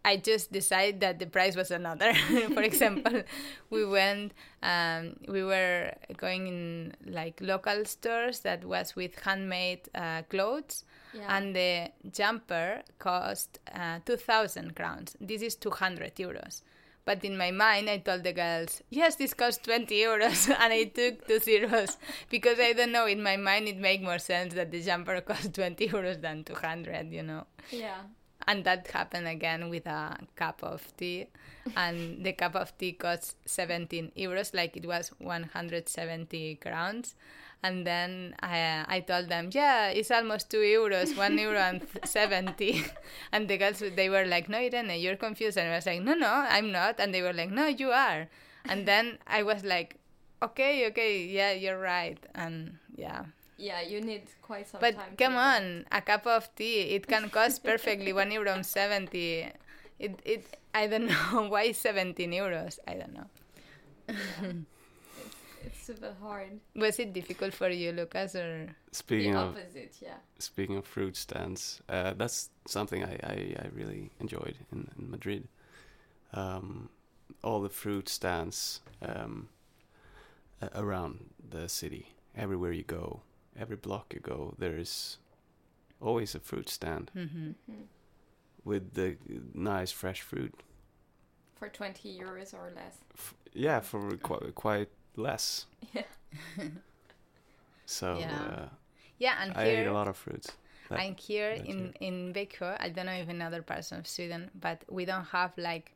i 0.05 0.17
just 0.17 0.51
decide 0.51 0.99
that 0.99 1.19
the 1.19 1.25
price 1.27 1.55
was 1.55 1.71
another 1.71 2.13
for 2.57 2.61
example 2.63 3.23
we 3.69 3.85
went 3.85 4.33
um, 4.63 5.15
we 5.29 5.43
were 5.43 5.93
going 6.17 6.47
in 6.47 6.93
like 7.05 7.39
local 7.41 7.85
stores 7.85 8.39
that 8.41 8.65
was 8.65 8.95
with 8.95 9.13
handmade 9.23 9.87
uh, 9.95 10.21
clothes 10.29 10.83
Yeah. 11.13 11.37
and 11.37 11.55
the 11.55 11.91
jumper 12.11 12.81
cost 12.99 13.59
uh, 13.73 13.99
2000 14.05 14.75
crowns. 14.75 15.15
This 15.21 15.41
is 15.41 15.55
200 15.55 16.15
euros. 16.15 16.61
But 17.05 17.23
in 17.25 17.37
my 17.37 17.51
mind 17.51 17.89
i 17.89 17.97
told 17.97 18.23
the 18.23 18.31
girls 18.33 18.81
yes 18.89 19.15
this 19.15 19.33
costs 19.33 19.61
20 19.63 19.93
euros. 19.95 20.49
And 20.59 20.73
i 20.73 20.85
took 20.85 21.27
two 21.27 21.39
zeros. 21.39 21.97
Because 22.29 22.59
i 22.59 22.73
don't 22.73 22.91
know 22.91 23.05
in 23.07 23.21
my 23.21 23.37
mind 23.37 23.67
it 23.67 23.77
make 23.77 24.01
more 24.01 24.19
sense 24.19 24.53
that 24.55 24.71
the 24.71 24.81
jumper 24.81 25.21
costs 25.29 25.49
20 25.49 25.87
euros 25.89 26.21
than 26.21 26.43
200 26.43 27.11
you 27.11 27.23
know? 27.23 27.45
Yeah. 27.71 28.01
and 28.47 28.63
that 28.65 28.87
happened 28.87 29.27
again 29.27 29.69
with 29.69 29.85
a 29.87 30.17
cup 30.35 30.59
of 30.63 30.81
tea. 30.97 31.27
And 31.77 32.25
the 32.25 32.33
cup 32.33 32.55
of 32.55 32.77
tea 32.77 32.91
cost 32.93 33.37
17 33.45 34.11
euros 34.17 34.53
like 34.53 34.75
it 34.75 34.85
was 34.85 35.11
170 35.19 36.55
crowns 36.55 37.15
and 37.63 37.87
then 37.87 38.35
I, 38.41 38.85
I 38.87 38.99
told 38.99 39.29
them 39.29 39.49
yeah 39.51 39.87
it's 39.89 40.11
almost 40.11 40.49
2 40.51 40.57
euros 40.57 41.15
1 41.17 41.37
euro 41.37 41.57
and 41.59 41.81
70 42.03 42.83
and 43.31 43.47
the 43.47 43.57
girls 43.57 43.81
they 43.95 44.09
were 44.09 44.25
like 44.25 44.49
no 44.49 44.57
Irene 44.57 44.99
you're 44.99 45.15
confused 45.15 45.57
and 45.57 45.69
I 45.71 45.75
was 45.75 45.85
like 45.85 46.01
no 46.01 46.13
no 46.13 46.27
I'm 46.31 46.71
not 46.71 46.99
and 46.99 47.13
they 47.13 47.21
were 47.21 47.33
like 47.33 47.51
no 47.51 47.67
you 47.67 47.91
are 47.91 48.27
and 48.69 48.85
then 48.91 49.17
I 49.27 49.43
was 49.43 49.63
like 49.63 49.95
okay 50.41 50.87
okay 50.87 51.25
yeah 51.25 51.51
you're 51.53 51.79
right 51.79 52.19
and 52.35 52.77
yeah 52.95 53.25
Yeah, 53.57 53.81
you 53.85 54.01
need 54.01 54.23
quite 54.41 54.67
some 54.67 54.81
but 54.81 54.95
time. 54.97 55.15
to 55.15 55.23
come 55.23 55.33
do 55.33 55.39
that. 55.39 55.61
on, 55.61 55.85
a 55.91 56.01
cup 56.01 56.25
of 56.27 56.49
tea 56.55 56.95
it 56.97 57.07
can 57.07 57.29
cost 57.29 57.63
perfectly 57.63 58.11
one 58.11 58.31
euro 58.33 58.51
and 58.51 58.65
seventy. 58.65 59.47
It 59.99 60.19
it 60.25 60.43
I 60.73 60.87
don't 60.91 61.07
know 61.13 61.47
why 61.53 61.71
seventeen 61.71 62.31
euros. 62.33 62.79
I 62.89 62.93
don't 62.99 63.13
know. 63.13 63.29
It's 64.07 64.72
super 65.95 66.15
hard. 66.21 66.59
Was 66.75 66.99
it 66.99 67.13
difficult 67.13 67.53
for 67.53 67.69
you, 67.69 67.91
Lucas, 67.91 68.35
or 68.35 68.75
Speaking 68.91 69.33
the 69.33 69.39
of 69.39 69.49
opposite, 69.49 69.95
yeah. 70.01 70.15
speaking 70.39 70.77
of 70.77 70.85
fruit 70.85 71.15
stands, 71.15 71.81
uh, 71.89 72.13
that's 72.15 72.49
something 72.67 73.03
I, 73.03 73.13
I, 73.23 73.55
I 73.59 73.67
really 73.73 74.11
enjoyed 74.19 74.55
in, 74.71 74.89
in 74.97 75.11
Madrid. 75.11 75.47
Um, 76.33 76.89
all 77.43 77.61
the 77.61 77.69
fruit 77.69 78.09
stands 78.09 78.81
um, 79.01 79.49
around 80.75 81.25
the 81.49 81.67
city, 81.69 82.15
everywhere 82.35 82.71
you 82.71 82.83
go, 82.83 83.21
every 83.59 83.75
block 83.75 84.13
you 84.13 84.19
go, 84.19 84.55
there 84.57 84.77
is 84.77 85.17
always 86.01 86.35
a 86.35 86.39
fruit 86.39 86.69
stand 86.69 87.11
mm-hmm. 87.15 87.49
Mhm. 87.71 87.85
with 88.63 88.93
the 88.93 89.17
nice 89.53 89.91
fresh 89.91 90.21
fruit. 90.21 90.53
For 91.55 91.69
20 91.69 92.19
euros 92.19 92.53
or 92.53 92.71
less. 92.75 92.97
F- 93.15 93.35
yeah, 93.53 93.79
for 93.79 94.17
quite 94.17 94.55
quite 94.55 94.89
less. 95.15 95.65
Yeah. 95.93 96.03
So 97.85 98.17
Yeah. 98.17 98.31
uh, 98.33 98.69
yeah? 99.19 99.35
And 99.41 99.53
I 99.55 99.63
ate 99.65 99.77
here 99.79 99.89
a 99.89 99.93
lot 99.93 100.07
of 100.07 100.17
fruits. 100.17 100.51
that- 100.89 100.99
and 100.99 101.19
here 101.19 101.51
in 101.51 101.79
year. 101.79 101.93
in 102.01 102.33
Växjö, 102.33 102.75
I 102.79 102.89
don't 102.89 103.05
know 103.05 103.13
if 103.23 103.29
in 103.29 103.41
other 103.41 103.61
parts 103.61 103.91
of 103.91 104.05
Sweden, 104.07 104.49
but 104.55 104.83
we 104.89 105.05
don't 105.05 105.25
have 105.25 105.51
like 105.57 105.91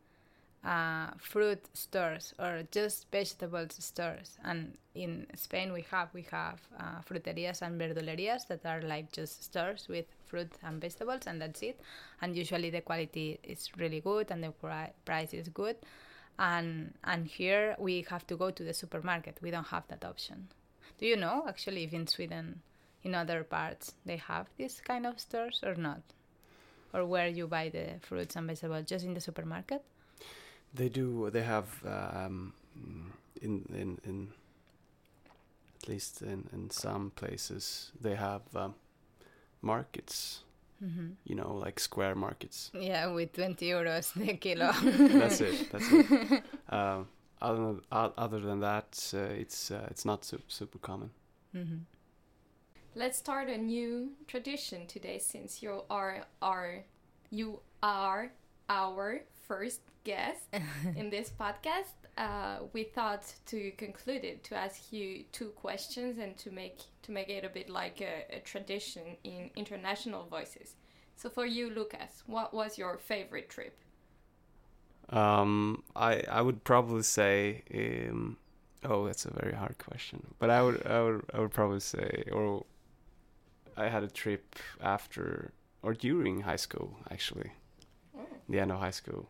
uh, 0.63 1.11
fruit 1.19 1.59
stores 1.73 2.33
or 2.39 2.63
just 2.71 3.05
vegetables 3.11 3.75
stores. 3.83 4.37
And 4.43 4.77
in 4.95 5.27
Spain, 5.35 5.71
we 5.73 5.83
have 5.91 6.09
we 6.13 6.23
have 6.31 6.59
uh, 6.79 7.01
fruterias 7.05 7.61
and 7.61 7.79
verdulerias 7.79 8.47
that 8.47 8.65
are 8.65 8.81
like 8.81 9.11
just 9.11 9.43
stores 9.43 9.87
with 9.87 10.05
fruit 10.25 10.51
and 10.63 10.81
vegetables, 10.81 11.27
and 11.27 11.41
that's 11.41 11.61
it. 11.61 11.79
And 12.21 12.35
usually 12.35 12.69
the 12.69 12.81
quality 12.81 13.39
is 13.43 13.69
really 13.77 14.01
good 14.01 14.31
and 14.31 14.43
the 14.43 14.51
pri- 14.51 14.93
price 15.05 15.33
is 15.33 15.49
good. 15.49 15.75
And 16.39 16.93
and 17.03 17.27
here 17.27 17.75
we 17.79 18.05
have 18.09 18.25
to 18.27 18.35
go 18.35 18.51
to 18.51 18.63
the 18.63 18.73
supermarket. 18.73 19.37
We 19.41 19.51
don't 19.51 19.67
have 19.67 19.87
that 19.87 20.05
option. 20.05 20.49
Do 20.99 21.05
you 21.05 21.15
know 21.15 21.45
actually 21.47 21.83
if 21.83 21.93
in 21.93 22.07
Sweden? 22.07 22.61
in 23.03 23.15
other 23.15 23.43
parts 23.43 23.93
they 24.05 24.17
have 24.17 24.47
this 24.57 24.81
kind 24.81 25.05
of 25.05 25.19
stores 25.19 25.63
or 25.63 25.75
not 25.75 26.01
or 26.93 27.05
where 27.05 27.27
you 27.27 27.47
buy 27.47 27.69
the 27.69 27.85
fruits 28.01 28.35
and 28.35 28.47
vegetables 28.47 28.85
just 28.85 29.05
in 29.05 29.13
the 29.13 29.21
supermarket 29.21 29.83
They 30.73 30.89
do. 30.89 31.29
They 31.31 31.43
have 31.43 31.69
um, 31.85 32.53
in 33.41 33.65
in 33.73 33.97
in 34.03 34.27
at 35.81 35.87
least 35.87 36.21
in 36.21 36.49
in 36.53 36.69
some 36.69 37.11
places 37.15 37.91
they 38.01 38.15
have 38.15 38.41
um, 38.55 38.75
markets. 39.61 40.43
Mm-hmm. 40.83 41.09
You 41.25 41.35
know, 41.35 41.55
like 41.65 41.79
square 41.79 42.15
markets. 42.15 42.71
yeah 42.73 43.07
with 43.07 43.33
20 43.33 43.65
euros 43.65 44.13
the 44.13 44.33
kilo 44.37 44.71
That's 45.19 45.41
it. 45.41 45.71
That's 45.71 45.91
it. 45.91 46.43
Um, 46.69 47.07
other 47.41 47.57
than, 47.65 47.81
other 47.91 48.39
than 48.39 48.59
that, 48.61 49.11
uh, 49.13 49.41
it's 49.41 49.71
uh, 49.71 49.87
it's 49.91 50.05
not 50.05 50.25
super, 50.25 50.43
super 50.47 50.79
common. 50.79 51.09
hmm 51.53 51.85
Let's 52.95 53.19
start 53.19 53.47
a 53.49 53.57
new 53.57 54.13
tradition 54.27 54.87
today 54.87 55.19
since 55.19 55.61
you 55.61 55.83
are 55.89 56.25
our 56.41 56.83
you 57.29 57.59
are 57.83 58.31
our 58.69 59.21
first 59.47 59.81
guest 60.03 60.47
in 60.95 61.09
this 61.09 61.31
podcast. 61.39 61.93
Uh, 62.17 62.65
we 62.73 62.83
thought 62.83 63.31
to 63.45 63.71
conclude 63.77 64.23
it 64.25 64.43
to 64.45 64.55
ask 64.55 64.91
you 64.91 65.23
two 65.31 65.49
questions 65.49 66.17
and 66.17 66.35
to 66.37 66.49
make 66.49 66.79
to 67.07 67.11
make 67.13 67.29
it 67.29 67.43
a 67.43 67.49
bit 67.49 67.69
like 67.69 68.01
a, 68.01 68.25
a 68.37 68.39
tradition 68.41 69.17
in 69.23 69.49
international 69.55 70.25
voices. 70.25 70.75
So 71.15 71.29
for 71.29 71.45
you, 71.45 71.69
Lucas, 71.69 72.23
what 72.27 72.53
was 72.53 72.77
your 72.77 72.97
favorite 72.97 73.49
trip? 73.49 73.75
Um, 75.09 75.83
I 75.95 76.21
I 76.29 76.41
would 76.41 76.63
probably 76.63 77.03
say. 77.03 77.63
Um, 77.73 78.37
oh, 78.83 79.05
that's 79.07 79.25
a 79.25 79.31
very 79.31 79.53
hard 79.55 79.77
question. 79.77 80.35
But 80.39 80.49
I 80.49 80.61
would 80.61 80.85
I 80.85 81.01
would 81.01 81.23
I 81.33 81.39
would 81.39 81.51
probably 81.51 81.79
say, 81.79 82.25
or 82.31 82.65
I 83.77 83.87
had 83.87 84.03
a 84.03 84.07
trip 84.09 84.55
after 84.81 85.51
or 85.81 85.93
during 85.93 86.41
high 86.41 86.57
school 86.57 86.97
actually, 87.09 87.51
Oh, 88.17 88.27
the 88.49 88.59
end 88.59 88.71
of 88.71 88.79
high 88.79 88.91
school, 88.91 89.29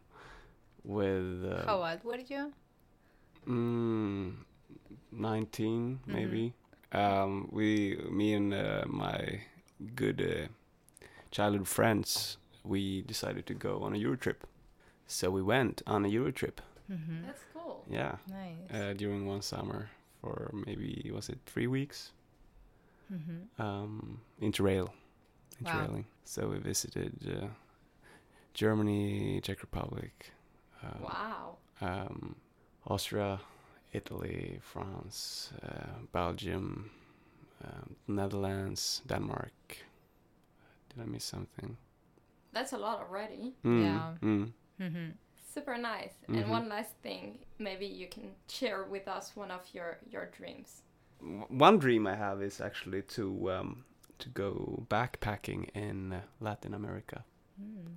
with 0.83 1.45
uh, 1.45 1.65
how 1.65 1.83
old 1.83 2.03
were 2.03 2.17
you 2.17 2.53
mm, 3.47 4.33
nineteen 5.11 5.99
Mhm. 6.07 6.13
maybe. 6.13 6.53
Um, 6.93 7.49
we 7.51 7.97
me 8.09 8.33
and 8.33 8.53
uh, 8.53 8.83
my 8.87 9.41
good 9.95 10.21
uh, 10.21 10.47
childhood 11.31 11.67
friends 11.67 12.37
we 12.63 13.01
decided 13.01 13.45
to 13.45 13.53
go 13.53 13.79
on 13.83 13.93
a 13.93 13.97
Euro 13.97 14.15
trip. 14.17 14.45
So 15.07 15.29
we 15.29 15.41
went 15.41 15.81
on 15.87 16.05
a 16.05 16.07
Euro 16.09 16.31
trip. 16.31 16.61
mm-hmm. 16.91 17.25
that's 17.25 17.43
cool. 17.53 17.83
Yeah. 17.89 18.15
nice 18.29 18.71
uh, 18.73 18.93
during 18.97 19.27
one 19.27 19.41
summer 19.41 19.89
for 20.21 20.51
maybe 20.65 21.11
was 21.13 21.29
it 21.29 21.37
three 21.45 21.67
weeks 21.67 22.11
mm-hmm. 23.11 23.61
um, 23.61 24.19
interrail 24.41 24.89
interrailing 25.61 26.05
so 26.25 26.47
we 26.49 26.57
visited 26.59 27.13
uh, 27.27 27.47
germany 28.53 29.39
czech 29.41 29.61
republic 29.61 30.31
um, 30.83 31.01
Wow. 31.03 31.57
um, 31.81 32.35
austria 32.85 33.39
italy 33.93 34.59
france 34.61 35.51
uh, 35.63 35.99
belgium 36.11 36.89
um, 37.63 37.95
netherlands 38.07 39.01
denmark 39.07 39.53
did 40.89 41.01
i 41.01 41.05
miss 41.05 41.23
something 41.25 41.77
That's 42.53 42.73
a 42.73 42.77
lot 42.77 42.99
already. 42.99 43.53
Mm, 43.63 43.81
Yeah. 43.83 44.13
mm. 44.21 44.51
Mm-hmm. 44.79 45.09
Super 45.53 45.77
nice. 45.77 46.13
Mhm. 46.27 46.37
And 46.41 46.49
one 46.51 46.69
last 46.69 46.95
thing, 47.03 47.39
maybe 47.59 47.85
you 47.85 48.07
can 48.09 48.35
share 48.47 48.83
with 48.83 49.07
us 49.07 49.35
one 49.35 49.51
of 49.53 49.61
your 49.75 49.97
your 50.13 50.25
dreams. 50.37 50.81
W- 51.19 51.45
one 51.67 51.77
dream 51.79 52.07
i 52.07 52.15
have 52.15 52.41
is 52.45 52.61
actually 52.61 53.01
to 53.15 53.23
um, 53.51 53.83
to 54.19 54.29
go 54.29 54.83
backpacking 54.89 55.69
in 55.75 56.13
uh, 56.13 56.21
latin 56.39 56.73
america 56.73 57.23
Mm. 57.61 57.95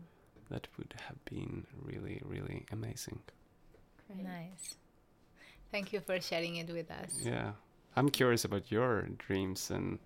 That 0.50 0.68
would 0.76 0.94
have 1.06 1.18
been 1.24 1.66
really, 1.84 2.20
really 2.24 2.64
amazing. 2.72 3.20
Great. 4.06 4.24
nice 4.24 4.76
thank 5.72 5.92
you 5.92 6.00
for 6.00 6.20
sharing 6.20 6.56
it 6.56 6.68
with 6.70 6.90
us 6.90 7.20
Yeah. 7.24 7.52
I'm 7.96 8.08
curious 8.08 8.44
about 8.44 8.70
your 8.70 9.02
dreams 9.18 9.70
and 9.70 9.98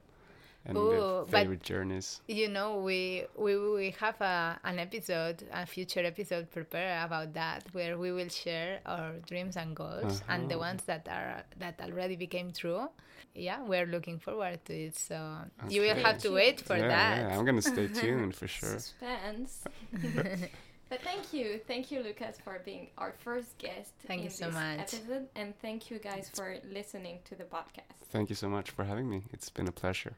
and 0.66 0.78
Ooh, 0.78 0.90
the 0.90 1.26
but- 1.30 1.30
favorite 1.30 1.62
journeys. 1.62 2.22
You 2.26 2.48
know, 2.48 2.78
we 2.80 3.26
we 3.36 3.52
we 3.80 3.90
have 4.00 4.18
a, 4.22 4.58
an 4.64 4.78
episode, 4.78 5.44
a 5.52 5.66
future 5.66 6.00
episode 6.00 6.50
prepared 6.50 7.04
about 7.04 7.34
that, 7.34 7.64
where 7.72 7.98
we 7.98 8.10
will 8.12 8.30
share 8.30 8.80
our 8.86 9.12
dreams 9.28 9.58
and 9.58 9.76
goals 9.76 10.22
and 10.26 10.48
the 10.48 10.54
Uh-huh. 10.54 10.68
ones 10.72 10.82
that 10.84 11.06
are 11.08 11.44
that 11.58 11.76
already 11.86 12.16
became 12.16 12.50
true. 12.50 12.88
Yeah, 13.34 13.60
we're 13.62 13.84
looking 13.84 14.18
forward 14.18 14.64
to 14.64 14.72
it. 14.72 14.96
So 14.96 15.16
That's 15.60 15.74
you 15.74 15.82
will 15.82 15.96
have 16.06 16.16
to 16.24 16.30
wait 16.32 16.62
for 16.62 16.78
yeah, 16.78 16.88
that. 16.88 17.12
yeah, 17.20 17.36
I'm 17.38 17.44
gonna 17.44 17.60
stay 17.60 17.88
tuned 18.00 18.34
for 18.34 18.48
sure. 18.48 18.78
Suspense. 18.78 19.64
but 20.94 21.02
thank 21.02 21.32
you, 21.32 21.60
thank 21.66 21.90
you, 21.90 22.00
Lucas, 22.04 22.36
for 22.44 22.60
being 22.64 22.86
our 22.98 23.12
first 23.24 23.58
guest 23.58 23.90
Thank 24.06 24.20
in 24.20 24.24
you 24.26 24.30
so 24.30 24.46
this 24.46 24.54
much. 24.54 24.78
episode, 24.78 25.26
and 25.34 25.52
thank 25.60 25.90
you 25.90 25.98
guys 25.98 26.30
for 26.32 26.56
listening 26.72 27.18
to 27.24 27.34
the 27.34 27.42
podcast. 27.42 27.98
Thank 28.10 28.30
you 28.30 28.36
so 28.36 28.48
much 28.48 28.70
for 28.70 28.84
having 28.84 29.10
me. 29.10 29.24
It's 29.32 29.50
been 29.50 29.66
a 29.66 29.72
pleasure. 29.72 30.12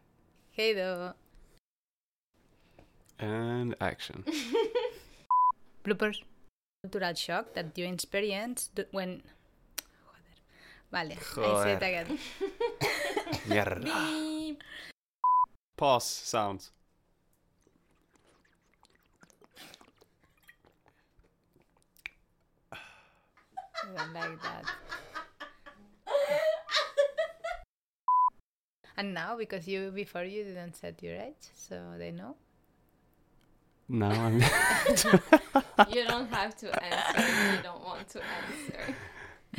Hey, 0.51 0.74
though. 0.74 1.14
And 3.18 3.74
action. 3.81 4.22
Bloopers. 5.85 6.20
Cultural 6.83 7.14
shock 7.14 7.55
that 7.55 7.79
you 7.79 7.87
experience 7.87 8.68
when. 8.91 9.22
Joder. 10.93 11.09
Vale, 11.09 11.16
I 11.16 11.64
say 11.64 11.72
it 11.72 11.81
Joder. 11.81 11.87
again. 11.87 12.18
Mierda. 13.49 13.85
Beep. 13.85 14.62
Pause 15.79 16.05
sounds. 16.05 16.70
Don't 23.97 24.12
like 24.14 24.43
that. 24.43 24.64
And 28.99 29.12
now, 29.12 29.37
because 29.37 29.68
you 29.68 29.91
before 29.91 30.24
you 30.24 30.45
didn't 30.45 30.74
set 30.76 31.03
your 31.03 31.16
age, 31.16 31.45
so 31.55 31.76
they 31.99 32.11
know. 32.12 32.37
No, 33.89 34.07
I'm. 34.07 34.41
You 35.93 36.05
don't 36.07 36.28
have 36.32 36.57
to 36.59 36.68
answer 36.84 37.20
if 37.20 37.57
you 37.57 37.62
don't 37.62 37.84
want 37.84 38.09
to 38.11 38.20
answer. 38.22 38.95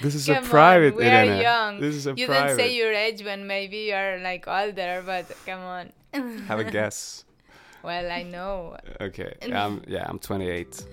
this 0.02 0.16
is 0.16 0.26
Come 0.26 0.36
a 0.36 0.40
on, 0.40 0.46
private. 0.46 0.96
we 0.96 1.06
Irene. 1.06 1.32
are 1.38 1.42
young. 1.42 1.80
This 1.80 1.96
is 1.96 2.08
a 2.08 2.14
you 2.16 2.26
private. 2.26 2.48
don't 2.48 2.58
say 2.58 2.76
your 2.76 2.92
age 2.92 3.24
when 3.24 3.46
maybe 3.46 3.78
you 3.78 3.94
are 3.94 4.18
like 4.20 4.48
older, 4.48 5.04
but 5.06 5.26
come 5.46 5.60
on. 5.62 5.92
Have 6.48 6.60
a 6.60 6.64
guess. 6.78 7.24
Well, 7.84 8.10
I 8.12 8.24
know. 8.24 8.78
Okay. 9.00 9.36
Um. 9.54 9.84
Yeah. 9.88 10.06
I'm 10.10 10.18
28. 10.20 10.84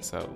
So 0.00 0.28